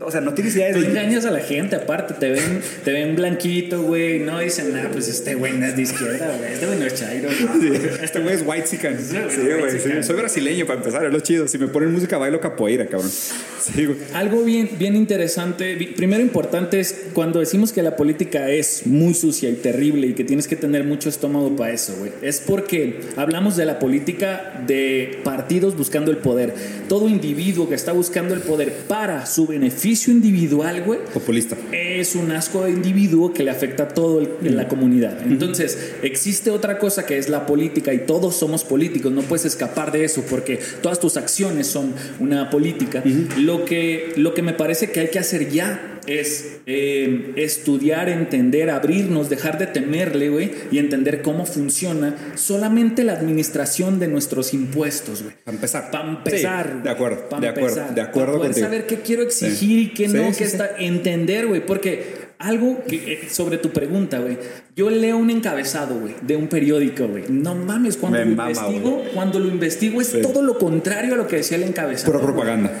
O 0.00 0.10
sea, 0.10 0.20
no 0.20 0.34
tienes 0.34 0.54
idea 0.56 0.72
Tú 0.72 0.80
de... 0.80 0.88
engañas 0.88 1.24
a 1.24 1.30
la 1.30 1.40
gente, 1.40 1.76
aparte, 1.76 2.14
te 2.14 2.30
ven, 2.30 2.60
te 2.84 2.92
ven 2.92 3.14
blanquito, 3.14 3.82
güey, 3.82 4.20
no 4.20 4.40
dicen 4.40 4.72
nada, 4.72 4.90
pues 4.90 5.08
este 5.08 5.34
güey 5.34 5.52
no 5.54 5.66
es 5.66 5.76
de 5.76 5.82
izquierda, 5.82 6.36
güey, 6.38 6.52
este 6.52 6.66
güey 6.66 6.78
no 6.78 6.86
es 6.86 6.94
chairo, 6.94 7.28
güey. 7.60 7.80
Este 8.02 8.20
güey 8.20 8.34
es 8.34 8.44
white 8.46 8.64
chican. 8.68 8.98
Sí, 8.98 9.16
güey, 9.16 9.78
sí. 9.78 10.02
Soy 10.02 10.16
brasileño 10.16 10.66
para 10.66 10.80
empezar, 10.80 11.04
es 11.04 11.12
lo 11.12 11.20
chido. 11.20 11.48
Si 11.48 11.58
me 11.58 11.68
ponen 11.68 11.92
música, 11.92 12.18
bailo 12.18 12.40
capoeira, 12.40 12.86
cabrón. 12.86 13.10
Sí, 13.10 13.84
güey. 13.86 13.98
Algo 14.14 14.42
bien, 14.44 14.70
bien 14.78 14.96
interesante, 14.96 15.76
primero 15.96 16.22
importante 16.22 16.80
es 16.80 17.06
cuando 17.12 17.40
decimos 17.40 17.72
que 17.72 17.82
la 17.82 17.96
política 17.96 18.50
es 18.50 18.86
muy 18.86 19.14
sucia 19.14 19.48
y 19.50 19.54
terrible 19.54 20.08
y 20.08 20.14
que 20.14 20.24
tienes 20.24 20.48
que 20.48 20.56
tener 20.56 20.84
mucho 20.84 21.08
estómago 21.08 21.54
para 21.56 21.72
eso, 21.72 21.94
güey. 21.98 22.12
Es 22.22 22.40
porque 22.40 23.00
hablamos 23.16 23.56
de 23.56 23.66
la 23.66 23.78
política 23.78 24.62
de 24.66 25.20
partidos 25.24 25.76
buscando 25.76 26.10
el 26.10 26.18
poder. 26.18 26.54
Todo 26.88 27.08
individuo 27.08 27.68
que 27.68 27.74
está 27.74 27.92
buscando 27.92 28.31
el 28.34 28.40
poder 28.40 28.72
para 28.88 29.26
su 29.26 29.46
beneficio 29.46 30.12
individual, 30.12 30.82
güey, 30.82 31.00
Populista. 31.12 31.56
es 31.72 32.14
un 32.14 32.30
asco 32.32 32.64
de 32.64 32.70
individuo 32.70 33.32
que 33.32 33.42
le 33.42 33.50
afecta 33.50 33.84
a 33.84 33.88
todo 33.88 34.20
el- 34.20 34.28
en 34.46 34.56
la 34.56 34.68
comunidad. 34.68 35.18
Entonces, 35.26 35.78
existe 36.02 36.50
otra 36.50 36.78
cosa 36.78 37.06
que 37.06 37.18
es 37.18 37.28
la 37.28 37.46
política 37.46 37.92
y 37.94 37.98
todos 38.00 38.36
somos 38.36 38.64
políticos, 38.64 39.12
no 39.12 39.22
puedes 39.22 39.44
escapar 39.44 39.92
de 39.92 40.04
eso 40.04 40.22
porque 40.28 40.58
todas 40.82 40.98
tus 41.00 41.16
acciones 41.16 41.66
son 41.66 41.94
una 42.18 42.50
política. 42.50 43.02
lo, 43.38 43.64
que, 43.64 44.12
lo 44.16 44.34
que 44.34 44.42
me 44.42 44.52
parece 44.54 44.90
que 44.90 45.00
hay 45.00 45.08
que 45.08 45.18
hacer 45.18 45.50
ya 45.50 45.91
es 46.06 46.58
eh, 46.66 47.32
estudiar, 47.36 48.08
entender, 48.08 48.70
abrirnos, 48.70 49.30
dejar 49.30 49.58
de 49.58 49.66
temerle, 49.66 50.28
güey, 50.30 50.50
y 50.70 50.78
entender 50.78 51.22
cómo 51.22 51.46
funciona 51.46 52.16
solamente 52.34 53.04
la 53.04 53.12
administración 53.12 53.98
de 54.00 54.08
nuestros 54.08 54.52
impuestos, 54.54 55.22
güey. 55.22 55.34
Para 55.44 55.54
empezar. 55.56 55.90
Para 55.90 56.08
empezar. 56.08 56.70
Sí, 56.76 56.82
de 56.84 56.90
acuerdo, 56.90 57.28
Pa' 57.28 57.40
de 57.40 57.48
acuerdo, 57.48 57.68
empezar. 57.68 57.94
de 57.94 58.00
acuerdo 58.00 58.32
Pa' 58.32 58.38
poder 58.38 58.50
contigo. 58.52 58.66
saber 58.66 58.86
qué 58.86 58.96
quiero 59.00 59.22
exigir 59.22 59.56
Sí. 59.58 59.80
y 59.82 59.88
qué 59.94 60.08
Sí, 60.08 60.14
no, 60.16 60.30
qué 60.36 60.44
está. 60.44 60.70
Entender, 60.78 61.46
güey. 61.46 61.64
Porque 61.64 62.22
algo 62.38 62.82
que, 62.88 62.96
eh, 63.12 63.20
sobre 63.30 63.58
tu 63.58 63.70
pregunta, 63.70 64.18
güey. 64.18 64.36
Yo 64.74 64.90
leo 64.90 65.16
un 65.18 65.30
encabezado, 65.30 66.00
güey, 66.00 66.14
de 66.22 66.34
un 66.34 66.48
periódico, 66.48 67.06
güey. 67.06 67.24
No 67.28 67.54
mames, 67.54 67.96
cuando 67.96 68.18
Me 68.18 68.24
lo 68.24 68.30
mama, 68.36 68.50
investigo, 68.50 69.04
cuando 69.14 69.38
lo 69.38 69.46
investigo 69.48 70.00
es 70.00 70.20
todo 70.20 70.42
lo 70.42 70.58
contrario 70.58 71.14
a 71.14 71.16
lo 71.16 71.28
que 71.28 71.36
decía 71.36 71.56
el 71.56 71.62
encabezado. 71.64 72.12
Pura 72.12 72.24
propaganda. 72.24 72.72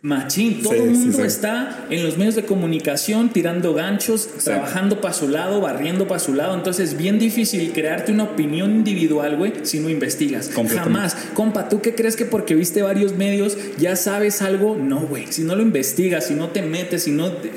Machín, 0.00 0.62
todo 0.62 0.74
Sí, 0.74 0.78
el 0.78 0.90
mundo 0.90 1.18
sí. 1.18 1.22
está 1.24 1.86
en 1.90 2.04
los 2.04 2.16
medios 2.18 2.36
de 2.36 2.44
comunicación 2.44 3.30
tirando 3.30 3.74
ganchos, 3.74 4.28
trabajando 4.44 5.00
para 5.00 5.12
su 5.12 5.28
lado, 5.28 5.60
barriendo 5.60 6.06
para 6.06 6.20
su 6.20 6.34
lado. 6.34 6.54
Entonces 6.54 6.90
es 6.90 6.96
bien 6.96 7.18
difícil 7.18 7.72
crearte 7.72 8.12
una 8.12 8.24
opinión 8.24 8.70
individual, 8.70 9.36
güey, 9.36 9.52
si 9.62 9.80
no 9.80 9.90
investigas. 9.90 10.50
Jamás. 10.50 11.16
Compa, 11.34 11.68
¿tú 11.68 11.80
qué 11.80 11.94
crees 11.96 12.14
que 12.14 12.24
porque 12.24 12.54
viste 12.54 12.82
varios 12.82 13.14
medios 13.16 13.56
ya 13.78 13.96
sabes 13.96 14.40
algo? 14.40 14.76
No, 14.76 15.00
güey. 15.00 15.26
Si 15.30 15.42
no 15.42 15.56
lo 15.56 15.62
investigas, 15.62 16.26
si 16.26 16.34
no 16.34 16.50
te 16.50 16.62
metes, 16.62 17.02
si 17.02 17.10
no 17.10 17.32
te, 17.32 17.50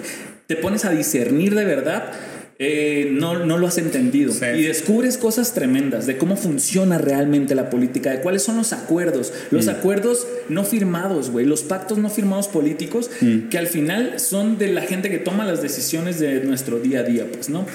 te 0.48 0.56
pones 0.56 0.84
a 0.86 0.92
discernir 0.92 1.54
de 1.54 1.64
verdad. 1.66 2.12
Eh, 2.64 3.10
no, 3.12 3.44
no 3.44 3.58
lo 3.58 3.66
has 3.66 3.80
entendido 3.80 4.32
Sí. 4.32 4.46
y 4.56 4.62
descubres 4.62 5.18
cosas 5.18 5.56
tremendas 5.56 6.06
de 6.06 6.18
cómo 6.20 6.38
funciona 6.38 7.00
realmente 7.00 7.56
la 7.56 7.72
política, 7.72 8.12
de 8.12 8.22
cuáles 8.22 8.44
son 8.44 8.56
los 8.58 8.72
acuerdos, 8.72 9.34
los 9.50 9.68
acuerdos 9.68 10.28
no 10.48 10.64
firmados, 10.64 11.32
güey, 11.32 11.48
los 11.48 11.64
pactos 11.64 11.98
no 11.98 12.12
firmados 12.12 12.48
políticos 12.48 13.10
que 13.50 13.58
al 13.58 13.66
final 13.66 14.20
son 14.20 14.60
de 14.60 14.68
la 14.68 14.82
gente 14.84 15.10
que 15.10 15.18
toma 15.18 15.44
las 15.44 15.64
decisiones 15.64 16.20
de 16.20 16.42
nuestro 16.42 16.78
día 16.80 17.00
a 17.00 17.04
día, 17.04 17.26
pues, 17.34 17.50
¿no? 17.50 17.66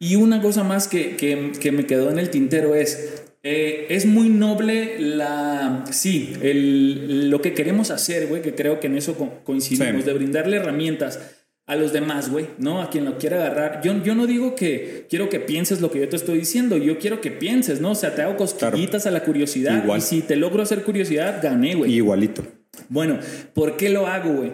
Y 0.00 0.16
una 0.16 0.42
cosa 0.42 0.64
más 0.64 0.88
que, 0.88 1.14
que- 1.14 1.52
que 1.60 1.70
me 1.70 1.86
quedó 1.86 2.10
en 2.10 2.18
el 2.18 2.28
tintero 2.30 2.74
es, 2.74 3.22
eh, 3.44 3.86
es 3.90 4.04
muy 4.04 4.30
noble 4.30 4.96
la, 4.98 5.84
sí, 5.92 6.32
el, 6.42 7.30
lo 7.30 7.40
que 7.40 7.54
queremos 7.54 7.92
hacer, 7.92 8.26
güey, 8.26 8.42
que 8.42 8.54
creo 8.56 8.80
que 8.80 8.88
en 8.88 8.96
eso 8.98 9.14
co- 9.14 9.32
coincidimos, 9.44 10.02
Sí. 10.02 10.06
de 10.08 10.12
brindarle 10.14 10.56
herramientas 10.56 11.20
a 11.66 11.76
los 11.76 11.92
demás, 11.94 12.30
güey, 12.30 12.46
¿no? 12.58 12.82
A 12.82 12.90
quien 12.90 13.04
lo 13.06 13.16
quiera 13.16 13.36
agarrar. 13.38 13.80
Yo, 13.82 13.94
yo 14.02 14.14
no 14.14 14.26
digo 14.26 14.54
que 14.54 15.06
quiero 15.08 15.28
que 15.30 15.40
pienses 15.40 15.80
lo 15.80 15.90
que 15.90 16.00
yo 16.00 16.08
te 16.08 16.16
estoy 16.16 16.38
diciendo, 16.38 16.76
yo 16.76 16.98
quiero 16.98 17.20
que 17.22 17.30
pienses, 17.30 17.80
¿no? 17.80 17.92
O 17.92 17.94
sea, 17.94 18.14
te 18.14 18.20
hago 18.22 18.36
cosquillitas 18.36 19.06
a 19.06 19.10
la 19.10 19.24
curiosidad 19.24 19.82
Igual. 19.82 19.98
y 19.98 20.02
si 20.02 20.20
te 20.20 20.36
logro 20.36 20.62
hacer 20.62 20.82
curiosidad, 20.82 21.40
gané, 21.42 21.74
güey. 21.74 21.92
Igualito. 21.94 22.42
Bueno, 22.90 23.18
¿por 23.54 23.76
qué 23.76 23.88
lo 23.88 24.06
hago, 24.06 24.32
güey? 24.34 24.52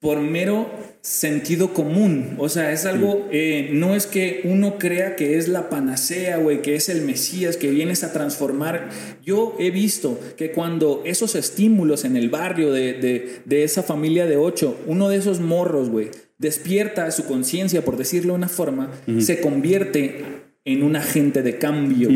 Por 0.00 0.20
mero 0.20 0.70
sentido 1.02 1.74
común. 1.74 2.36
O 2.38 2.48
sea, 2.48 2.72
es 2.72 2.86
algo, 2.86 3.28
eh, 3.32 3.70
no 3.72 3.94
es 3.96 4.06
que 4.06 4.42
uno 4.44 4.78
crea 4.78 5.16
que 5.16 5.36
es 5.36 5.48
la 5.48 5.68
panacea, 5.68 6.36
güey, 6.38 6.62
que 6.62 6.76
es 6.76 6.88
el 6.88 7.02
Mesías, 7.02 7.56
que 7.56 7.68
vienes 7.70 8.04
a 8.04 8.12
transformar. 8.12 8.90
Yo 9.24 9.56
he 9.58 9.70
visto 9.72 10.18
que 10.36 10.52
cuando 10.52 11.02
esos 11.04 11.34
estímulos 11.34 12.04
en 12.04 12.16
el 12.16 12.30
barrio 12.30 12.72
de, 12.72 12.92
de- 12.94 13.40
de 13.44 13.64
esa 13.64 13.82
familia 13.82 14.26
de 14.26 14.36
ocho, 14.36 14.78
uno 14.86 15.08
de 15.08 15.16
esos 15.16 15.40
morros, 15.40 15.90
güey, 15.90 16.10
despierta 16.38 17.10
su 17.10 17.24
conciencia, 17.24 17.84
por 17.84 17.96
decirlo 17.96 18.32
de 18.32 18.38
una 18.38 18.48
forma, 18.48 18.90
se 19.18 19.40
convierte 19.40 20.24
en 20.64 20.82
un 20.82 20.96
agente 20.96 21.42
de 21.42 21.58
cambio. 21.58 22.10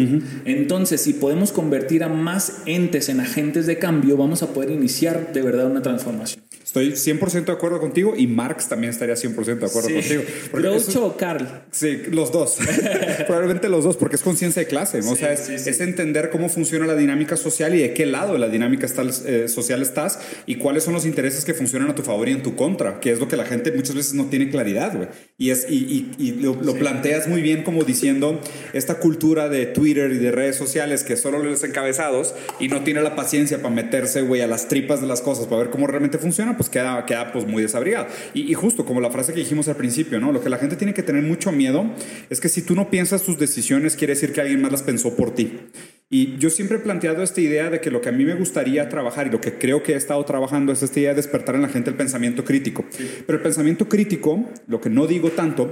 Entonces, 0.45 1.01
si 1.01 1.15
podemos 1.15 1.53
convertir 1.53 2.05
a 2.05 2.09
más 2.09 2.63
entes 2.67 3.09
en 3.09 3.21
agentes 3.21 3.67
de 3.67 3.79
cambio, 3.79 4.17
vamos 4.17 4.43
a 4.43 4.49
poder 4.53 4.71
iniciar 4.71 5.33
de 5.33 5.43
verdad 5.43 5.71
una 5.71 5.83
transformación. 5.83 6.45
Estoy 6.75 6.93
100% 6.93 7.45
de 7.45 7.53
acuerdo 7.53 7.79
contigo 7.81 8.15
y 8.17 8.27
Marx 8.27 8.67
también 8.67 8.91
estaría 8.93 9.15
100% 9.15 9.45
de 9.59 9.67
acuerdo 9.67 9.91
contigo. 9.91 10.23
Porque 10.51 10.69
Groucho 10.69 11.05
o 11.05 11.17
Carl. 11.19 11.47
Sí, 11.71 12.01
los 12.11 12.33
dos. 12.33 12.57
Probablemente 13.27 13.69
los 13.69 13.85
dos, 13.85 13.99
porque 13.99 14.17
es 14.17 14.23
conciencia 14.23 14.61
de 14.63 14.69
clase. 14.69 15.01
o 15.01 15.15
sea, 15.15 15.35
es, 15.35 15.41
sí, 15.41 15.59
sí. 15.59 15.69
es 15.69 15.81
entender 15.81 16.31
cómo 16.31 16.49
funciona 16.49 16.87
la 16.87 16.95
dinámica 16.95 17.37
social 17.37 17.75
y 17.75 17.79
de 17.83 17.93
qué 17.93 18.07
lado 18.07 18.33
de 18.33 18.39
la 18.39 18.49
dinámica 18.49 18.87
está- 18.87 19.03
eh, 19.27 19.49
social 19.49 19.83
estás 19.83 20.19
y 20.47 20.55
cuáles 20.57 20.85
son 20.85 20.95
los 20.95 21.05
intereses 21.05 21.45
que 21.45 21.53
funcionan 21.53 21.91
a 21.91 21.95
tu 21.95 22.03
favor 22.03 22.27
y 22.31 22.33
en 22.33 22.43
tu 22.43 22.57
contra, 22.57 23.01
que 23.01 23.13
es 23.13 23.19
lo 23.21 23.29
que 23.29 23.37
la 23.37 23.45
gente 23.45 23.71
muchas 23.73 23.95
veces 23.95 24.15
no 24.15 24.27
tiene 24.31 24.49
claridad, 24.49 24.97
güey. 24.97 25.09
Y, 25.37 25.51
es, 25.51 25.67
y, 25.69 25.75
y- 26.19 26.25
y 26.27 26.31
lo, 26.41 26.55
lo 26.55 26.75
planteas 26.75 27.29
muy 27.29 27.43
bien 27.43 27.65
como 27.65 27.85
diciendo 27.85 28.41
esta 28.73 28.95
cultura 28.95 29.51
de 29.51 29.67
Twitter 29.67 30.11
y 30.13 30.17
de 30.17 30.31
redes 30.33 30.57
sociales 30.57 31.05
que 31.05 31.19
solo 31.19 31.39
los 31.39 31.63
encabezados 31.65 32.35
y 32.61 32.69
no 32.69 32.83
tiene 32.83 33.03
la 33.03 33.15
paciencia 33.15 33.59
para 33.61 33.75
meterse, 33.75 34.23
güey, 34.23 34.41
a 34.41 34.47
las 34.47 34.69
tripas 34.69 35.03
de 35.03 35.07
las 35.07 35.21
cosas 35.21 35.45
para 35.47 35.59
ver 35.65 35.71
cómo 35.71 35.87
realmente 35.87 36.17
funciona, 36.17 36.57
pues 36.63 36.71
queda, 36.71 37.05
queda 37.07 37.33
pues 37.33 37.45
muy 37.45 37.63
desabrigado. 37.63 38.07
Y, 38.35 38.51
y 38.51 38.55
justo 38.55 38.85
como 38.85 39.01
la 39.01 39.11
frase 39.11 39.33
que 39.33 39.41
dijimos 39.41 39.67
al 39.67 39.75
principio, 39.75 40.21
¿no? 40.21 40.31
Lo 40.31 40.41
que 40.41 40.49
la 40.49 40.59
gente 40.59 40.77
tiene 40.77 40.95
que 40.95 41.03
tener 41.03 41.25
mucho 41.25 41.51
miedo 41.51 41.91
es 42.31 42.41
que 42.41 42.49
si 42.49 42.63
tú 42.63 42.77
no 42.77 42.89
piensas 42.89 43.25
tus 43.25 43.37
decisiones, 43.37 43.97
quiere 43.97 44.15
decir 44.15 44.33
que 44.33 44.41
alguien 44.41 44.63
más 44.63 44.71
las 44.71 44.83
pensó 44.83 45.17
por 45.17 45.35
ti. 45.35 45.59
Y 46.09 46.37
yo 46.37 46.51
siempre 46.51 46.77
he 46.77 46.81
planteado 46.81 47.23
esta 47.23 47.41
idea 47.41 47.69
de 47.69 47.81
que 47.81 47.91
lo 47.91 48.01
que 48.01 48.11
a 48.11 48.13
mí 48.13 48.25
me 48.25 48.35
gustaría 48.35 48.89
trabajar 48.89 49.27
y 49.27 49.31
lo 49.31 49.41
que 49.41 49.59
creo 49.59 49.83
que 49.83 49.95
he 49.95 49.97
estado 49.97 50.25
trabajando 50.25 50.71
es 50.71 50.83
esta 50.85 51.01
idea 51.01 51.11
de 51.11 51.17
despertar 51.17 51.57
en 51.57 51.63
la 51.63 51.69
gente 51.69 51.91
el 51.91 51.97
pensamiento 51.97 52.45
crítico. 52.45 52.85
Pero 53.27 53.39
el 53.39 53.43
pensamiento 53.43 53.89
crítico, 53.89 54.49
lo 54.69 54.81
que 54.81 54.91
no 54.91 55.09
digo 55.09 55.31
tanto, 55.31 55.69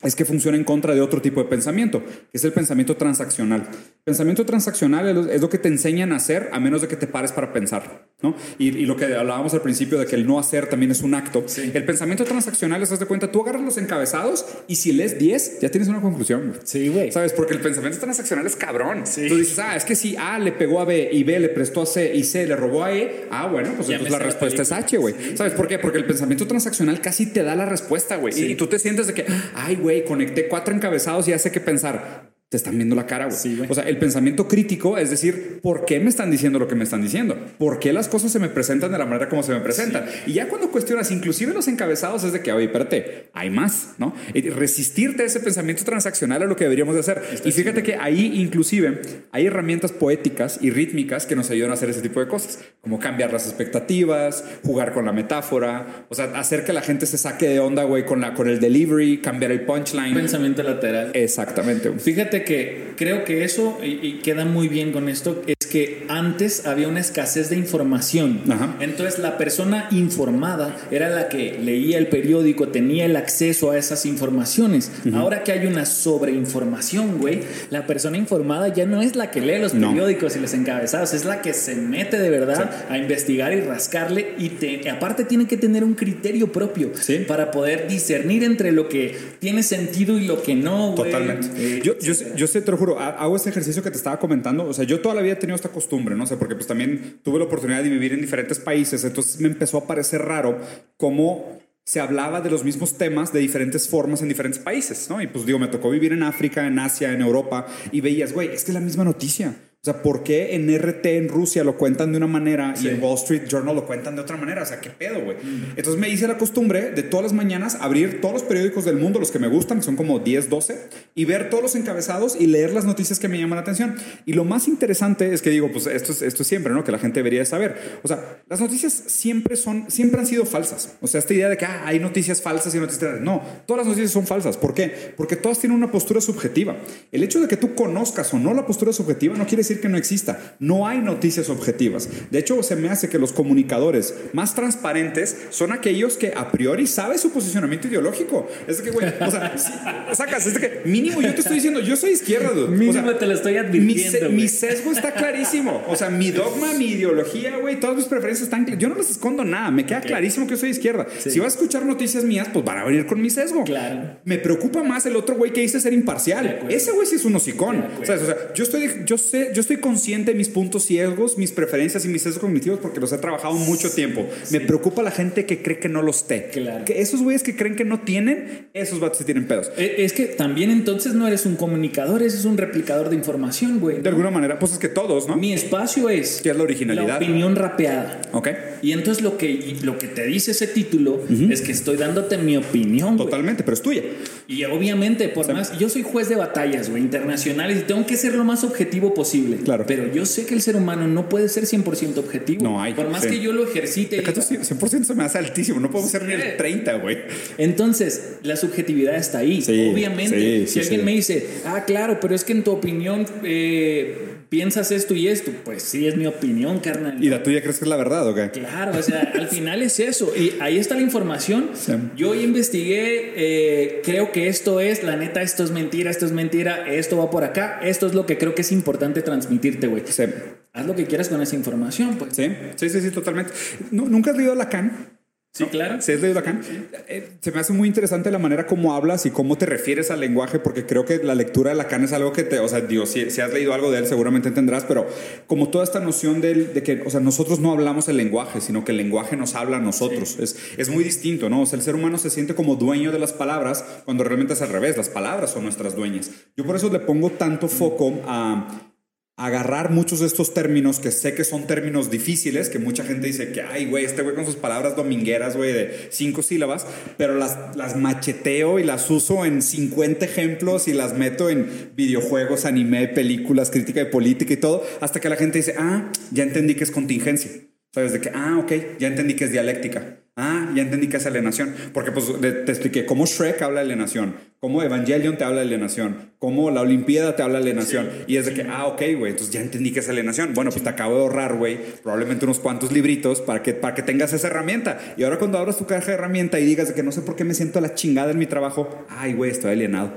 es 0.00 0.16
que 0.16 0.24
funciona 0.24 0.56
en 0.56 0.64
contra 0.64 0.94
de 0.94 1.02
otro 1.02 1.20
tipo 1.20 1.42
de 1.42 1.50
pensamiento, 1.50 2.02
que 2.02 2.38
es 2.38 2.44
el 2.44 2.52
pensamiento 2.52 2.96
transaccional. 2.96 3.68
Pensamiento 4.04 4.46
transaccional 4.46 5.28
es 5.28 5.40
lo 5.42 5.50
que 5.50 5.58
te 5.58 5.68
enseñan 5.68 6.12
a 6.12 6.16
hacer 6.16 6.48
a 6.52 6.60
menos 6.60 6.80
de 6.80 6.88
que 6.88 6.96
te 6.96 7.06
pares 7.06 7.32
para 7.32 7.52
pensar. 7.52 8.09
¿No? 8.22 8.34
Y, 8.58 8.68
y 8.68 8.86
lo 8.86 8.96
que 8.96 9.06
hablábamos 9.14 9.54
al 9.54 9.62
principio 9.62 9.98
de 9.98 10.06
que 10.06 10.16
el 10.16 10.26
no 10.26 10.38
hacer 10.38 10.68
también 10.68 10.90
es 10.90 11.00
un 11.02 11.14
acto. 11.14 11.44
El 11.56 11.84
pensamiento 11.84 12.24
transaccional, 12.24 12.82
¿estás 12.82 13.00
de 13.00 13.06
cuenta? 13.06 13.32
Tú 13.32 13.42
agarras 13.42 13.62
los 13.62 13.78
encabezados 13.78 14.46
y 14.66 14.76
si 14.76 14.92
lees 14.92 15.18
10, 15.18 15.60
ya 15.60 15.70
tienes 15.70 15.88
una 15.88 16.00
conclusión. 16.00 16.54
Sí, 16.64 16.88
güey. 16.88 17.12
¿Sabes? 17.12 17.32
Porque 17.32 17.54
el 17.54 17.60
pensamiento 17.60 17.98
transaccional 17.98 18.46
es 18.46 18.56
cabrón. 18.56 19.06
Sí. 19.06 19.28
Tú 19.28 19.36
dices, 19.36 19.58
ah, 19.58 19.76
es 19.76 19.84
que 19.84 19.94
si 19.94 20.16
A 20.16 20.38
le 20.38 20.52
pegó 20.52 20.80
a 20.80 20.84
B 20.84 21.10
y 21.12 21.24
B 21.24 21.38
le 21.38 21.48
prestó 21.48 21.82
a 21.82 21.86
C 21.86 22.14
y 22.14 22.24
C 22.24 22.46
le 22.46 22.56
robó 22.56 22.84
a 22.84 22.94
E, 22.94 23.26
ah, 23.30 23.46
bueno, 23.46 23.72
pues 23.76 23.88
Ya 23.88 23.96
entonces 23.96 24.18
la 24.18 24.24
respuesta 24.24 24.62
es 24.62 24.72
H, 24.72 24.98
güey. 24.98 25.14
¿Sabes 25.34 25.54
por 25.54 25.68
qué? 25.68 25.78
Porque 25.78 25.98
el 25.98 26.04
pensamiento 26.04 26.46
transaccional 26.46 27.00
casi 27.00 27.26
te 27.26 27.42
da 27.42 27.54
la 27.56 27.66
respuesta, 27.66 28.16
güey. 28.16 28.38
Y, 28.38 28.52
y 28.52 28.54
tú 28.54 28.66
te 28.66 28.78
sientes 28.78 29.06
de 29.06 29.14
que, 29.14 29.26
ay, 29.54 29.76
güey, 29.76 30.04
conecté 30.04 30.48
cuatro 30.48 30.74
encabezados 30.74 31.26
y 31.28 31.30
ya 31.30 31.38
sé 31.38 31.50
qué 31.50 31.60
pensar. 31.60 32.29
Te 32.50 32.56
están 32.56 32.76
viendo 32.76 32.96
la 32.96 33.06
cara, 33.06 33.26
güey. 33.26 33.36
Sí, 33.36 33.56
güey. 33.56 33.70
o 33.70 33.74
sea, 33.74 33.84
el 33.84 33.96
pensamiento 33.96 34.48
crítico 34.48 34.98
es 34.98 35.08
decir, 35.08 35.60
¿por 35.62 35.84
qué 35.84 36.00
me 36.00 36.10
están 36.10 36.32
diciendo 36.32 36.58
lo 36.58 36.66
que 36.66 36.74
me 36.74 36.82
están 36.82 37.00
diciendo? 37.00 37.38
¿Por 37.58 37.78
qué 37.78 37.92
las 37.92 38.08
cosas 38.08 38.32
se 38.32 38.40
me 38.40 38.48
presentan 38.48 38.90
de 38.90 38.98
la 38.98 39.06
manera 39.06 39.28
como 39.28 39.44
se 39.44 39.52
me 39.52 39.60
presentan? 39.60 40.06
Y 40.26 40.32
ya 40.32 40.48
cuando 40.48 40.68
cuestionas, 40.72 41.12
inclusive 41.12 41.54
los 41.54 41.68
encabezados, 41.68 42.24
es 42.24 42.32
de 42.32 42.40
que, 42.40 42.52
oye, 42.52 42.64
espérate, 42.64 43.28
hay 43.34 43.50
más, 43.50 43.94
¿no? 43.98 44.12
Resistirte 44.34 45.22
a 45.22 45.26
ese 45.26 45.38
pensamiento 45.38 45.84
transaccional 45.84 46.42
es 46.42 46.48
lo 46.48 46.56
que 46.56 46.64
deberíamos 46.64 46.94
de 46.94 47.00
hacer. 47.02 47.22
y 47.44 47.52
fíjate 47.52 47.84
que 47.84 47.94
ahí, 47.94 48.40
inclusive, 48.40 49.00
hay 49.30 49.46
herramientas 49.46 49.92
poéticas 49.92 50.58
y 50.60 50.70
rítmicas 50.70 51.26
que 51.26 51.36
nos 51.36 51.50
ayudan 51.50 51.70
a 51.70 51.74
hacer 51.74 51.88
ese 51.90 52.02
tipo 52.02 52.18
de 52.18 52.26
cosas, 52.26 52.58
como 52.80 52.98
cambiar 52.98 53.32
las 53.32 53.46
expectativas, 53.46 54.44
jugar 54.64 54.92
con 54.92 55.04
la 55.04 55.12
metáfora, 55.12 56.06
o 56.08 56.16
sea, 56.16 56.24
hacer 56.34 56.64
que 56.64 56.72
la 56.72 56.82
gente 56.82 57.06
se 57.06 57.16
saque 57.16 57.48
de 57.48 57.60
onda, 57.60 57.84
güey, 57.84 58.04
con, 58.04 58.20
la, 58.20 58.34
con 58.34 58.48
el 58.48 58.58
delivery, 58.58 59.18
cambiar 59.18 59.52
el 59.52 59.60
punchline. 59.60 60.14
Pensamiento 60.14 60.64
lateral. 60.64 61.12
Exactamente. 61.14 61.90
güey. 61.90 62.00
Que 62.44 62.92
creo 62.96 63.24
que 63.24 63.44
eso, 63.44 63.78
y, 63.82 64.20
queda 64.22 64.44
muy 64.44 64.68
bien 64.68 64.92
con 64.92 65.08
esto, 65.08 65.42
es 65.46 65.59
que 65.70 66.04
antes 66.08 66.66
había 66.66 66.88
una 66.88 67.00
escasez 67.00 67.48
de 67.48 67.56
información. 67.56 68.40
Ajá. 68.50 68.76
Entonces 68.80 69.18
la 69.20 69.38
persona 69.38 69.88
informada 69.92 70.76
era 70.90 71.08
la 71.08 71.28
que 71.28 71.58
leía 71.62 71.96
el 71.98 72.08
periódico, 72.08 72.68
tenía 72.68 73.06
el 73.06 73.16
acceso 73.16 73.70
a 73.70 73.78
esas 73.78 74.04
informaciones. 74.06 74.90
Ahora 75.14 75.44
que 75.44 75.52
hay 75.52 75.66
una 75.66 75.86
sobreinformación, 76.34 77.18
güey, 77.18 77.40
la 77.70 77.86
persona 77.86 78.16
informada 78.16 78.68
ya 78.68 78.86
no 78.86 79.02
es 79.02 79.16
la 79.16 79.30
que 79.30 79.40
lee 79.40 79.58
los 79.60 79.74
No. 79.74 79.88
periódicos 79.90 80.36
y 80.36 80.40
los 80.40 80.54
encabezados, 80.54 81.14
es 81.14 81.24
la 81.24 81.42
que 81.42 81.52
se 81.54 81.74
mete 81.76 82.18
de 82.18 82.30
verdad 82.30 82.70
a 82.88 82.98
investigar 82.98 83.52
y 83.52 83.60
rascarle 83.60 84.34
y 84.38 84.50
te- 84.50 84.88
aparte 84.90 85.24
tiene 85.24 85.46
que 85.46 85.56
tener 85.56 85.84
un 85.84 85.94
criterio 85.94 86.50
propio 86.52 86.90
Sí. 87.00 87.24
para 87.26 87.50
poder 87.50 87.88
discernir 87.88 88.44
entre 88.44 88.72
lo 88.72 88.88
que 88.88 89.16
tiene 89.38 89.62
sentido 89.62 90.18
y 90.18 90.26
lo 90.26 90.42
que 90.42 90.54
no, 90.54 90.92
güey. 90.92 91.10
Totalmente. 91.10 91.48
Eh, 91.56 91.80
yo, 91.82 91.98
yo, 91.98 92.12
yo 92.36 92.46
sé, 92.46 92.60
te 92.62 92.70
lo 92.70 92.76
juro, 92.76 92.98
ha- 92.98 93.10
hago 93.10 93.36
este 93.36 93.50
ejercicio 93.50 93.82
que 93.82 93.90
te 93.90 93.96
estaba 93.96 94.18
comentando. 94.18 94.64
O 94.66 94.72
sea, 94.74 94.84
yo 94.84 95.00
toda 95.00 95.14
la 95.14 95.22
vida 95.22 95.32
he 95.34 95.36
tenido 95.36 95.56
esta 95.60 95.70
costumbre, 95.70 96.16
no 96.16 96.26
sé, 96.26 96.36
porque 96.36 96.54
pues 96.54 96.66
también 96.66 97.20
tuve 97.22 97.38
la 97.38 97.44
oportunidad 97.44 97.82
de 97.82 97.90
vivir 97.90 98.12
en 98.12 98.20
diferentes 98.20 98.58
países. 98.58 99.04
Entonces 99.04 99.40
me 99.40 99.48
empezó 99.48 99.78
a 99.78 99.86
parecer 99.86 100.22
raro 100.22 100.58
cómo 100.96 101.60
se 101.84 102.00
hablaba 102.00 102.40
de 102.40 102.50
los 102.50 102.64
mismos 102.64 102.96
temas 102.98 103.32
de 103.32 103.40
diferentes 103.40 103.88
formas 103.88 104.22
en 104.22 104.28
diferentes 104.28 104.60
países, 104.60 105.08
¿no? 105.10 105.20
Y 105.20 105.26
pues 105.26 105.44
digo, 105.44 105.58
me 105.58 105.68
tocó 105.68 105.90
vivir 105.90 106.12
en 106.12 106.22
África, 106.22 106.66
en 106.66 106.78
Asia, 106.78 107.12
en 107.12 107.20
Europa, 107.20 107.66
y 107.90 108.00
veías, 108.00 108.32
güey, 108.32 108.48
es 108.48 108.64
que 108.64 108.70
es 108.70 108.74
la 108.74 108.80
misma 108.80 109.04
noticia. 109.04 109.56
O 109.82 109.86
sea, 109.86 110.02
¿por 110.02 110.22
qué 110.24 110.54
en 110.56 110.68
RT 110.78 111.06
en 111.16 111.30
Rusia 111.30 111.64
lo 111.64 111.78
cuentan 111.78 112.12
de 112.12 112.18
una 112.18 112.26
manera 112.26 112.74
y 112.76 112.80
Sí. 112.82 112.88
en 112.88 113.02
Wall 113.02 113.14
Street 113.14 113.44
Journal 113.48 113.74
lo 113.74 113.86
cuentan 113.86 114.14
de 114.14 114.20
otra 114.20 114.36
manera? 114.36 114.62
O 114.62 114.66
sea, 114.66 114.78
¿qué 114.78 114.90
pedo, 114.90 115.24
güey? 115.24 115.38
Entonces 115.74 115.96
me 115.98 116.10
hice 116.10 116.28
la 116.28 116.36
costumbre 116.36 116.90
de 116.90 117.02
todas 117.02 117.22
las 117.24 117.32
mañanas 117.32 117.78
abrir 117.80 118.20
todos 118.20 118.34
los 118.34 118.42
periódicos 118.42 118.84
del 118.84 118.96
mundo, 118.96 119.18
los 119.18 119.30
que 119.30 119.38
me 119.38 119.48
gustan, 119.48 119.78
que 119.78 119.84
son 119.84 119.96
como 119.96 120.18
10, 120.18 120.50
12, 120.50 120.76
y 121.14 121.24
ver 121.24 121.48
todos 121.48 121.62
los 121.62 121.74
encabezados 121.76 122.36
y 122.38 122.46
leer 122.46 122.74
las 122.74 122.84
noticias 122.84 123.18
que 123.18 123.28
me 123.28 123.38
llaman 123.38 123.56
la 123.56 123.62
atención. 123.62 123.94
Y 124.26 124.34
lo 124.34 124.44
más 124.44 124.68
interesante 124.68 125.32
es 125.32 125.40
que 125.40 125.48
digo, 125.48 125.72
pues 125.72 125.86
esto 125.86 126.12
es, 126.12 126.20
esto 126.20 126.42
es 126.42 126.46
siempre, 126.46 126.74
¿no? 126.74 126.84
Que 126.84 126.92
la 126.92 126.98
gente 126.98 127.20
debería 127.20 127.46
saber. 127.46 128.00
O 128.02 128.08
sea, 128.08 128.42
las 128.50 128.60
noticias 128.60 128.92
siempre 128.92 129.56
son, 129.56 129.90
siempre 129.90 130.20
han 130.20 130.26
sido 130.26 130.44
falsas. 130.44 130.96
O 131.00 131.06
sea, 131.06 131.20
esta 131.20 131.32
idea 131.32 131.48
de 131.48 131.56
que 131.56 131.64
ah, 131.64 131.84
hay 131.86 131.98
noticias 132.00 132.42
falsas 132.42 132.74
y 132.74 132.78
noticias 132.78 133.00
reales. 133.00 133.22
No, 133.22 133.42
todas 133.64 133.78
las 133.78 133.86
noticias 133.86 134.10
son 134.10 134.26
falsas. 134.26 134.58
¿Por 134.58 134.74
qué? 134.74 135.14
Porque 135.16 135.36
todas 135.36 135.58
tienen 135.58 135.78
una 135.78 135.90
postura 135.90 136.20
subjetiva. 136.20 136.76
El 137.12 137.22
hecho 137.22 137.40
de 137.40 137.48
que 137.48 137.56
tú 137.56 137.74
conozcas 137.74 138.34
o 138.34 138.38
no 138.38 138.52
la 138.52 138.66
postura 138.66 138.92
subjetiva 138.92 139.38
no 139.38 139.44
quiere 139.46 139.62
decir 139.62 139.69
que 139.78 139.88
no 139.88 139.96
exista. 139.96 140.56
No 140.58 140.88
hay 140.88 140.98
noticias 140.98 141.48
objetivas. 141.50 142.08
De 142.30 142.38
hecho, 142.40 142.62
se 142.64 142.74
me 142.74 142.88
hace 142.88 143.08
que 143.08 143.18
los 143.18 143.32
comunicadores 143.32 144.14
más 144.32 144.54
transparentes 144.56 145.36
son 145.50 145.70
aquellos 145.72 146.16
que 146.16 146.32
a 146.36 146.50
priori 146.50 146.86
saben 146.86 147.18
su 147.18 147.30
posicionamiento 147.30 147.86
ideológico. 147.86 148.48
Es 148.66 148.78
de 148.78 148.84
que, 148.84 148.90
güey, 148.90 149.06
o 149.20 149.30
sea, 149.30 149.56
si- 149.56 150.14
sacas, 150.16 150.46
es 150.46 150.54
de 150.54 150.60
que 150.60 150.80
mínimo 150.88 151.20
yo 151.20 151.32
te 151.34 151.40
estoy 151.40 151.56
diciendo, 151.56 151.80
yo 151.80 151.94
soy 151.96 152.10
izquierda, 152.10 152.50
dude. 152.50 152.64
O 152.64 152.68
Mínimo 152.68 152.92
sea, 152.92 153.18
te 153.18 153.26
lo 153.26 153.34
estoy 153.34 153.52
mi, 153.52 153.58
advirtiendo. 153.58 154.18
güey. 154.20 154.32
mi 154.32 154.48
sesgo 154.48 154.90
está 154.92 155.12
clarísimo. 155.12 155.84
O 155.88 155.94
sea, 155.96 156.10
mi 156.10 156.30
dogma, 156.30 156.72
mi 156.74 156.86
ideología, 156.86 157.56
güey, 157.58 157.78
todas 157.78 157.96
mis 157.96 158.06
preferencias 158.06 158.44
están. 158.44 158.66
Yo 158.78 158.88
no 158.88 158.94
les 158.96 159.10
escondo 159.10 159.44
nada. 159.44 159.70
Me 159.70 159.84
queda 159.86 160.00
clarísimo 160.00 160.46
que 160.46 160.52
yo 160.52 160.56
soy 160.56 160.70
izquierda. 160.70 161.06
Si 161.18 161.38
vas 161.38 161.54
a 161.54 161.56
escuchar 161.56 161.84
noticias 161.84 162.24
mías, 162.24 162.48
pues 162.52 162.64
van 162.64 162.78
a 162.78 162.84
venir 162.84 163.06
con 163.06 163.20
mi 163.20 163.30
sesgo. 163.30 163.64
Claro. 163.64 164.18
Me 164.24 164.38
preocupa 164.38 164.82
más 164.82 165.04
el 165.06 165.16
otro 165.16 165.36
güey 165.36 165.52
que 165.52 165.60
dice 165.60 165.80
ser 165.80 165.92
imparcial. 165.92 166.60
Ese 166.68 166.92
güey 166.92 167.06
sí 167.06 167.16
es 167.16 167.24
un 167.24 167.34
hocicón. 167.36 167.84
O 168.00 168.04
sea, 168.04 168.16
yo 168.54 168.64
estoy, 168.64 168.90
yo 169.04 169.18
sé, 169.18 169.50
yo 169.54 169.59
estoy 169.60 169.78
consciente 169.78 170.32
de 170.32 170.36
mis 170.36 170.48
puntos 170.48 170.84
ciegos, 170.84 171.38
mis 171.38 171.52
preferencias 171.52 172.04
y 172.04 172.08
mis 172.08 172.22
sesgos 172.22 172.40
cognitivos 172.40 172.78
porque 172.80 173.00
los 173.00 173.12
he 173.12 173.18
trabajado 173.18 173.54
mucho 173.54 173.90
tiempo. 173.90 174.26
Me 174.50 174.60
preocupa 174.60 175.02
la 175.02 175.10
gente 175.10 175.46
que 175.46 175.62
cree 175.62 175.78
que 175.78 175.88
no 175.88 176.02
los 176.02 176.18
esté. 176.18 176.48
Claro. 176.52 176.84
Que 176.84 177.00
esos 177.00 177.22
güeyes 177.22 177.42
que 177.42 177.56
creen 177.56 177.76
que 177.76 177.84
no 177.84 178.00
tienen, 178.00 178.68
esos 178.74 179.00
vatos 179.00 179.18
sí 179.18 179.24
tienen 179.24 179.46
pedos. 179.46 179.70
Eh, 179.76 179.96
Es 179.98 180.12
que 180.12 180.24
también 180.26 180.70
entonces 180.70 181.14
no 181.14 181.26
eres 181.28 181.46
un 181.46 181.56
comunicador, 181.56 182.22
eres 182.22 182.44
un 182.44 182.56
replicador 182.56 183.10
de 183.10 183.16
información, 183.16 183.80
güey. 183.80 184.00
De 184.00 184.08
alguna 184.08 184.30
manera, 184.30 184.58
pues 184.58 184.72
es 184.72 184.78
que 184.78 184.88
todos, 184.88 185.28
¿no? 185.28 185.36
Mi 185.36 185.52
espacio 185.52 186.08
es 186.08 186.40
Que 186.42 186.50
es 186.50 186.56
la 186.56 186.62
originalidad. 186.62 187.06
la 187.08 187.16
opinión 187.16 187.56
rapeada. 187.56 188.20
Ok. 188.32 188.48
Y 188.82 188.92
entonces 188.92 189.22
lo 189.22 189.36
que, 189.36 189.76
lo 189.82 189.98
que 189.98 190.06
te 190.08 190.24
dice 190.26 190.52
ese 190.52 190.66
título 190.66 191.20
es 191.50 191.60
que 191.60 191.72
estoy 191.72 191.96
dándote 191.96 192.38
mi 192.38 192.56
opinión. 192.56 193.16
Totalmente, 193.16 193.62
pero 193.62 193.74
es 193.74 193.82
tuya. 193.82 194.02
Y 194.48 194.64
obviamente, 194.64 195.28
por 195.28 195.52
más, 195.52 195.78
yo 195.78 195.88
soy 195.88 196.02
juez 196.02 196.28
de 196.28 196.36
batallas, 196.36 196.90
güey, 196.90 197.02
internacionales 197.02 197.78
y 197.80 197.82
tengo 197.82 198.06
que 198.06 198.16
ser 198.16 198.34
lo 198.34 198.44
más 198.44 198.64
objetivo 198.64 199.14
posible. 199.14 199.49
Claro. 199.58 199.84
Pero 199.86 200.12
yo 200.12 200.24
sé 200.26 200.46
que 200.46 200.54
el 200.54 200.62
ser 200.62 200.76
humano 200.76 201.06
no 201.08 201.28
puede 201.28 201.48
ser 201.48 201.64
100% 201.64 202.18
objetivo. 202.18 202.62
No 202.62 202.80
hay, 202.82 202.94
Por 202.94 203.08
más 203.10 203.22
sí. 203.22 203.30
que 203.30 203.40
yo 203.40 203.52
lo 203.52 203.64
ejercite. 203.66 204.16
y 204.16 204.18
Fíjate, 204.20 204.40
diga- 204.40 204.64
100% 204.64 205.04
se 205.04 205.14
me 205.14 205.24
hace 205.24 205.38
altísimo. 205.38 205.80
No 205.80 205.90
podemos 205.90 206.10
ser 206.10 206.24
ni 206.24 206.32
el 206.34 206.56
30, 206.56 206.94
güey. 206.94 207.18
Entonces, 207.58 208.34
la 208.42 208.56
subjetividad 208.56 209.16
está 209.16 209.38
ahí. 209.38 209.62
Sí, 209.62 209.90
Obviamente, 209.92 210.38
sí, 210.38 210.66
si 210.66 210.72
sí, 210.74 210.80
alguien 210.80 211.00
sí. 211.00 211.04
me 211.06 211.12
dice, 211.12 211.46
ah, 211.66 211.84
claro, 211.86 212.18
pero 212.20 212.34
es 212.34 212.44
que 212.44 212.52
en 212.52 212.62
tu 212.64 212.70
opinión 212.72 213.26
eh, 213.44 214.29
piensas 214.50 214.90
esto 214.90 215.14
y 215.14 215.28
esto, 215.28 215.50
pues 215.64 215.82
sí, 215.82 216.06
es 216.06 216.16
mi 216.16 216.26
opinión, 216.26 216.80
carnal. 216.80 217.22
¿Y 217.24 217.30
la 217.30 217.42
tuya 217.42 217.62
crees 217.62 217.78
que 217.78 217.84
es 217.86 217.88
la 217.88 217.96
verdad 217.96 218.28
o 218.28 218.34
qué? 218.34 218.50
Claro, 218.50 218.98
o 218.98 219.02
sea, 219.02 219.32
al 219.34 219.48
final 219.48 219.80
es 219.80 219.98
eso. 220.00 220.30
Y 220.36 220.54
ahí 220.60 220.76
está 220.76 220.96
la 220.96 221.00
información. 221.02 221.70
Sí. 221.74 221.92
Yo 222.16 222.34
investigué, 222.34 223.32
eh, 223.36 224.02
creo 224.04 224.32
que 224.32 224.48
esto 224.48 224.80
es, 224.80 225.02
la 225.02 225.16
neta, 225.16 225.40
esto 225.40 225.64
es 225.64 225.70
mentira, 225.70 226.10
esto 226.10 226.26
es 226.26 226.32
mentira, 226.32 226.92
esto 226.92 227.16
va 227.16 227.30
por 227.30 227.44
acá. 227.44 227.80
Esto 227.82 228.06
es 228.06 228.14
lo 228.14 228.26
que 228.26 228.36
creo 228.36 228.54
que 228.54 228.62
es 228.62 228.72
importante 228.72 229.22
transmitirte, 229.22 229.86
güey. 229.86 230.02
Sí. 230.06 230.24
Haz 230.72 230.86
lo 230.86 230.94
que 230.94 231.06
quieras 231.06 231.28
con 231.28 231.40
esa 231.40 231.56
información, 231.56 232.16
pues. 232.18 232.34
Sí, 232.36 232.48
sí, 232.76 232.90
sí, 232.90 233.00
sí, 233.00 233.10
totalmente. 233.10 233.52
Nu- 233.92 234.08
¿Nunca 234.08 234.32
has 234.32 234.36
leído 234.36 234.54
Lacan? 234.54 235.19
Sí, 235.52 235.64
claro. 235.64 236.00
¿Sí 236.00 236.12
has 236.12 236.20
leído 236.20 236.34
Lacan? 236.34 236.62
Eh, 237.08 237.32
Se 237.40 237.50
me 237.50 237.58
hace 237.58 237.72
muy 237.72 237.88
interesante 237.88 238.30
la 238.30 238.38
manera 238.38 238.66
como 238.68 238.94
hablas 238.94 239.26
y 239.26 239.30
cómo 239.30 239.58
te 239.58 239.66
refieres 239.66 240.12
al 240.12 240.20
lenguaje, 240.20 240.60
porque 240.60 240.86
creo 240.86 241.04
que 241.04 241.18
la 241.24 241.34
lectura 241.34 241.70
de 241.70 241.76
Lacan 241.76 242.04
es 242.04 242.12
algo 242.12 242.32
que 242.32 242.44
te, 242.44 242.60
o 242.60 242.68
sea, 242.68 242.80
digo, 242.82 243.04
si, 243.04 243.30
si 243.30 243.40
has 243.40 243.52
leído 243.52 243.74
algo 243.74 243.90
de 243.90 243.98
él 243.98 244.06
seguramente 244.06 244.48
entenderás, 244.48 244.84
pero 244.84 245.08
como 245.48 245.68
toda 245.68 245.82
esta 245.82 245.98
noción 245.98 246.40
de, 246.40 246.54
de 246.54 246.82
que, 246.84 247.02
o 247.04 247.10
sea, 247.10 247.18
nosotros 247.18 247.58
no 247.58 247.72
hablamos 247.72 248.08
el 248.08 248.16
lenguaje, 248.16 248.60
sino 248.60 248.84
que 248.84 248.92
el 248.92 248.98
lenguaje 248.98 249.36
nos 249.36 249.56
habla 249.56 249.78
a 249.78 249.80
nosotros. 249.80 250.38
Es, 250.38 250.56
es 250.76 250.88
muy 250.88 251.02
distinto, 251.02 251.50
¿no? 251.50 251.62
O 251.62 251.66
sea, 251.66 251.78
el 251.78 251.82
ser 251.84 251.96
humano 251.96 252.16
se 252.18 252.30
siente 252.30 252.54
como 252.54 252.76
dueño 252.76 253.10
de 253.10 253.18
las 253.18 253.32
palabras 253.32 253.84
cuando 254.04 254.22
realmente 254.22 254.52
es 254.52 254.62
al 254.62 254.68
revés, 254.68 254.96
las 254.96 255.08
palabras 255.08 255.50
son 255.50 255.64
nuestras 255.64 255.96
dueñas. 255.96 256.30
Yo 256.56 256.64
por 256.64 256.76
eso 256.76 256.90
le 256.92 257.00
pongo 257.00 257.28
tanto 257.30 257.66
foco 257.66 258.20
a 258.26 258.89
agarrar 259.36 259.90
muchos 259.90 260.20
de 260.20 260.26
estos 260.26 260.52
términos 260.52 261.00
que 261.00 261.10
sé 261.10 261.34
que 261.34 261.44
son 261.44 261.66
términos 261.66 262.10
difíciles, 262.10 262.68
que 262.68 262.78
mucha 262.78 263.04
gente 263.04 263.26
dice 263.26 263.52
que, 263.52 263.62
ay, 263.62 263.86
güey, 263.86 264.04
este 264.04 264.22
güey 264.22 264.34
con 264.34 264.44
sus 264.44 264.56
palabras 264.56 264.96
domingueras, 264.96 265.56
güey, 265.56 265.72
de 265.72 266.08
cinco 266.10 266.42
sílabas, 266.42 266.86
pero 267.16 267.34
las, 267.34 267.74
las 267.74 267.96
macheteo 267.96 268.78
y 268.78 268.84
las 268.84 269.10
uso 269.10 269.46
en 269.46 269.62
50 269.62 270.24
ejemplos 270.24 270.88
y 270.88 270.92
las 270.92 271.16
meto 271.16 271.48
en 271.48 271.92
videojuegos, 271.96 272.66
anime, 272.66 273.08
películas, 273.08 273.70
crítica 273.70 274.00
de 274.00 274.06
política 274.06 274.52
y 274.52 274.58
todo, 274.58 274.84
hasta 275.00 275.20
que 275.20 275.30
la 275.30 275.36
gente 275.36 275.58
dice, 275.58 275.74
ah, 275.78 276.12
ya 276.30 276.42
entendí 276.42 276.74
que 276.74 276.84
es 276.84 276.90
contingencia. 276.90 277.50
¿Sabes? 277.92 278.12
De 278.12 278.20
que, 278.20 278.30
ah, 278.32 278.58
ok, 278.62 278.98
ya 279.00 279.08
entendí 279.08 279.34
que 279.34 279.44
es 279.44 279.52
dialéctica. 279.52 280.19
Ah, 280.36 280.72
ya 280.74 280.82
entendí 280.82 281.08
que 281.08 281.16
es 281.18 281.26
alienación. 281.26 281.74
Porque 281.92 282.12
pues 282.12 282.32
te 282.40 282.70
expliqué 282.70 283.04
cómo 283.04 283.26
Shrek 283.26 283.60
habla 283.62 283.80
de 283.80 283.86
alienación, 283.86 284.36
cómo 284.58 284.82
Evangelion 284.82 285.36
te 285.36 285.44
habla 285.44 285.60
de 285.60 285.66
alienación, 285.66 286.32
cómo 286.38 286.70
la 286.70 286.80
Olimpiada 286.80 287.36
te 287.36 287.42
habla 287.42 287.58
de 287.58 287.64
alienación. 287.64 288.08
y 288.26 288.36
es 288.36 288.46
de 288.46 288.54
que, 288.54 288.62
ah, 288.62 288.86
ok, 288.86 289.02
güey, 289.18 289.32
entonces 289.32 289.50
ya 289.50 289.60
entendí 289.60 289.92
que 289.92 290.00
es 290.00 290.08
alienación. 290.08 290.54
Bueno, 290.54 290.70
pues 290.70 290.82
te 290.82 290.88
acabo 290.88 291.16
de 291.16 291.20
ahorrar, 291.22 291.56
güey, 291.56 291.78
probablemente 292.02 292.44
unos 292.44 292.60
cuantos 292.60 292.92
libritos 292.92 293.40
para 293.40 293.62
que, 293.62 293.74
para 293.74 293.94
que 293.94 294.02
tengas 294.02 294.32
esa 294.32 294.46
herramienta. 294.46 294.98
Y 295.16 295.24
ahora 295.24 295.38
cuando 295.38 295.58
abras 295.58 295.78
tu 295.78 295.86
caja 295.86 296.06
de 296.06 296.12
herramienta 296.14 296.58
y 296.60 296.64
digas 296.64 296.88
de 296.88 296.94
que 296.94 297.02
no 297.02 297.12
sé 297.12 297.22
por 297.22 297.36
qué 297.36 297.44
me 297.44 297.54
siento 297.54 297.78
a 297.78 297.82
la 297.82 297.94
chingada 297.94 298.30
en 298.30 298.38
mi 298.38 298.46
trabajo, 298.46 299.04
ay, 299.08 299.34
güey, 299.34 299.50
estoy 299.50 299.72
alienado. 299.72 300.12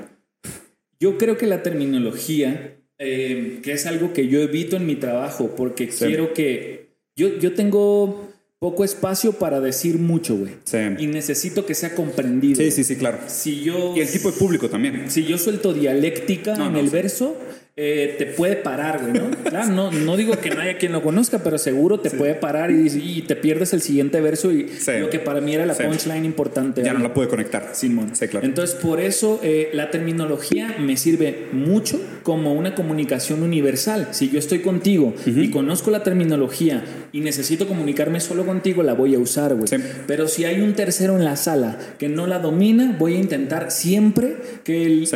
Yo 1.00 1.18
creo 1.18 1.38
que 1.38 1.48
la 1.48 1.64
terminología, 1.64 2.78
eh, 2.98 3.60
que 3.62 3.74
es 3.74 3.86
algo 3.86 4.14
que 4.14 4.28
yo 4.28 4.40
evito 4.40 4.78
en 4.78 4.86
mi 4.86 4.96
trabajo, 4.96 5.54
porque 5.56 5.90
quiero 5.90 6.34
que 6.34 6.96
yo, 7.16 7.38
yo 7.40 7.54
tengo 7.54 8.33
poco 8.64 8.86
espacio 8.86 9.34
para 9.34 9.60
decir 9.60 9.98
mucho, 10.00 10.38
güey. 10.38 10.54
Sí. 10.64 10.78
Y 10.98 11.08
necesito 11.08 11.66
que 11.66 11.76
sea 11.76 11.94
comprendido. 11.96 12.56
Sí, 12.62 12.72
sí, 12.72 12.86
sí, 12.86 12.96
claro. 12.96 13.18
Si 13.28 13.60
yo, 13.60 13.94
Y 13.94 14.00
el 14.00 14.10
tipo 14.10 14.32
de 14.32 14.38
público 14.38 14.70
también. 14.70 15.12
si 15.12 15.26
yo 15.26 15.38
suelto 15.38 15.74
dialéctica 15.74 16.56
No, 16.56 16.68
en 16.68 16.74
no, 16.74 16.80
el 16.80 16.86
sí. 16.88 16.94
verso, 16.94 17.36
eh, 17.76 18.16
te 18.20 18.28
puede 18.28 18.56
parar, 18.56 19.00
güey, 19.02 19.14
¿no? 19.14 19.32
Claro, 19.54 19.70
no, 19.72 19.92
no 19.92 20.16
digo 20.18 20.38
que 20.40 20.50
no 20.52 20.62
haya 20.62 20.78
quien 20.78 20.92
lo 20.92 21.02
conozca, 21.04 21.40
pero 21.44 21.58
seguro 21.58 22.00
te 22.00 22.10
puede 22.12 22.34
parar 22.36 22.72
y, 22.72 22.88
y 22.88 23.22
te 23.24 23.36
pierdes 23.36 23.74
el 23.74 23.82
siguiente 23.82 24.20
verso 24.22 24.52
y 24.52 24.68
Sí. 24.70 24.92
lo 25.00 25.10
que 25.10 25.20
para 25.20 25.42
mí 25.42 25.54
era 25.54 25.66
la 25.66 25.74
Sí. 25.76 25.84
punchline 25.84 26.26
importante. 26.26 26.84
Ya 26.84 26.94
no 26.94 27.00
la 27.00 27.14
pude 27.14 27.28
conectar. 27.28 27.70
Simón. 27.74 28.12
Sí, 28.16 28.28
claro. 28.28 28.46
Entonces, 28.46 28.76
por 28.76 29.00
eso 29.00 29.40
eh, 29.44 29.70
la 29.74 29.90
terminología 29.92 30.76
me 30.80 30.98
sirve 30.98 31.48
mucho 31.52 32.00
como 32.24 32.54
una 32.54 32.74
comunicación 32.76 33.44
universal. 33.44 34.08
Si 34.12 34.30
yo 34.30 34.40
estoy 34.40 34.60
contigo 34.60 35.14
y 35.26 35.50
conozco 35.52 35.90
la 35.92 36.04
terminología 36.04 36.84
y 37.12 37.20
necesito 37.22 37.68
comunicarme 37.68 38.20
solo 38.20 38.46
contigo, 38.46 38.84
la 38.84 38.94
voy 38.94 39.16
a 39.16 39.20
usar, 39.20 39.56
güey. 39.56 39.68
Pero 40.08 40.28
si 40.28 40.46
hay 40.46 40.62
un 40.62 40.74
tercero 40.74 41.16
en 41.18 41.26
la 41.26 41.36
sala 41.36 41.78
que 42.00 42.08
no 42.10 42.28
la 42.28 42.40
domina, 42.40 42.96
voy 42.98 43.16
a 43.16 43.20
intentar 43.20 43.72
siempre 43.72 44.36
que 44.64 44.86
el... 44.86 45.08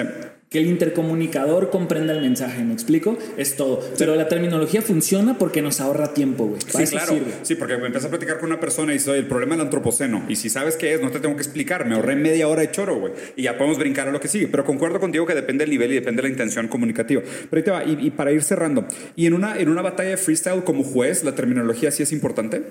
Que 0.50 0.60
el 0.60 0.68
intercomunicador 0.68 1.70
comprenda 1.70 2.14
el 2.14 2.22
mensaje, 2.22 2.64
¿me 2.64 2.74
explico? 2.74 3.18
Es 3.38 3.58
todo. 3.58 3.82
Pero 3.98 4.16
la 4.16 4.30
terminología 4.30 4.82
funciona 4.82 5.38
porque 5.38 5.62
nos 5.62 5.82
ahorra 5.82 6.14
tiempo, 6.14 6.46
güey. 6.46 6.62
Sí, 6.62 6.86
claro. 6.92 7.14
sirve. 7.14 7.32
Sí, 7.42 7.56
porque 7.56 7.78
me 7.78 7.88
empecé 7.88 8.08
a 8.08 8.10
platicar 8.10 8.40
con 8.40 8.50
una 8.50 8.60
persona 8.60 8.94
y 8.94 8.98
"Oye, 8.98 9.18
el 9.18 9.28
problema 9.28 9.56
del 9.56 9.66
antropoceno. 9.66 10.24
Y 10.30 10.38
si 10.38 10.50
sabes 10.50 10.78
qué 10.78 10.94
es, 10.94 11.02
no 11.02 11.12
te 11.12 11.20
tengo 11.20 11.36
que 11.36 11.42
explicar. 11.42 11.86
Me 11.86 11.96
ahorré 11.96 12.16
media 12.16 12.48
hora 12.48 12.62
de 12.62 12.72
choro, 12.72 12.98
güey. 12.98 13.12
Y 13.36 13.44
ya 13.44 13.58
podemos 13.58 13.78
brincar 13.78 14.08
a 14.08 14.12
lo 14.12 14.22
que 14.22 14.30
sigue. 14.30 14.48
Pero 14.48 14.64
concuerdo 14.64 15.02
contigo 15.02 15.26
que 15.26 15.36
depende 15.36 15.64
del 15.66 15.72
nivel 15.72 15.92
y 15.92 15.96
depende 15.96 16.22
de 16.22 16.30
la 16.30 16.32
intención 16.32 16.70
comunicativa. 16.70 17.22
Pero 17.50 17.58
ahí 17.58 17.64
te 17.64 17.72
va. 17.72 17.84
Y, 18.02 18.08
y 18.08 18.12
para 18.12 18.32
ir 18.32 18.42
cerrando. 18.42 18.88
¿Y 19.18 19.26
en 19.26 19.34
una, 19.34 19.60
en 19.60 19.68
una 19.68 19.82
batalla 19.82 20.12
de 20.12 20.18
freestyle 20.18 20.64
como 20.64 20.84
juez, 20.86 21.26
la 21.26 21.36
terminología 21.36 21.92
sí 21.92 22.04
es 22.04 22.14
importante? 22.14 22.64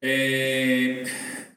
Eh, 0.00 1.02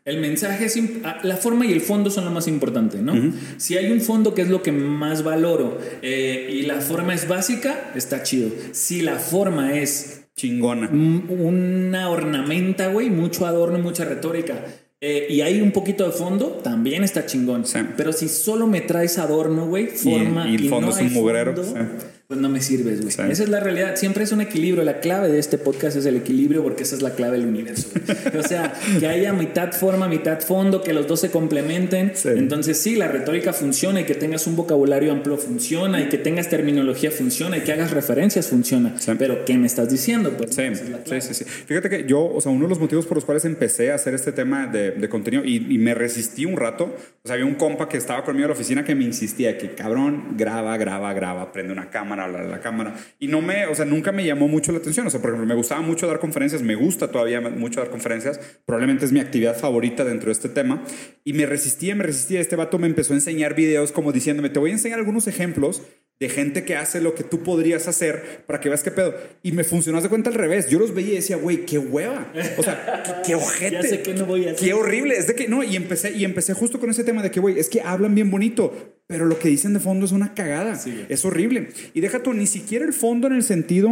el 0.04 0.20
mensaje 0.20 0.66
es 0.66 0.80
ah, 1.04 1.20
la 1.24 1.38
forma 1.38 1.66
y 1.66 1.72
el 1.72 1.82
fondo 1.82 2.10
son 2.10 2.26
lo 2.26 2.32
más 2.32 2.48
importante, 2.48 2.98
¿no? 3.02 3.14
Si 3.58 3.78
hay 3.78 3.92
un 3.92 4.02
fondo 4.02 4.34
que 4.34 4.42
es 4.42 4.50
lo 4.50 4.64
que 4.64 4.72
más 4.72 5.24
valoro 5.24 5.78
eh, 6.02 6.50
y 6.52 6.64
la 6.64 6.82
forma 6.82 7.14
es 7.14 7.28
básica, 7.28 7.92
está 7.96 8.24
chido. 8.24 8.50
Si 8.72 9.02
la 9.02 9.18
forma 9.18 9.78
es 9.78 10.24
Chingona. 10.36 10.90
mm, 10.92 11.30
una 11.30 12.10
ornamenta, 12.10 12.88
güey, 12.88 13.10
mucho 13.10 13.46
adorno, 13.46 13.78
mucha 13.80 14.06
retórica. 14.06 14.66
eh, 15.04 15.26
y 15.30 15.42
hay 15.42 15.62
un 15.62 15.72
poquito 15.72 16.06
de 16.06 16.12
fondo, 16.12 16.60
también 16.64 17.04
está 17.04 17.26
chingón. 17.26 17.66
Sí. 17.66 17.80
Pero 17.98 18.14
si 18.14 18.28
solo 18.28 18.68
me 18.68 18.82
traes 18.82 19.18
adorno, 19.18 19.66
güey, 19.68 19.88
forma 19.88 20.48
y 20.48 20.56
el 20.56 20.70
fondo 20.70 20.92
no 20.92 20.94
es 20.96 21.02
un 21.02 21.14
mugrero, 21.14 21.56
fondo, 21.56 21.80
sí. 21.80 22.06
Pues 22.32 22.40
no 22.40 22.48
me 22.48 22.62
sirves, 22.62 23.02
güey. 23.02 23.12
Sí. 23.12 23.22
Esa 23.30 23.44
es 23.44 23.50
la 23.50 23.60
realidad. 23.60 23.98
Siempre 23.98 24.24
es 24.24 24.32
un 24.32 24.40
equilibrio. 24.40 24.86
La 24.86 25.02
clave 25.02 25.28
de 25.28 25.38
este 25.38 25.58
podcast 25.58 25.98
es 25.98 26.06
el 26.06 26.16
equilibrio 26.16 26.64
porque 26.64 26.84
esa 26.84 26.96
es 26.96 27.02
la 27.02 27.10
clave 27.10 27.38
del 27.38 27.46
universo. 27.46 27.90
güey. 27.94 28.38
o 28.40 28.48
sea, 28.48 28.74
que 29.02 29.06
haya 29.06 29.34
mitad 29.34 29.74
forma, 29.74 30.08
mitad 30.08 30.40
fondo, 30.40 30.82
que 30.82 30.94
los 30.94 31.08
dos 31.08 31.20
se 31.20 31.30
complementen. 31.30 32.14
Sí. 32.16 32.30
Entonces 32.30 32.78
sí, 32.78 32.96
la 32.96 33.10
retórica 33.10 33.52
funciona 33.52 34.00
y 34.00 34.06
que 34.06 34.16
tengas 34.16 34.48
un 34.48 34.56
vocabulario 34.56 35.12
amplio 35.12 35.36
funciona 35.36 36.00
y 36.00 36.08
que 36.08 36.18
tengas 36.18 36.48
terminología 36.48 37.12
funciona 37.12 37.58
y 37.58 37.62
que 37.64 37.74
hagas 37.74 37.92
referencias 37.92 38.48
funciona. 38.48 38.96
Sí. 38.98 39.12
Pero 39.20 39.44
¿qué 39.44 39.58
me 39.58 39.68
estás 39.68 39.90
diciendo? 39.90 40.30
Pues 40.38 40.56
Sí, 40.56 40.62
es 40.62 40.90
la 40.90 41.00
sí, 41.00 41.04
clave. 41.04 41.20
sí, 41.22 41.34
sí. 41.34 41.44
Fíjate 41.44 41.90
que 41.90 42.06
yo, 42.08 42.24
o 42.24 42.40
sea, 42.40 42.54
uno 42.54 42.64
de 42.64 42.70
los 42.70 42.80
motivos 42.80 43.06
por 43.08 43.18
los 43.18 43.26
cuales 43.26 43.44
empecé 43.44 43.92
a 43.92 43.96
hacer 43.96 44.14
este 44.14 44.32
tema 44.32 44.68
de, 44.68 44.92
de 44.92 45.10
contenido 45.10 45.44
y, 45.44 45.58
y 45.70 45.78
me 45.80 45.94
resistí 45.94 46.46
un 46.46 46.56
rato, 46.56 46.86
o 46.86 47.28
sea, 47.28 47.34
había 47.34 47.46
un 47.46 47.56
compa 47.56 47.90
que 47.90 47.98
estaba 47.98 48.24
conmigo 48.24 48.46
en 48.46 48.52
la 48.52 48.56
oficina 48.56 48.86
que 48.86 48.96
me 48.96 49.04
insistía 49.04 49.58
que, 49.58 49.72
cabrón, 49.76 50.38
graba, 50.38 50.78
graba, 50.78 51.12
graba, 51.14 51.52
prende 51.52 51.74
una 51.74 51.90
cámara, 51.90 52.21
la, 52.28 52.44
la 52.44 52.60
cámara. 52.60 52.96
Y 53.20 53.28
no 53.28 53.42
me, 53.42 53.66
o 53.68 53.76
sea, 53.76 53.86
nunca 53.86 54.12
me 54.12 54.26
llamó 54.26 54.48
mucho 54.48 54.72
la 54.72 54.80
atención. 54.80 55.08
O 55.08 55.10
sea, 55.10 55.22
por 55.22 55.32
ejemplo, 55.32 55.48
me 55.48 55.56
gustaba 55.56 55.82
mucho 55.82 56.08
dar 56.08 56.20
conferencias, 56.20 56.62
me 56.62 56.76
gusta 56.76 57.10
todavía 57.10 57.42
mucho 57.42 57.80
dar 57.80 57.90
conferencias, 57.90 58.40
probablemente 58.66 59.06
es 59.06 59.12
mi 59.12 59.20
actividad 59.20 59.58
favorita 59.58 60.04
dentro 60.04 60.28
de 60.28 60.34
este 60.34 60.50
tema. 60.50 60.84
Y 61.24 61.34
me 61.34 61.46
resistía, 61.46 61.96
me 61.96 62.04
resistía. 62.04 62.40
Este 62.40 62.56
vato 62.56 62.80
me 62.80 62.88
empezó 62.88 63.14
a 63.14 63.18
enseñar 63.18 63.56
videos 63.56 63.92
como 63.92 64.12
diciéndome, 64.12 64.50
te 64.50 64.60
voy 64.60 64.72
a 64.72 64.74
enseñar 64.74 65.00
algunos 65.00 65.28
ejemplos 65.28 65.84
de 66.22 66.30
gente 66.30 66.66
que 66.66 66.76
hace 66.76 67.02
lo 67.02 67.16
que 67.16 67.24
tú 67.24 67.42
podrías 67.42 67.88
hacer 67.88 68.44
para 68.46 68.60
que 68.60 68.70
veas 68.70 68.84
qué 68.84 68.92
pedo. 68.92 69.16
Y 69.42 69.54
me 69.54 69.64
funcionó, 69.64 70.00
de 70.02 70.08
cuenta 70.08 70.30
al 70.30 70.36
revés. 70.36 70.70
Yo 70.70 70.78
los 70.78 70.94
veía 70.94 71.14
y 71.14 71.16
decía, 71.16 71.36
güey, 71.36 71.66
qué 71.66 71.80
hueva. 71.80 72.32
O 72.58 72.64
sea, 72.64 73.02
qué, 73.04 73.12
qué 73.26 73.36
ojete. 73.36 73.72
Ya 73.82 73.84
sé 73.84 74.02
que 74.04 74.14
no 74.14 74.26
voy 74.26 74.48
a 74.48 74.52
hacer. 74.52 74.68
Qué 74.68 74.74
horrible. 74.74 75.16
Es 75.16 75.26
de 75.26 75.34
que, 75.34 75.48
no, 75.48 75.64
y 75.64 75.76
empecé, 75.76 76.12
y 76.12 76.24
empecé 76.24 76.54
justo 76.54 76.80
con 76.80 76.92
ese 76.92 77.04
tema 77.04 77.24
de 77.24 77.32
que, 77.32 77.40
güey, 77.40 77.58
es 77.58 77.70
que 77.70 77.82
hablan 77.82 78.14
bien 78.14 78.30
bonito, 78.30 79.01
pero 79.12 79.26
lo 79.28 79.38
que 79.38 79.50
dicen 79.50 79.74
de 79.74 79.80
fondo 79.80 80.06
es 80.08 80.12
una 80.12 80.34
cagada. 80.34 80.76
Sí. 80.76 81.06
Es 81.10 81.24
horrible. 81.26 81.68
Y 81.94 82.02
deja 82.02 82.24
tú, 82.24 82.34
ni 82.34 82.48
siquiera 82.48 82.84
el 82.86 82.94
fondo 82.94 83.28
en 83.28 83.34
el 83.34 83.44
sentido 83.44 83.92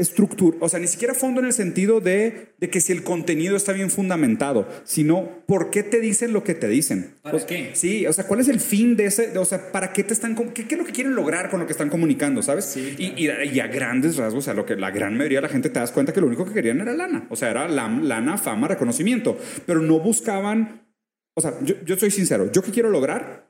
estructura, 0.00 0.56
o 0.60 0.68
sea, 0.68 0.78
ni 0.78 0.86
siquiera 0.86 1.12
fondo 1.12 1.40
en 1.40 1.46
el 1.46 1.52
sentido 1.52 2.00
de, 2.00 2.52
de 2.58 2.70
que 2.70 2.80
si 2.80 2.92
el 2.92 3.02
contenido 3.02 3.56
está 3.56 3.72
bien 3.72 3.90
fundamentado, 3.90 4.68
sino 4.84 5.28
por 5.46 5.70
qué 5.70 5.82
te 5.82 5.98
dicen 5.98 6.32
lo 6.32 6.44
que 6.44 6.54
te 6.54 6.68
dicen. 6.68 7.14
¿Para 7.20 7.38
sea, 7.38 7.48
qué? 7.48 7.70
Sí, 7.74 8.06
o 8.06 8.12
sea, 8.12 8.24
¿cuál 8.28 8.38
es 8.38 8.46
el 8.46 8.60
fin 8.60 8.94
de 8.96 9.06
ese? 9.06 9.26
de- 9.32 9.38
o 9.40 9.44
sea, 9.44 9.72
¿para 9.72 9.92
qué 9.92 10.04
te 10.04 10.12
están, 10.12 10.36
qué, 10.54 10.68
qué 10.68 10.74
es 10.76 10.78
lo 10.78 10.84
que 10.86 10.92
quieren 10.92 11.16
lograr 11.16 11.50
con 11.50 11.58
lo 11.58 11.66
que 11.66 11.72
están 11.72 11.88
comunicando, 11.90 12.42
sabes? 12.42 12.66
Sí, 12.66 12.94
y, 12.96 13.24
y, 13.26 13.28
y 13.52 13.58
a 13.58 13.66
grandes 13.66 14.16
rasgos, 14.16 14.44
o 14.44 14.44
sea, 14.44 14.54
lo 14.54 14.64
que 14.64 14.76
la 14.76 14.92
gran 14.92 15.16
mayoría 15.16 15.38
de 15.38 15.42
la 15.42 15.48
gente 15.48 15.68
te 15.68 15.80
das 15.80 15.90
cuenta 15.90 16.12
que 16.12 16.20
lo 16.20 16.28
único 16.28 16.44
que 16.46 16.54
querían 16.54 16.80
era 16.80 16.92
lana, 16.94 17.26
o 17.28 17.34
sea, 17.34 17.50
era 17.50 17.66
la- 17.66 17.88
lana, 17.88 18.38
fama, 18.38 18.68
reconocimiento, 18.68 19.36
pero 19.66 19.80
no 19.80 19.98
buscaban, 19.98 20.86
o 21.36 21.40
sea, 21.40 21.54
yo, 21.64 21.74
yo 21.84 21.96
soy 21.96 22.12
sincero, 22.12 22.52
¿yo 22.52 22.62
qué 22.62 22.70
quiero 22.70 22.90
lograr? 22.90 23.47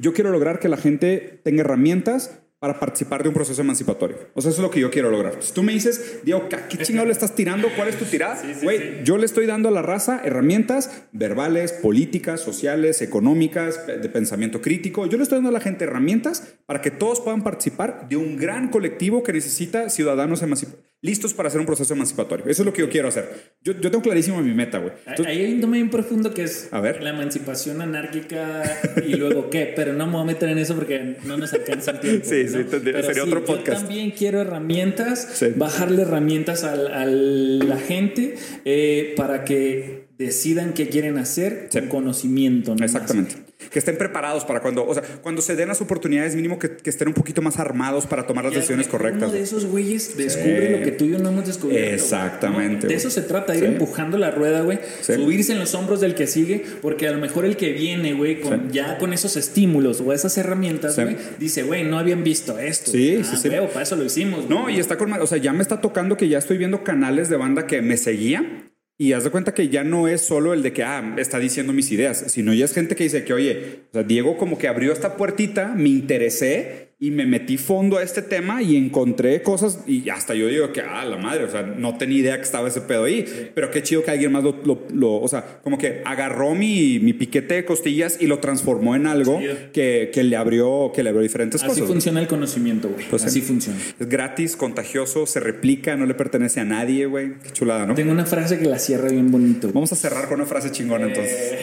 Yo 0.00 0.12
quiero 0.14 0.30
lograr 0.30 0.58
que 0.58 0.68
la 0.68 0.76
gente 0.78 1.40
tenga 1.44 1.60
herramientas 1.60 2.38
para 2.58 2.78
participar 2.78 3.22
de 3.22 3.28
un 3.30 3.34
proceso 3.34 3.60
emancipatorio. 3.62 4.18
O 4.34 4.40
sea, 4.42 4.50
eso 4.50 4.60
es 4.60 4.62
lo 4.62 4.70
que 4.70 4.80
yo 4.80 4.90
quiero 4.90 5.10
lograr. 5.10 5.34
Si 5.40 5.52
tú 5.54 5.62
me 5.62 5.72
dices, 5.72 6.20
Diego, 6.24 6.46
¿qué 6.68 6.76
chingado 6.78 7.06
le 7.06 7.12
estás 7.12 7.34
tirando? 7.34 7.68
¿Cuál 7.74 7.88
es 7.88 7.96
tu 7.96 8.04
tirada? 8.04 8.38
Güey, 8.62 9.02
yo 9.02 9.16
le 9.16 9.24
estoy 9.24 9.46
dando 9.46 9.70
a 9.70 9.72
la 9.72 9.80
raza 9.80 10.20
herramientas 10.24 11.04
verbales, 11.12 11.72
políticas, 11.72 12.40
sociales, 12.42 13.00
económicas, 13.00 13.86
de 13.86 14.08
pensamiento 14.10 14.60
crítico. 14.60 15.06
Yo 15.06 15.16
le 15.16 15.22
estoy 15.22 15.36
dando 15.36 15.48
a 15.48 15.52
la 15.52 15.60
gente 15.60 15.84
herramientas 15.84 16.54
para 16.66 16.82
que 16.82 16.90
todos 16.90 17.20
puedan 17.20 17.42
participar 17.42 18.06
de 18.10 18.16
un 18.16 18.36
gran 18.36 18.68
colectivo 18.68 19.22
que 19.22 19.32
necesita 19.32 19.88
ciudadanos 19.88 20.42
emancip- 20.42 20.76
listos 21.02 21.32
para 21.32 21.48
hacer 21.48 21.60
un 21.60 21.66
proceso 21.66 21.94
emancipatorio. 21.94 22.44
Eso 22.46 22.62
es 22.62 22.66
lo 22.66 22.72
que 22.72 22.82
yo 22.82 22.90
quiero 22.90 23.08
hacer. 23.08 23.54
Yo, 23.62 23.72
yo 23.72 23.90
tengo 23.90 24.02
clarísimo 24.02 24.40
mi 24.42 24.52
meta, 24.52 24.78
güey. 24.78 24.92
Entonces, 25.06 25.26
Ahí 25.26 25.44
hay 25.44 25.54
un 25.54 25.60
tema 25.60 25.72
bien 25.74 25.88
profundo 25.90 26.34
que 26.34 26.42
es 26.42 26.68
A 26.72 26.80
ver. 26.80 27.02
la 27.02 27.10
emancipación 27.10 27.80
anárquica 27.80 28.62
y 29.06 29.14
luego 29.14 29.48
qué, 29.48 29.72
pero 29.74 29.92
no 29.94 30.06
me 30.06 30.12
voy 30.12 30.22
a 30.22 30.24
meter 30.26 30.48
en 30.50 30.58
eso 30.58 30.74
porque 30.74 31.16
no 31.24 31.36
nos 31.38 31.52
alcanza 31.54 31.92
el 31.92 32.00
tiempo. 32.00 32.26
Sí, 32.28 32.44
¿no? 32.44 32.50
sí, 32.50 32.64
Pero 32.70 33.02
sería 33.02 33.14
sí, 33.24 33.28
otro 33.28 33.40
Yo 33.40 33.44
podcast. 33.46 33.80
también 33.82 34.10
quiero 34.10 34.40
herramientas, 34.42 35.28
Sí. 35.34 35.46
bajarle 35.56 36.02
herramientas 36.02 36.64
al- 36.64 36.88
a 36.92 37.06
la 37.06 37.76
gente 37.78 38.34
eh, 38.64 39.14
para 39.16 39.44
que 39.44 40.08
decidan 40.18 40.74
qué 40.74 40.88
quieren 40.90 41.16
hacer 41.16 41.68
Sí. 41.70 41.78
con 41.80 41.88
conocimiento. 41.88 42.74
¿no? 42.76 42.84
Exactamente. 42.84 43.36
Que 43.70 43.78
estén 43.78 43.98
preparados 43.98 44.44
para 44.44 44.60
cuando, 44.60 44.86
o 44.86 44.94
sea, 44.94 45.02
cuando 45.22 45.42
se 45.42 45.54
den 45.56 45.68
las 45.68 45.80
oportunidades, 45.80 46.34
mínimo 46.34 46.58
que, 46.58 46.76
que 46.76 46.90
estén 46.90 47.08
un 47.08 47.14
poquito 47.14 47.42
más 47.42 47.58
armados 47.58 48.06
para 48.06 48.26
tomar 48.26 48.44
las 48.44 48.54
decisiones 48.54 48.88
correctas. 48.88 49.24
Uno 49.28 49.32
de 49.32 49.42
esos 49.42 49.66
güeyes 49.66 50.16
descubre 50.16 50.70
lo 50.78 50.84
que 50.84 50.92
tú 50.92 51.04
y 51.04 51.10
yo 51.10 51.18
no 51.18 51.28
hemos 51.28 51.46
descubierto. 51.46 51.94
Exactamente, 51.94 52.84
¿no? 52.86 52.88
De 52.90 52.94
eso 52.94 53.10
se 53.10 53.22
trata, 53.22 53.54
ir 53.54 53.60
Sí. 53.60 53.66
empujando 53.66 54.18
la 54.18 54.30
rueda, 54.30 54.62
güey. 54.62 54.78
Sí. 55.00 55.14
Subirse 55.14 55.52
en 55.52 55.58
los 55.58 55.74
hombros 55.74 56.00
del 56.00 56.14
que 56.14 56.26
sigue, 56.26 56.64
porque 56.82 57.06
a 57.08 57.12
lo 57.12 57.18
mejor 57.18 57.44
el 57.44 57.56
que 57.56 57.72
viene, 57.72 58.14
güey, 58.14 58.40
con, 58.40 58.70
ya 58.70 58.98
con 58.98 59.12
esos 59.12 59.36
estímulos 59.36 60.00
o 60.00 60.12
esas 60.12 60.36
herramientas, 60.38 60.96
güey, 60.96 61.16
dice, 61.38 61.62
güey, 61.62 61.84
no 61.84 61.98
habían 61.98 62.24
visto 62.24 62.58
esto. 62.58 62.90
Sí, 62.90 63.18
ah, 63.20 63.24
sí, 63.24 63.36
sí. 63.36 63.48
para 63.48 63.82
eso 63.82 63.96
lo 63.96 64.04
hicimos. 64.04 64.48
No, 64.48 64.70
y 64.70 64.78
está 64.78 64.96
con, 64.96 65.12
o 65.12 65.26
sea, 65.26 65.38
ya 65.38 65.52
me 65.52 65.62
está 65.62 65.80
tocando 65.80 66.16
que 66.16 66.28
ya 66.28 66.38
estoy 66.38 66.58
viendo 66.58 66.82
canales 66.84 67.28
de 67.28 67.36
banda 67.36 67.66
que 67.66 67.82
me 67.82 67.96
seguía 67.96 68.69
y 69.00 69.14
haz 69.14 69.24
de 69.24 69.30
cuenta 69.30 69.54
que 69.54 69.70
ya 69.70 69.82
no 69.82 70.08
es 70.08 70.20
solo 70.20 70.52
el 70.52 70.62
de 70.62 70.74
que, 70.74 70.82
ah, 70.82 71.14
está 71.16 71.38
diciendo 71.38 71.72
mis 71.72 71.90
ideas, 71.90 72.22
sino 72.26 72.52
ya 72.52 72.66
es 72.66 72.74
gente 72.74 72.94
que 72.94 73.04
dice 73.04 73.24
que, 73.24 73.32
oye, 73.32 73.84
o 73.88 73.92
sea, 73.94 74.02
Diego 74.02 74.36
como 74.36 74.58
que 74.58 74.68
abrió 74.68 74.92
esta 74.92 75.16
puertita, 75.16 75.68
me 75.74 75.88
interesé 75.88 76.89
y 77.02 77.10
me 77.12 77.24
metí 77.24 77.56
fondo 77.56 77.96
a 77.96 78.02
este 78.02 78.20
tema 78.20 78.60
y 78.62 78.76
encontré 78.76 79.40
cosas 79.40 79.78
y 79.86 80.06
hasta 80.10 80.34
yo 80.34 80.48
digo 80.48 80.70
que, 80.70 80.82
ah, 80.82 81.02
la 81.06 81.16
madre, 81.16 81.44
o 81.44 81.50
sea, 81.50 81.62
no 81.62 81.96
tenía 81.96 82.18
idea 82.18 82.36
que 82.36 82.42
estaba 82.42 82.68
ese 82.68 82.82
pedo 82.82 83.04
ahí, 83.04 83.24
pero 83.54 83.70
qué 83.70 83.82
chido 83.82 84.04
que 84.04 84.10
alguien 84.10 84.30
más 84.32 84.44
lo, 84.44 84.60
lo- 84.66 84.82
lo- 84.92 85.14
o 85.18 85.26
sea, 85.26 85.60
como 85.64 85.78
que 85.78 86.02
agarró 86.04 86.54
mi, 86.54 86.98
mi 86.98 87.14
piquete 87.14 87.54
de 87.54 87.64
costillas 87.64 88.18
y 88.20 88.26
lo 88.26 88.38
transformó 88.38 88.94
en 88.96 89.06
algo 89.06 89.40
que, 89.72 90.10
que 90.12 90.22
le 90.24 90.36
abrió, 90.36 90.92
que 90.94 91.02
le 91.02 91.08
abrió 91.08 91.22
diferentes 91.22 91.62
Así 91.62 91.70
cosas. 91.70 91.86
funciona 91.88 92.20
el 92.20 92.26
conocimiento, 92.28 92.90
güey. 92.90 93.06
Pues 93.08 93.22
sí. 93.22 93.28
Así 93.28 93.40
funciona. 93.40 93.78
Es 93.98 94.06
gratis, 94.06 94.54
contagioso, 94.54 95.24
se 95.24 95.40
replica, 95.40 95.96
no 95.96 96.04
le 96.04 96.12
pertenece 96.12 96.60
a 96.60 96.64
nadie, 96.64 97.06
güey. 97.06 97.38
Qué 97.42 97.50
chulada, 97.50 97.86
¿no? 97.86 97.94
Tengo 97.94 98.12
una 98.12 98.26
frase 98.26 98.58
que 98.58 98.66
la 98.66 98.78
cierra 98.78 99.08
bien 99.08 99.30
bonito. 99.30 99.62
güey. 99.68 99.72
Vamos 99.72 99.90
a 99.92 99.96
cerrar 99.96 100.26
con 100.28 100.34
una 100.34 100.46
frase 100.46 100.70
chingona 100.70 101.06
entonces. 101.06 101.54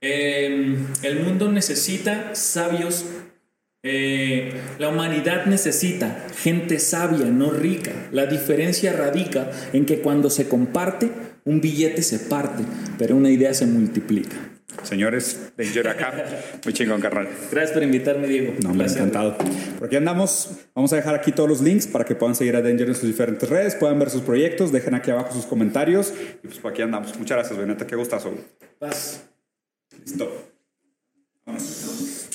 Eh, 0.00 0.76
el 1.02 1.20
mundo 1.20 1.52
necesita 1.52 2.34
sabios. 2.34 3.04
Eh, 3.84 4.52
la 4.78 4.90
humanidad 4.90 5.46
necesita 5.46 6.26
gente 6.36 6.78
sabia, 6.78 7.26
no 7.26 7.50
rica. 7.50 7.92
La 8.12 8.26
diferencia 8.26 8.92
radica 8.92 9.50
en 9.72 9.86
que 9.86 9.98
cuando 9.98 10.30
se 10.30 10.48
comparte, 10.48 11.10
un 11.44 11.60
billete 11.60 12.02
se 12.02 12.20
parte, 12.20 12.62
pero 12.98 13.16
una 13.16 13.30
idea 13.30 13.52
se 13.54 13.66
multiplica. 13.66 14.36
Señores, 14.82 15.52
Danger 15.56 15.88
acá. 15.88 16.24
Muy 16.64 16.72
chingón, 16.72 17.00
carnal. 17.00 17.28
Gracias 17.50 17.72
por 17.72 17.82
invitarme, 17.82 18.26
Diego. 18.26 18.54
No, 18.62 18.72
me 18.72 18.84
ha 18.84 18.86
encantado. 18.86 19.36
Por 19.78 19.86
aquí 19.86 19.96
andamos. 19.96 20.50
Vamos 20.74 20.92
a 20.92 20.96
dejar 20.96 21.14
aquí 21.14 21.32
todos 21.32 21.48
los 21.48 21.60
links 21.60 21.86
para 21.86 22.04
que 22.04 22.14
puedan 22.14 22.34
seguir 22.34 22.56
a 22.56 22.62
Danger 22.62 22.88
en 22.88 22.94
sus 22.94 23.04
diferentes 23.04 23.48
redes, 23.48 23.74
puedan 23.74 23.98
ver 23.98 24.10
sus 24.10 24.22
proyectos, 24.22 24.72
dejen 24.72 24.94
aquí 24.94 25.10
abajo 25.10 25.34
sus 25.34 25.46
comentarios. 25.46 26.12
Y 26.42 26.46
pues 26.46 26.58
por 26.58 26.72
aquí 26.72 26.82
andamos. 26.82 27.16
Muchas 27.18 27.36
gracias, 27.36 27.58
Beneta. 27.58 27.86
Qué 27.86 27.96
gustazo. 27.96 28.32
Paz. 28.78 29.24
Listo. 30.04 30.52
Vámonos. 31.44 32.28